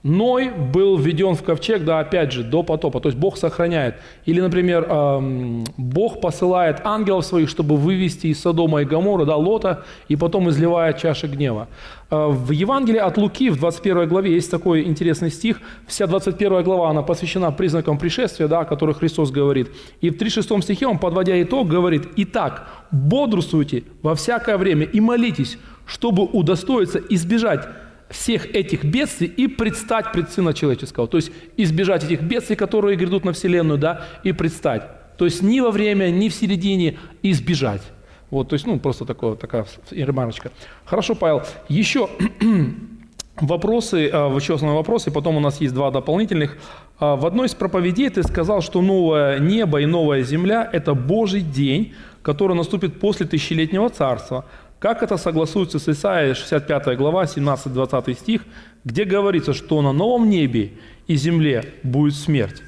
Ной 0.04 0.52
был 0.52 0.96
введен 0.98 1.34
в 1.34 1.44
ковчег, 1.44 1.84
да, 1.84 2.00
опять 2.00 2.32
же, 2.32 2.44
до 2.44 2.62
потопа. 2.62 3.00
То 3.00 3.10
есть 3.10 3.18
Бог 3.18 3.36
сохраняет. 3.36 3.96
Или, 4.26 4.40
например, 4.42 4.84
эм, 4.88 5.66
Бог 5.76 6.22
посылает 6.22 6.82
ангелов 6.84 7.26
своих, 7.26 7.50
чтобы 7.50 7.76
вывести 7.78 8.28
из 8.28 8.40
Содома 8.40 8.84
и 8.84 8.86
Гамора, 8.86 9.26
да, 9.26 9.36
Лота, 9.36 9.84
и 10.08 10.16
потом 10.16 10.50
изливает 10.50 11.00
чаши 11.00 11.28
гнева. 11.28 11.68
Э, 12.12 12.28
в 12.28 12.52
Евангелии 12.52 13.00
от 13.00 13.18
Луки 13.18 13.50
в 13.50 13.58
21 13.58 14.08
главе 14.08 14.34
есть 14.36 14.52
такой 14.52 14.84
интересный 14.84 15.32
стих. 15.32 15.60
Вся 15.88 16.06
21 16.06 16.64
глава, 16.64 16.92
она 16.92 17.02
посвящена 17.02 17.52
признакам 17.52 17.98
пришествия, 17.98 18.48
да, 18.48 18.60
о 18.60 18.66
которых 18.66 19.00
Христос 19.00 19.32
говорит. 19.32 19.72
И 20.02 20.12
в 20.12 20.18
36 20.18 20.64
стихе 20.64 20.86
он, 20.86 21.00
подводя 21.00 21.42
итог, 21.42 21.68
говорит, 21.68 22.08
«Итак, 22.18 22.68
бодрствуйте 22.92 23.84
во 24.04 24.14
всякое 24.14 24.58
время 24.58 24.86
и 24.86 25.00
молитесь, 25.00 25.58
чтобы 25.88 26.24
удостоиться 26.24 27.02
избежать 27.10 27.68
всех 28.10 28.56
этих 28.56 28.84
бедствий 28.86 29.28
и 29.28 29.48
предстать 29.48 30.12
пред 30.12 30.32
Сына 30.32 30.54
Человеческого. 30.54 31.08
То 31.08 31.18
есть 31.18 31.32
избежать 31.58 32.04
этих 32.04 32.22
бедствий, 32.22 32.56
которые 32.56 32.98
грядут 32.98 33.26
на 33.26 33.34
Вселенную, 33.34 33.78
да, 33.78 34.06
и 34.24 34.32
предстать. 34.32 34.84
То 35.18 35.26
есть 35.26 35.42
ни 35.42 35.60
во 35.60 35.72
время, 35.72 36.10
ни 36.10 36.30
в 36.30 36.34
середине 36.34 36.98
избежать. 37.24 37.82
Вот, 38.30 38.50
то 38.50 38.54
есть, 38.54 38.68
ну, 38.68 38.80
просто 38.80 39.06
такое, 39.06 39.36
такая 39.36 39.66
ремарочка. 39.92 40.52
Хорошо, 40.86 41.16
Павел. 41.16 41.44
Еще 41.70 42.10
вопросы, 43.42 44.10
а, 44.12 44.34
еще 44.36 44.56
основной 44.56 44.78
вопрос, 44.78 45.08
и 45.08 45.12
потом 45.12 45.38
у 45.38 45.40
нас 45.40 45.62
есть 45.62 45.74
два 45.74 45.92
дополнительных. 45.92 46.58
А, 47.00 47.16
в 47.16 47.26
одной 47.26 47.48
из 47.48 47.56
проповедей 47.56 48.10
ты 48.10 48.24
сказал, 48.24 48.62
что 48.62 48.82
новое 48.82 49.40
небо 49.40 49.80
и 49.80 49.86
новая 49.86 50.24
земля– 50.24 50.70
это 50.74 50.94
Божий 50.94 51.42
день, 51.42 51.94
который 52.22 52.56
наступит 52.56 53.00
после 53.00 53.26
тысячелетнего 53.26 53.90
царства. 53.90 54.46
Как 54.80 55.02
это 55.02 55.18
согласуется 55.18 55.80
с 55.80 55.90
Исаией 55.90 56.36
65 56.36 56.96
глава, 56.98 57.24
17-20 57.24 58.14
стих, 58.14 58.46
где 58.84 59.06
говорится, 59.06 59.54
что 59.54 59.82
на 59.82 59.92
новом 59.92 60.30
небе 60.30 60.74
и 61.08 61.16
земле 61.16 61.74
будет 61.82 62.14
смерть? 62.14 62.62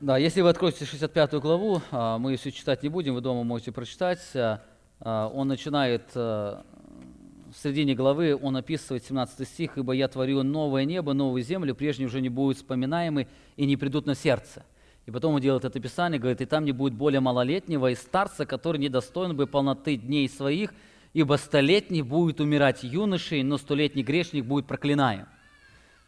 Да, 0.00 0.18
если 0.18 0.40
вы 0.40 0.48
откроете 0.48 0.84
65 0.84 1.34
главу, 1.34 1.80
а, 1.92 2.18
мы 2.18 2.32
ее 2.32 2.52
читать 2.52 2.82
не 2.82 2.88
будем, 2.88 3.14
вы 3.14 3.20
дома 3.20 3.44
можете 3.44 3.70
прочитать. 3.70 4.20
А, 4.34 4.62
а, 5.00 5.28
он 5.28 5.46
начинает 5.46 6.12
в 6.12 6.64
середине 7.62 7.94
главы, 7.94 8.36
он 8.36 8.56
описывает 8.56 9.04
17 9.04 9.46
стих, 9.46 9.78
«Ибо 9.78 9.92
я 9.92 10.08
творю 10.08 10.42
новое 10.42 10.84
небо, 10.84 11.12
новую 11.12 11.42
землю, 11.42 11.74
прежние 11.74 12.08
уже 12.08 12.20
не 12.20 12.28
будут 12.28 12.58
вспоминаемы 12.58 13.28
и 13.56 13.64
не 13.64 13.76
придут 13.76 14.06
на 14.06 14.16
сердце». 14.16 14.64
И 15.08 15.10
потом 15.10 15.36
он 15.36 15.40
делает 15.40 15.64
это 15.64 15.78
описание, 15.78 16.20
говорит, 16.20 16.42
и 16.42 16.44
там 16.44 16.66
не 16.66 16.72
будет 16.72 16.92
более 16.92 17.20
малолетнего 17.20 17.90
и 17.90 17.94
старца, 17.94 18.44
который 18.44 18.76
недостоин 18.76 19.34
бы 19.34 19.46
полноты 19.46 19.96
дней 19.96 20.28
своих, 20.28 20.74
ибо 21.14 21.36
столетний 21.36 22.02
будет 22.02 22.42
умирать 22.42 22.82
юношей, 22.82 23.42
но 23.42 23.56
столетний 23.56 24.02
грешник 24.02 24.44
будет 24.44 24.66
проклинаем. 24.66 25.26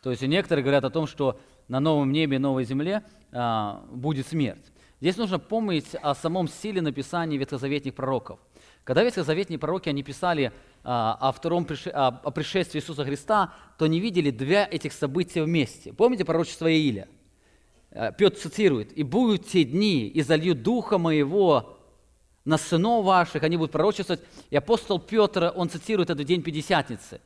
То 0.02 0.10
есть 0.10 0.20
некоторые 0.20 0.62
говорят 0.62 0.84
о 0.84 0.90
том, 0.90 1.06
что 1.06 1.40
на 1.66 1.80
новом 1.80 2.12
небе 2.12 2.38
новой 2.38 2.64
земле 2.64 3.02
а, 3.32 3.86
будет 3.90 4.26
смерть. 4.26 4.70
Здесь 5.00 5.16
нужно 5.16 5.38
помнить 5.38 5.94
о 6.02 6.14
самом 6.14 6.46
силе 6.46 6.82
написания 6.82 7.38
ветхозаветных 7.38 7.94
пророков. 7.94 8.38
Когда 8.84 9.02
ветхозаветные 9.02 9.58
пророки 9.58 9.88
они 9.88 10.02
писали 10.02 10.52
а, 10.84 11.16
о, 11.18 11.32
втором, 11.32 11.66
о, 11.86 12.08
о 12.08 12.30
пришествии 12.32 12.80
Иисуса 12.80 13.06
Христа, 13.06 13.54
то 13.78 13.86
не 13.86 13.98
видели 13.98 14.30
две 14.30 14.62
этих 14.70 14.92
события 14.92 15.42
вместе. 15.42 15.94
Помните 15.94 16.26
пророчество 16.26 16.70
Ииля? 16.70 17.08
Э, 17.90 18.12
Петр 18.16 18.38
цитирует, 18.38 18.92
«И 18.96 19.02
будут 19.02 19.46
те 19.46 19.64
дни, 19.64 20.06
и 20.06 20.22
залью 20.22 20.54
Духа 20.54 20.98
Моего 20.98 21.78
на 22.44 22.56
сынов 22.56 23.04
ваших, 23.04 23.42
они 23.42 23.56
будут 23.56 23.72
пророчествовать». 23.72 24.22
И 24.50 24.56
апостол 24.56 24.98
Петр, 24.98 25.52
он 25.54 25.68
цитирует 25.68 26.10
этот 26.10 26.26
день 26.26 26.42
Пятидесятницы. 26.42 27.20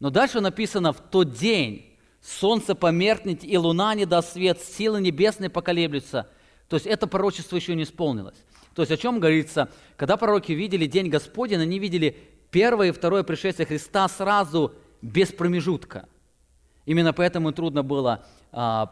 Но 0.00 0.10
дальше 0.10 0.40
написано, 0.40 0.92
«В 0.92 1.00
тот 1.00 1.32
день 1.32 1.96
солнце 2.20 2.74
померкнет, 2.74 3.44
и 3.44 3.56
луна 3.58 3.94
не 3.94 4.06
даст 4.06 4.32
свет, 4.32 4.60
силы 4.60 5.00
небесные 5.00 5.50
поколеблются». 5.50 6.28
То 6.68 6.76
есть 6.76 6.86
это 6.86 7.06
пророчество 7.06 7.56
еще 7.56 7.74
не 7.74 7.82
исполнилось. 7.82 8.42
То 8.74 8.82
есть 8.82 8.90
о 8.90 8.96
чем 8.96 9.20
говорится? 9.20 9.68
Когда 9.96 10.16
пророки 10.16 10.52
видели 10.52 10.86
День 10.86 11.08
Господень, 11.08 11.60
они 11.60 11.78
видели 11.78 12.16
первое 12.50 12.88
и 12.88 12.92
второе 12.92 13.22
пришествие 13.22 13.66
Христа 13.66 14.08
сразу, 14.08 14.74
без 15.02 15.30
промежутка. 15.30 16.08
Именно 16.86 17.12
поэтому 17.12 17.52
трудно 17.52 17.82
было 17.82 18.26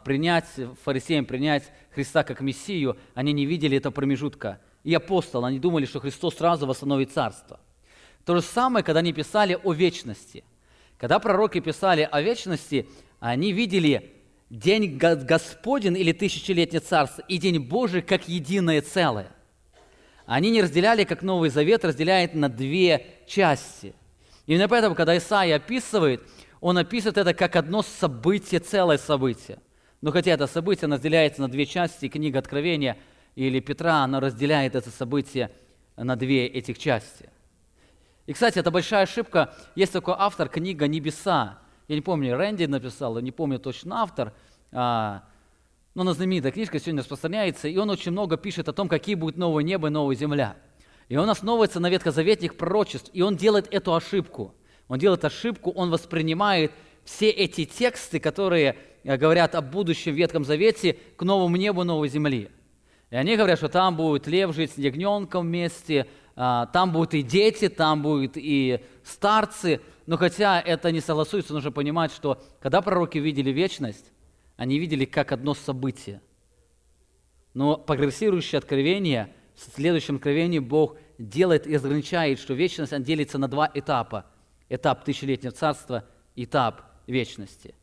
принять, 0.05 0.47
фарисеям 0.83 1.25
принять 1.25 1.71
Христа 1.95 2.25
как 2.25 2.41
Мессию, 2.41 2.97
они 3.15 3.33
не 3.33 3.47
видели 3.47 3.77
этого 3.77 3.93
промежутка. 3.93 4.61
И 4.83 4.93
апостолы, 4.93 5.47
они 5.47 5.61
думали, 5.61 5.87
что 5.87 6.01
Христос 6.01 6.37
сразу 6.37 6.67
восстановит 6.67 7.13
царство. 7.13 7.61
То 8.25 8.35
же 8.35 8.43
самое, 8.43 8.85
когда 8.85 8.99
они 8.99 9.13
писали 9.13 9.59
о 9.63 9.73
вечности. 9.73 10.43
Когда 10.99 11.21
пророки 11.21 11.61
писали 11.61 12.09
о 12.11 12.21
вечности, 12.21 12.89
они 13.21 13.53
видели 13.53 14.13
день 14.51 14.99
Господень 14.99 15.97
или 15.97 16.11
тысячелетнее 16.13 16.81
царство 16.81 17.23
и 17.29 17.39
день 17.39 17.59
Божий 17.61 18.03
как 18.03 18.29
единое 18.29 18.83
целое. 18.83 19.31
Они 20.27 20.51
не 20.51 20.63
разделяли, 20.63 21.05
как 21.05 21.23
Новый 21.23 21.51
Завет 21.51 21.85
разделяет 21.85 22.35
на 22.35 22.49
две 22.49 23.07
части. 23.27 23.95
Именно 24.47 24.69
поэтому, 24.69 24.97
когда 24.97 25.17
Исаия 25.17 25.57
описывает– 25.57 26.21
он 26.63 26.79
описывает 26.79 27.19
это 27.19 27.35
как 27.35 27.57
одно 27.57 27.83
событие, 27.83 28.61
целое 28.61 28.97
событие. 28.97 29.59
Но 30.01 30.13
хотя 30.13 30.31
это 30.31 30.47
событие 30.47 30.89
разделяется 30.89 31.41
на 31.41 31.49
две 31.49 31.67
части, 31.67 32.09
книга 32.09 32.39
Откровения 32.39 32.97
или 33.35 33.59
Петра, 33.59 34.05
она 34.05 34.21
разделяет 34.21 34.77
это 34.77 34.89
событие 34.91 35.51
на 35.97 36.15
две 36.15 36.47
этих 36.47 36.79
части. 36.79 37.31
И, 38.27 38.33
кстати, 38.33 38.61
это 38.61 38.71
большая 38.71 39.03
ошибка. 39.03 39.53
Есть 39.75 39.93
такой 39.93 40.15
автор, 40.17 40.49
книга 40.49 40.87
«Небеса». 40.87 41.59
Я 41.89 41.97
не 41.97 42.01
помню, 42.01 42.37
Рэнди 42.37 42.67
написал, 42.67 43.19
не 43.19 43.33
помню 43.33 43.59
точно 43.59 44.01
автор, 44.01 44.33
а, 44.71 45.25
но 45.95 46.03
она 46.03 46.13
знаменитая 46.13 46.53
книжка 46.53 46.79
сегодня 46.79 47.01
распространяется, 47.01 47.67
и 47.67 47.77
он 47.77 47.91
очень 47.91 48.13
много 48.13 48.37
пишет 48.37 48.69
о 48.69 48.73
том, 48.73 48.89
какие 48.89 49.17
будут 49.17 49.37
новое 49.37 49.65
небо 49.65 49.89
и 49.89 49.91
новая 49.91 50.15
земля. 50.15 50.57
И 51.09 51.17
он 51.17 51.29
основывается 51.29 51.81
на 51.81 51.91
ветхозаветных 51.91 52.57
пророчеств, 52.57 53.11
и 53.13 53.21
он 53.21 53.35
делает 53.37 53.67
эту 53.75 53.97
ошибку– 53.97 54.55
он 54.89 54.99
делает 54.99 55.25
ошибку, 55.25 55.71
он 55.71 55.91
воспринимает 55.91 56.73
все 57.05 57.31
эти 57.31 57.65
тексты, 57.65 58.21
которые 58.21 58.77
э, 59.05 59.17
говорят 59.17 59.55
о 59.55 59.61
будущем 59.61 60.15
Ветхом 60.15 60.45
Завете, 60.45 60.97
к 61.17 61.23
новому 61.23 61.57
небу, 61.57 61.85
новой 61.85 62.09
земли. 62.09 62.51
И 63.11 63.17
они 63.17 63.37
говорят, 63.37 63.59
что 63.59 63.69
там 63.69 63.97
будет 63.97 64.27
лев 64.27 64.55
жить 64.55 64.73
с 64.73 64.79
ягненком 64.79 65.47
вместе, 65.47 66.07
а, 66.35 66.67
там 66.67 66.93
будут 66.93 67.13
и 67.13 67.23
дети, 67.23 67.69
там 67.69 68.01
будут 68.01 68.33
и 68.37 68.81
старцы. 69.05 69.81
Но 70.07 70.17
хотя 70.17 70.61
это 70.61 70.91
не 70.91 71.01
согласуется, 71.01 71.53
нужно 71.53 71.71
понимать, 71.73 72.11
что 72.11 72.43
когда 72.61 72.81
пророки 72.81 73.19
видели 73.19 73.51
вечность, 73.51 74.11
они 74.57 74.79
видели 74.79 75.05
как 75.05 75.33
одно 75.33 75.55
событие. 75.55 76.23
Но 77.53 77.77
прогрессирующее 77.77 78.59
откровение, 78.59 79.35
в 79.55 79.75
следующем 79.75 80.17
откровении 80.17 80.59
Бог 80.59 80.97
делает 81.19 81.67
и 81.67 81.75
разграничает, 81.75 82.39
что 82.39 82.55
вечность 82.55 82.99
делится 83.03 83.37
на 83.37 83.49
два 83.49 83.71
этапа– 83.75 84.27
этап 84.75 85.05
тысячелетнего 85.05 85.53
царства, 85.53 86.05
этап 86.35 86.83
вечности. 87.07 87.75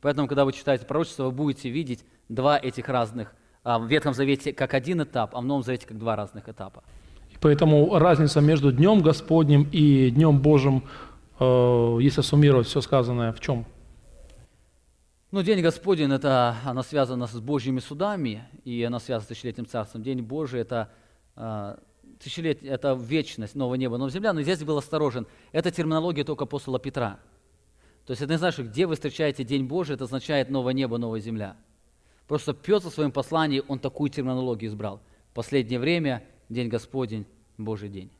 Поэтому, 0.00 0.28
когда 0.28 0.44
вы 0.44 0.52
читаете 0.52 0.86
пророчество, 0.86 1.24
вы 1.24 1.32
будете 1.32 1.68
видеть 1.68 2.04
два 2.28 2.58
этих 2.58 2.88
разных, 2.88 3.34
а 3.62 3.78
в 3.78 3.86
Ветхом 3.86 4.14
Завете 4.14 4.52
как 4.52 4.72
один 4.74 5.02
этап, 5.02 5.34
а 5.34 5.40
в 5.40 5.44
Новом 5.44 5.62
Завете 5.62 5.86
как 5.86 5.98
два 5.98 6.16
разных 6.16 6.48
этапа. 6.48 6.82
Поэтому 7.40 7.98
разница 7.98 8.40
между 8.40 8.72
Днем 8.72 9.00
Господним 9.00 9.68
и 9.72 10.10
Днем 10.10 10.40
Божьим, 10.40 10.84
э, 11.38 11.98
если 12.00 12.22
суммировать 12.22 12.66
все 12.66 12.80
сказанное, 12.80 13.32
в 13.32 13.40
чем? 13.40 13.66
Ну, 15.32 15.42
День 15.42 15.62
Господень, 15.62 16.12
это, 16.12 16.56
она 16.64 16.82
связана 16.82 17.26
с 17.26 17.38
Божьими 17.38 17.80
судами, 17.80 18.42
и 18.64 18.82
она 18.82 18.98
связана 19.00 19.24
с 19.24 19.28
тысячелетним 19.28 19.66
царством. 19.66 20.02
День 20.02 20.22
Божий– 20.22 20.60
это 20.62 20.90
э, 21.36 21.76
тысячелетие, 22.22 22.70
это 22.70 22.92
вечность, 22.92 23.54
новое 23.54 23.78
небо, 23.78 23.96
новая 23.96 24.12
земля, 24.12 24.32
но 24.32 24.42
здесь 24.42 24.62
был 24.62 24.78
осторожен. 24.78 25.26
Это 25.52 25.70
терминология 25.70 26.22
только 26.22 26.44
апостола 26.44 26.78
Петра. 26.78 27.18
То 28.06 28.12
есть 28.12 28.22
это 28.22 28.32
не 28.32 28.38
значит, 28.38 28.68
где 28.70 28.86
вы 28.86 28.94
встречаете 28.94 29.44
День 29.44 29.64
Божий, 29.64 29.94
это 29.94 30.04
означает 30.04 30.50
новое 30.50 30.74
небо, 30.74 30.98
новая 30.98 31.20
земля. 31.20 31.56
Просто 32.28 32.52
Петр 32.52 32.88
в 32.88 32.92
своем 32.92 33.12
послании, 33.12 33.62
он 33.66 33.78
такую 33.78 34.10
терминологию 34.10 34.70
избрал. 34.70 35.00
Последнее 35.34 35.78
время, 35.80 36.22
День 36.48 36.68
Господень, 36.68 37.26
Божий 37.58 37.88
день. 37.88 38.10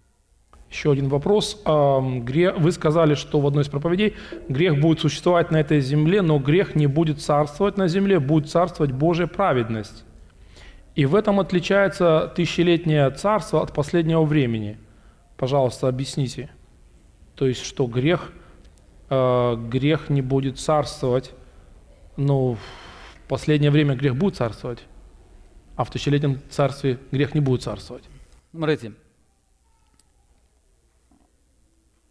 Еще 0.70 0.92
один 0.92 1.08
вопрос. 1.08 1.60
Вы 1.64 2.72
сказали, 2.72 3.14
что 3.14 3.40
в 3.40 3.46
одной 3.46 3.64
из 3.64 3.68
проповедей 3.68 4.14
грех 4.48 4.80
будет 4.80 5.00
существовать 5.00 5.50
на 5.50 5.56
этой 5.56 5.80
земле, 5.80 6.22
но 6.22 6.38
грех 6.38 6.76
не 6.76 6.86
будет 6.86 7.20
царствовать 7.20 7.76
на 7.76 7.88
земле, 7.88 8.20
будет 8.20 8.48
царствовать 8.48 8.92
Божья 8.92 9.26
праведность. 9.26 10.04
И 11.00 11.06
в 11.06 11.14
этом 11.14 11.40
отличается 11.40 12.30
тысячелетнее 12.36 13.10
царство 13.12 13.62
от 13.62 13.72
последнего 13.72 14.22
времени. 14.22 14.78
Пожалуйста, 15.38 15.88
объясните. 15.88 16.50
То 17.36 17.46
есть, 17.46 17.64
что 17.64 17.86
грех, 17.86 18.30
э, 19.08 19.56
грех 19.56 20.10
не 20.10 20.20
будет 20.20 20.58
царствовать, 20.58 21.32
но 22.18 22.52
в 22.52 22.60
последнее 23.28 23.70
время 23.70 23.94
грех 23.94 24.14
будет 24.14 24.36
царствовать, 24.36 24.84
а 25.74 25.84
в 25.84 25.90
тысячелетнем 25.90 26.38
царстве 26.50 26.98
грех 27.10 27.32
не 27.32 27.40
будет 27.40 27.62
царствовать. 27.62 28.04
Смотрите, 28.50 28.92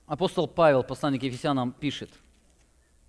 апостол 0.08 0.48
Павел, 0.48 0.82
посланник 0.82 1.22
Ефесянам, 1.22 1.74
пишет, 1.74 2.10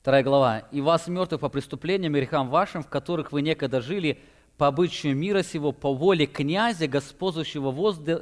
вторая 0.02 0.22
глава, 0.22 0.58
«И 0.72 0.82
вас, 0.82 1.08
мертвых 1.08 1.40
по 1.40 1.48
преступлениям 1.48 2.14
и 2.14 2.18
грехам 2.18 2.50
вашим, 2.50 2.82
в 2.82 2.88
которых 2.90 3.32
вы 3.32 3.40
некогда 3.40 3.80
жили, 3.80 4.20
по 4.60 4.66
обычаю 4.66 5.16
мира 5.16 5.42
сего, 5.42 5.72
по 5.72 5.94
воле 5.94 6.26
князя, 6.26 6.86
господствующего 6.86 7.70
в 7.70 7.76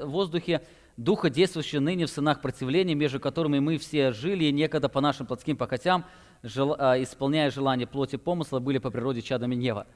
воздухе, 0.06 0.62
духа, 0.96 1.30
действующего 1.30 1.80
ныне 1.80 2.06
в 2.06 2.10
сынах 2.10 2.40
противления, 2.40 2.94
между 2.94 3.18
которыми 3.18 3.58
мы 3.58 3.76
все 3.76 4.12
жили, 4.12 4.44
и 4.44 4.52
некогда 4.52 4.88
по 4.88 5.00
нашим 5.00 5.26
плотским 5.26 5.56
похотям, 5.56 6.04
жел, 6.44 6.76
а, 6.78 7.02
исполняя 7.02 7.50
желания 7.50 7.88
плоти 7.88 8.14
помысла, 8.14 8.60
были 8.60 8.78
по 8.78 8.90
природе 8.92 9.20
чадами 9.20 9.56
Нева. 9.56 9.88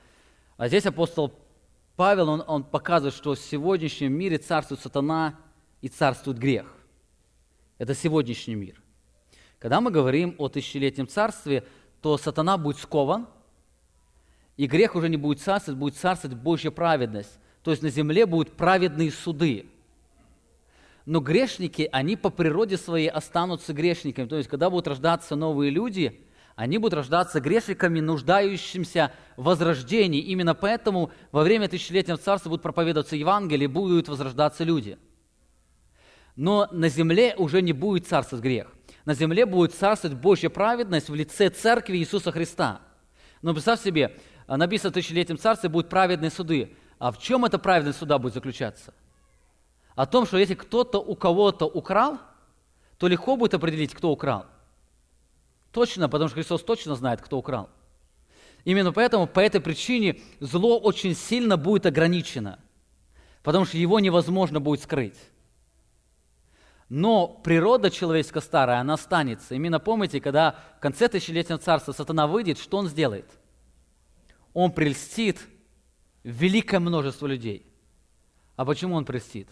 А 0.56 0.66
здесь 0.66 0.84
апостол 0.84 1.32
Павел, 1.94 2.28
он, 2.28 2.42
он 2.44 2.64
показывает, 2.64 3.14
что 3.14 3.36
в 3.36 3.38
сегодняшнем 3.38 4.12
мире 4.12 4.38
царствует 4.38 4.80
сатана 4.80 5.38
и 5.80 5.86
царствует 5.86 6.38
грех. 6.38 6.66
Это 7.78 7.94
сегодняшний 7.94 8.56
мир. 8.56 8.82
Когда 9.60 9.80
мы 9.80 9.92
говорим 9.92 10.34
о 10.38 10.48
тысячелетнем 10.48 11.06
царстве, 11.06 11.62
то 12.00 12.18
сатана 12.18 12.58
будет 12.58 12.78
скован– 12.78 13.28
и 14.62 14.68
грех 14.68 14.94
уже 14.94 15.08
не 15.08 15.16
будет 15.16 15.40
царствовать, 15.40 15.76
будет 15.76 15.96
царствовать 15.96 16.36
Божья 16.36 16.70
праведность. 16.70 17.36
То 17.64 17.72
есть 17.72 17.82
на 17.82 17.88
земле 17.88 18.26
будут 18.26 18.52
праведные 18.52 19.10
суды. 19.10 19.66
Но 21.04 21.18
грешники, 21.18 21.88
они 21.90 22.14
по 22.14 22.30
природе 22.30 22.76
своей 22.76 23.08
останутся 23.08 23.72
грешниками. 23.72 24.28
То 24.28 24.36
есть, 24.36 24.48
когда 24.48 24.70
будут 24.70 24.86
рождаться 24.86 25.34
новые 25.34 25.72
люди, 25.72 26.20
они 26.54 26.78
будут 26.78 26.94
рождаться 26.94 27.40
грешниками, 27.40 27.98
нуждающимися 27.98 29.10
в 29.36 29.42
возрождении. 29.42 30.20
Именно 30.20 30.54
поэтому 30.54 31.10
во 31.32 31.42
время 31.42 31.66
тысячелетнего 31.66 32.16
царства 32.16 32.50
будут 32.50 32.62
проповедоваться 32.62 33.16
Евангелие, 33.16 33.66
будут 33.66 34.06
возрождаться 34.06 34.62
люди. 34.62 34.96
Но 36.36 36.68
на 36.70 36.88
земле 36.88 37.34
уже 37.36 37.62
не 37.62 37.72
будет 37.72 38.06
царствовать 38.06 38.44
грех. 38.44 38.72
На 39.06 39.14
земле 39.14 39.44
будет 39.44 39.74
царствовать 39.74 40.16
Божья 40.16 40.50
праведность 40.50 41.08
в 41.08 41.16
лице 41.16 41.50
Церкви 41.50 41.96
Иисуса 41.96 42.30
Христа. 42.30 42.80
Но 43.42 43.52
представь 43.52 43.82
себе, 43.82 44.16
написано 44.46 44.90
в 44.90 44.94
тысячелетнем 44.94 45.38
царстве 45.38 45.68
будут 45.68 45.88
праведные 45.88 46.30
суды. 46.30 46.76
А 46.98 47.10
в 47.10 47.18
чем 47.18 47.44
эта 47.44 47.58
праведность 47.58 47.98
суда 47.98 48.18
будет 48.18 48.34
заключаться? 48.34 48.94
О 49.94 50.06
том, 50.06 50.26
что 50.26 50.38
если 50.38 50.54
кто-то 50.54 50.98
у 50.98 51.14
кого-то 51.14 51.66
украл, 51.66 52.18
то 52.98 53.08
легко 53.08 53.36
будет 53.36 53.54
определить, 53.54 53.94
кто 53.94 54.10
украл. 54.10 54.46
Точно, 55.72 56.08
потому 56.08 56.28
что 56.28 56.36
Христос 56.36 56.62
точно 56.62 56.94
знает, 56.94 57.20
кто 57.20 57.38
украл. 57.38 57.68
Именно 58.64 58.92
поэтому, 58.92 59.26
по 59.26 59.40
этой 59.40 59.60
причине, 59.60 60.20
зло 60.38 60.78
очень 60.78 61.14
сильно 61.14 61.56
будет 61.56 61.86
ограничено, 61.86 62.60
потому 63.42 63.64
что 63.64 63.76
его 63.76 63.98
невозможно 63.98 64.60
будет 64.60 64.82
скрыть. 64.82 65.18
Но 66.88 67.26
природа 67.26 67.90
человеческая 67.90 68.42
старая, 68.42 68.80
она 68.80 68.94
останется. 68.94 69.54
Именно 69.54 69.80
помните, 69.80 70.20
когда 70.20 70.56
в 70.76 70.80
конце 70.80 71.08
тысячелетнего 71.08 71.58
царства 71.58 71.92
сатана 71.92 72.26
выйдет, 72.26 72.58
что 72.58 72.76
он 72.76 72.86
сделает? 72.86 73.26
Он 74.54 74.72
прельстит 74.72 75.40
великое 76.24 76.80
множество 76.80 77.26
людей. 77.26 77.66
А 78.56 78.64
почему 78.64 78.94
он 78.94 79.04
прельстит? 79.04 79.48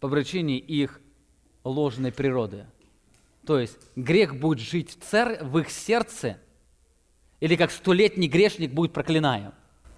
По 0.00 0.08
причине 0.08 0.58
их 0.58 1.00
ложной 1.64 2.12
природы. 2.12 2.66
То 3.46 3.58
есть 3.58 3.78
грех 3.96 4.36
будет 4.36 4.60
жить 4.60 4.90
в, 4.90 5.04
цер... 5.04 5.42
в 5.42 5.58
их 5.58 5.70
сердце, 5.70 6.38
или 7.40 7.56
как 7.56 7.70
столетний 7.70 8.28
грешник 8.28 8.72
будет 8.72 8.92
проклинаем. 8.92 9.52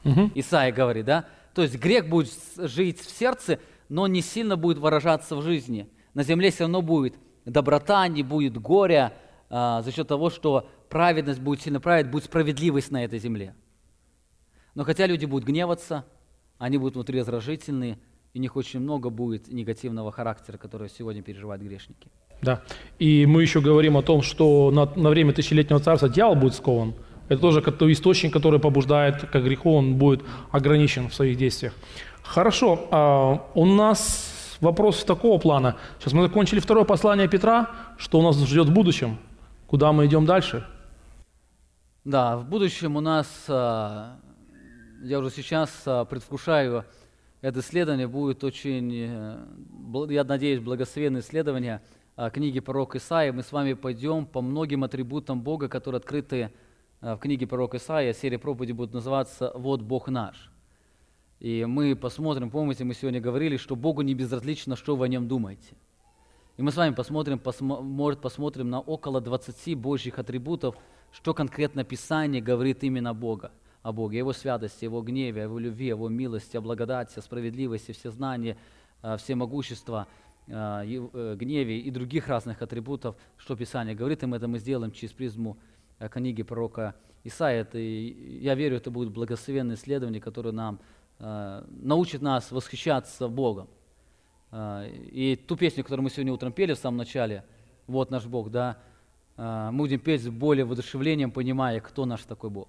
Угу. 0.05 0.33
Исаия 0.35 0.73
говорит, 0.73 1.05
да? 1.05 1.27
То 1.55 1.63
есть 1.63 1.77
грех 1.77 2.09
будет 2.09 2.33
жить 2.57 3.01
в 3.01 3.11
сердце, 3.11 3.61
но 3.89 4.07
не 4.07 4.21
сильно 4.21 4.57
будет 4.57 4.79
выражаться 4.79 5.37
в 5.37 5.43
жизни. 5.43 5.89
На 6.15 6.23
земле 6.23 6.51
все 6.51 6.65
равно 6.65 6.83
будет 6.83 7.15
доброта, 7.45 8.07
не 8.09 8.23
будет 8.23 8.59
горя, 8.59 9.13
а, 9.49 9.83
за 9.83 9.93
счет 9.93 10.09
того, 10.09 10.31
что 10.31 10.69
праведность 10.89 11.41
будет 11.41 11.63
сильно 11.63 11.81
править, 11.81 12.11
будет 12.11 12.25
справедливость 12.25 12.91
на 12.91 13.05
этой 13.05 13.19
земле. 13.19 13.55
Но 14.75 14.85
хотя 14.85 15.07
люди 15.07 15.25
будут 15.25 15.47
гневаться, 15.47 16.05
они 16.59 16.79
будут 16.79 16.95
внутри 16.95 17.21
раздражительные, 17.21 17.99
и 18.35 18.39
у 18.39 18.43
них 18.43 18.57
очень 18.57 18.81
много 18.81 19.09
будет 19.11 19.49
негативного 19.49 20.13
характера, 20.13 20.59
который 20.59 20.91
сегодня 20.91 21.23
переживают 21.23 21.63
грешники. 21.63 22.09
Да. 22.43 22.63
И 22.99 23.25
мы 23.27 23.43
еще 23.43 23.61
говорим 23.61 23.97
о 23.97 24.03
том, 24.03 24.23
что 24.23 24.71
на, 24.71 24.85
на 24.95 25.09
время 25.09 25.33
тысячелетнего 25.33 25.81
царства 25.81 26.09
дьявол 26.09 26.37
будет 26.37 26.55
скован. 26.55 26.95
Это 27.29 27.41
тоже 27.41 27.61
источник, 27.61 28.33
который 28.33 28.61
побуждает 28.61 29.23
к 29.31 29.41
греху, 29.41 29.75
он 29.75 29.97
будет 29.97 30.23
ограничен 30.51 31.09
в 31.09 31.15
своих 31.15 31.39
действиях. 31.39 31.73
Хорошо, 32.23 32.87
а 32.91 33.51
у 33.55 33.65
нас 33.65 34.59
вопрос 34.61 35.05
такого 35.05 35.39
плана. 35.39 35.77
Сейчас 35.99 36.13
мы 36.13 36.23
закончили 36.23 36.61
второе 36.61 36.85
послание 36.85 37.29
Петра. 37.29 37.71
Что 37.99 38.19
у 38.19 38.23
нас 38.23 38.37
ждет 38.37 38.69
в 38.69 38.73
будущем? 38.73 39.19
Куда 39.67 39.93
мы 39.93 40.07
идем 40.07 40.27
дальше? 40.27 40.65
Да, 42.07 42.37
в 42.37 42.49
будущем 42.49 42.95
у 42.95 43.01
нас, 43.01 43.27
а, 43.49 44.21
я 45.03 45.19
уже 45.19 45.31
сейчас 45.31 45.73
а, 45.87 46.05
предвкушаю, 46.05 46.85
это 47.41 47.59
исследование 47.59 48.07
будет 48.07 48.45
очень, 48.45 48.93
э, 48.95 50.07
я 50.11 50.23
надеюсь, 50.23 50.61
благословенное 50.61 51.21
исследование 51.21 51.83
книги 52.33 52.61
пророка 52.61 52.99
Исаия. 52.99 53.33
Мы 53.33 53.43
с 53.43 53.51
вами 53.51 53.73
пойдем 53.73 54.25
по 54.25 54.41
многим 54.41 54.85
атрибутам 54.85 55.43
Бога, 55.43 55.69
которые 55.69 55.99
открыты 55.99 56.53
в 57.01 57.17
книге 57.17 57.49
пророка 57.49 57.79
Исаия. 57.79 58.13
Серия 58.13 58.39
проповеди 58.39 58.71
будет 58.71 58.95
называться 58.95 59.51
«Вот 59.57 59.83
Бог 59.83 60.07
наш». 60.07 60.53
И 61.41 61.65
мы 61.65 61.97
посмотрим, 61.97 62.51
помните, 62.53 62.85
мы 62.85 62.95
сегодня 62.95 63.21
говорили, 63.21 63.57
что 63.57 63.75
Богу 63.75 64.03
не 64.03 64.15
безразлично, 64.15 64.77
что 64.77 64.95
вы 64.95 65.07
о 65.07 65.09
нем 65.09 65.27
думаете. 65.27 65.75
И 66.57 66.63
мы 66.63 66.71
с 66.71 66.77
вами 66.77 66.95
посмотрим, 66.95 67.41
посмо, 67.41 67.83
может, 67.83 68.21
посмотрим 68.21 68.71
на 68.71 68.79
около 68.79 69.21
20 69.21 69.77
Божьих 69.77 70.21
атрибутов, 70.21 70.77
что 71.17 71.35
конкретно 71.35 71.85
Писание 71.85 72.41
говорит 72.41 72.85
именно 72.85 73.15
Бога, 73.15 73.53
о 73.83 73.93
Боге, 73.93 74.19
о 74.19 74.21
Его 74.21 74.33
святости, 74.33 74.85
Его 74.85 75.03
гневе, 75.03 75.43
Его 75.43 75.59
любви, 75.59 75.87
Его 75.87 76.09
милости, 76.09 76.57
о 76.57 76.61
благодати, 76.61 77.19
о 77.19 77.23
справедливости, 77.23 77.93
всезнании, 77.93 78.57
всемогущества, 79.19 80.09
э, 80.47 81.35
гневе 81.39 81.79
и 81.81 81.91
других 81.91 82.29
разных 82.29 82.63
атрибутов, 82.63 83.17
что 83.37 83.57
Писание 83.57 83.95
говорит, 83.95 84.23
и 84.23 84.27
мы 84.27 84.37
это 84.37 84.49
мы 84.49 84.59
сделаем 84.59 84.93
через 84.93 85.13
призму 85.13 85.57
э, 85.99 86.09
книги 86.09 86.43
пророка 86.43 86.95
Исаия. 87.25 87.63
Это, 87.63 87.79
я 87.79 88.55
верю, 88.55 88.77
это 88.77 88.91
будет 88.91 89.11
благословенное 89.11 89.77
исследование, 89.77 90.21
которое 90.21 90.53
нам 90.53 90.81
Э, 91.19 91.65
научит 91.69 92.21
нас 92.21 92.51
восхищаться 92.51 93.29
Богом. 93.29 93.69
Э, 94.53 94.89
и 94.89 95.37
ту 95.37 95.57
песню, 95.57 95.83
которую 95.83 96.05
мы 96.05 96.11
сегодня 96.11 96.33
утром 96.33 96.53
пели 96.53 96.75
в 96.75 96.79
самом 96.79 96.99
начале, 96.99 97.45
«Вот 97.87 98.11
наш 98.11 98.27
Бог», 98.27 98.51
да, 98.51 98.77
э, 98.77 98.96
мы 99.37 99.73
будем 99.73 99.99
петь 99.99 100.23
с 100.23 100.29
более 100.29 100.65
воодушевлением, 100.65 101.31
понимая, 101.31 101.81
кто 101.81 102.07
наш 102.07 102.23
такой 102.23 102.51
Бог. 102.51 102.69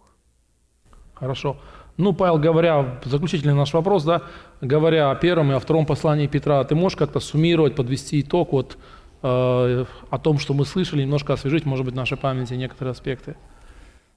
Хорошо. 1.13 1.57
Ну, 1.97 2.13
Павел, 2.13 2.37
говоря, 2.37 2.99
заключительный 3.05 3.55
наш 3.55 3.73
вопрос, 3.73 4.03
да, 4.03 4.21
говоря 4.61 5.09
о 5.09 5.15
первом 5.15 5.51
и 5.51 5.55
о 5.55 5.59
втором 5.59 5.85
послании 5.87 6.27
Петра, 6.27 6.63
ты 6.63 6.75
можешь 6.75 6.95
как-то 6.95 7.19
суммировать, 7.19 7.75
подвести 7.75 8.21
итог 8.21 8.51
вот, 8.51 8.77
э, 9.23 9.85
о 10.09 10.19
том, 10.19 10.37
что 10.37 10.53
мы 10.53 10.65
слышали, 10.65 11.01
немножко 11.01 11.33
освежить, 11.33 11.65
может 11.65 11.85
быть, 11.85 11.95
в 11.95 11.97
нашей 11.97 12.17
памяти 12.17 12.53
некоторые 12.53 12.91
аспекты? 12.91 13.35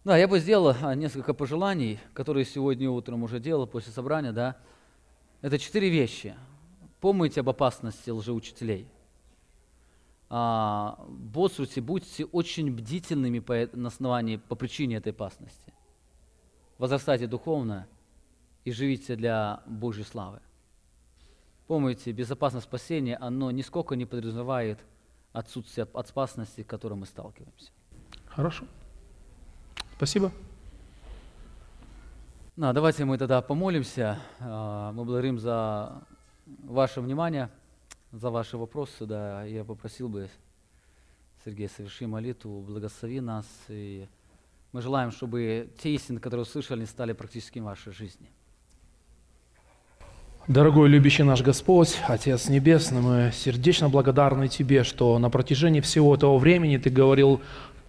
Да, 0.04 0.18
я 0.18 0.28
бы 0.28 0.38
сделал 0.40 0.74
а, 0.82 0.94
несколько 0.94 1.32
пожеланий, 1.32 1.98
которые 2.12 2.44
сегодня 2.44 2.90
утром 2.90 3.22
уже 3.22 3.40
делал 3.40 3.66
после 3.66 3.92
собрания, 3.92 4.32
да. 4.32 4.56
Это 5.40 5.58
четыре 5.58 5.88
вещи. 5.88 6.34
Помните 7.00 7.40
об 7.40 7.48
опасности 7.48 8.10
лжеучителей. 8.10 8.86
А, 10.32 11.04
бодрствуйте, 11.08 11.80
будьте 11.80 12.24
очень 12.24 12.72
бдительными 12.72 13.40
по, 13.40 13.68
на 13.72 13.88
основании, 13.88 14.36
по 14.36 14.54
причине 14.54 14.96
этой 14.96 15.10
опасности. 15.10 15.72
Возрастайте 16.78 17.26
духовно 17.26 17.88
и 18.64 18.70
живите 18.70 19.16
для 19.16 19.60
Божьей 19.66 20.04
славы. 20.04 20.40
Помните, 21.66 22.12
безопасность 22.12 22.66
спасения, 22.66 23.16
оно 23.16 23.50
нисколько 23.50 23.96
не 23.96 24.06
подразумевает 24.06 24.78
отсутствие 25.32 25.86
от 25.92 26.10
опасности, 26.10 26.62
с 26.62 26.66
которой 26.66 26.94
мы 26.94 27.06
сталкиваемся. 27.06 27.72
Хорошо. 28.26 28.64
Спасибо. 29.96 30.30
Да, 32.56 32.72
давайте 32.72 33.04
мы 33.04 33.18
тогда 33.18 33.42
помолимся. 33.42 34.18
А, 34.38 34.92
мы 34.92 35.04
благодарим 35.04 35.40
за 35.40 36.02
ваше 36.64 37.00
внимание, 37.00 37.50
за 38.12 38.30
ваши 38.30 38.56
вопросы. 38.56 39.06
Да, 39.06 39.44
я 39.44 39.64
попросил 39.64 40.08
бы, 40.08 40.28
Сергей, 41.44 41.68
соверши 41.68 42.06
молитву, 42.06 42.60
благослови 42.60 43.20
нас. 43.20 43.46
И 43.68 44.06
мы 44.72 44.82
желаем, 44.82 45.10
чтобы 45.10 45.70
те 45.82 45.94
истины, 45.94 46.20
которые 46.20 46.42
услышали, 46.42 46.84
стали 46.84 47.12
практически 47.12 47.58
в 47.58 47.64
вашей 47.64 47.92
жизни. 47.92 48.28
Дорогой 50.48 50.88
любящий 50.88 51.22
наш 51.22 51.42
Господь, 51.42 51.96
Отец 52.08 52.48
Небесный, 52.48 53.00
мы 53.00 53.30
сердечно 53.32 53.88
благодарны 53.88 54.48
Тебе, 54.48 54.84
что 54.84 55.18
на 55.18 55.30
протяжении 55.30 55.80
всего 55.80 56.14
этого 56.14 56.38
времени 56.38 56.76
Ты 56.76 56.90
говорил 56.90 57.40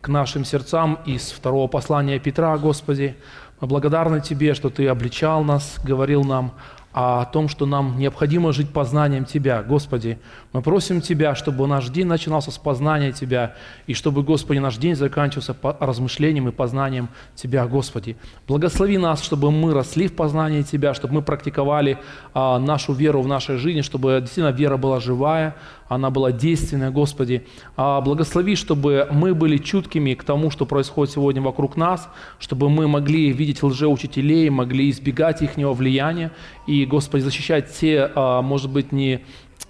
к 0.01 0.07
нашим 0.09 0.45
сердцам 0.45 0.99
из 1.05 1.32
второго 1.32 1.67
послания 1.67 2.19
Петра, 2.19 2.57
Господи. 2.57 3.15
Мы 3.61 3.67
благодарны 3.67 4.22
Тебе, 4.22 4.53
что 4.53 4.69
Ты 4.69 4.88
обличал 4.88 5.43
нас, 5.43 5.80
говорил 5.84 6.24
нам 6.24 6.53
о 6.94 7.26
том, 7.26 7.48
что 7.48 7.66
нам 7.66 7.98
необходимо 7.98 8.52
жить 8.52 8.70
познанием 8.70 9.26
Тебя. 9.26 9.64
Господи, 9.64 10.20
мы 10.54 10.62
просим 10.62 11.02
Тебя, 11.02 11.36
чтобы 11.36 11.68
наш 11.68 11.89
день 11.89 12.08
начинался 12.08 12.52
с 12.52 12.58
познания 12.58 13.12
Тебя, 13.12 13.56
и 13.88 13.94
чтобы, 13.94 14.24
Господи, 14.24 14.60
наш 14.60 14.78
день 14.78 14.96
заканчивался 14.96 15.56
размышлением 15.80 16.50
и 16.50 16.52
познанием 16.52 17.10
Тебя, 17.36 17.66
Господи. 17.66 18.18
Благослови 18.48 18.98
нас, 18.98 19.24
чтобы 19.24 19.52
мы 19.52 19.74
росли 19.74 20.08
в 20.08 20.16
познании 20.16 20.64
Тебя, 20.64 20.94
чтобы 20.94 21.16
мы 21.16 21.22
практиковали 21.22 21.98
а, 22.34 22.60
нашу 22.60 22.94
веру 22.94 23.22
в 23.22 23.28
нашей 23.28 23.58
жизни, 23.58 23.82
чтобы 23.82 24.18
действительно 24.20 24.52
вера 24.52 24.78
была 24.78 25.00
живая, 25.00 25.56
она 25.92 26.10
была 26.10 26.32
действенная, 26.32 26.89
Господи. 26.89 27.46
А 27.76 28.00
благослови, 28.00 28.56
чтобы 28.56 29.10
мы 29.12 29.36
были 29.36 29.58
чуткими 29.58 30.14
к 30.14 30.24
тому, 30.24 30.50
что 30.50 30.66
происходит 30.66 31.14
сегодня 31.14 31.42
вокруг 31.42 31.76
нас, 31.76 32.08
чтобы 32.39 32.70
мы 32.70 32.88
могли 32.88 33.34
видеть 33.34 33.62
лжеучителей, 33.62 34.50
могли 34.50 34.89
избегать 34.89 35.42
их 35.42 35.58
влияния 35.58 36.32
и, 36.66 36.86
Господи, 36.86 37.24
защищать 37.24 37.74
те, 37.74 38.10
а, 38.16 38.42
может 38.42 38.72
быть, 38.72 38.94
не 38.94 39.20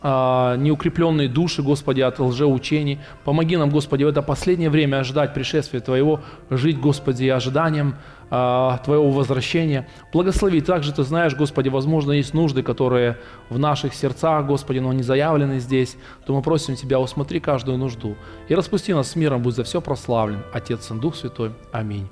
а, 0.04 0.58
неукрепленные 0.58 1.28
души, 1.28 1.64
Господи, 1.64 2.02
от 2.02 2.20
лжеучений. 2.20 3.00
Помоги 3.24 3.58
нам, 3.58 3.72
Господи, 3.72 4.04
в 4.04 4.08
это 4.08 4.22
последнее 4.22 4.70
время 4.70 4.98
ожидать 4.98 5.34
пришествия 5.34 5.80
Твоего, 5.80 6.22
жить, 6.52 6.80
Господи, 6.80 7.30
ожиданием 7.30 7.96
Твоего 8.32 9.12
возвращения. 9.12 9.90
Благослови. 10.14 10.62
Также 10.62 10.94
Ты 10.94 11.04
знаешь, 11.04 11.36
Господи, 11.36 11.68
возможно, 11.68 12.14
есть 12.14 12.34
нужды, 12.34 12.64
которые 12.64 13.18
в 13.50 13.60
наших 13.60 13.94
сердцах, 13.94 14.46
Господи, 14.46 14.80
но 14.80 14.94
не 14.94 15.04
заявлены 15.04 15.60
здесь. 15.60 15.98
То 16.26 16.34
мы 16.34 16.42
просим 16.42 16.76
Тебя, 16.76 17.02
усмотри 17.02 17.42
каждую 17.42 17.78
нужду. 17.78 18.16
И 18.48 18.56
распусти 18.56 18.94
нас 18.94 19.12
с 19.12 19.16
миром, 19.18 19.42
будь 19.42 19.56
за 19.56 19.66
все 19.66 19.82
прославлен. 19.82 20.44
Отец 20.54 20.90
и 20.92 20.94
Дух 20.94 21.16
Святой. 21.18 21.52
Аминь. 21.74 22.08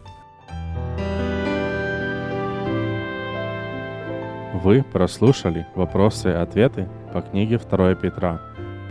Вы 4.62 4.84
прослушали 4.84 5.68
вопросы 5.74 6.32
и 6.32 6.34
ответы 6.34 6.90
по 7.14 7.22
книге 7.22 7.60
2 7.60 7.96
Петра. 7.96 8.42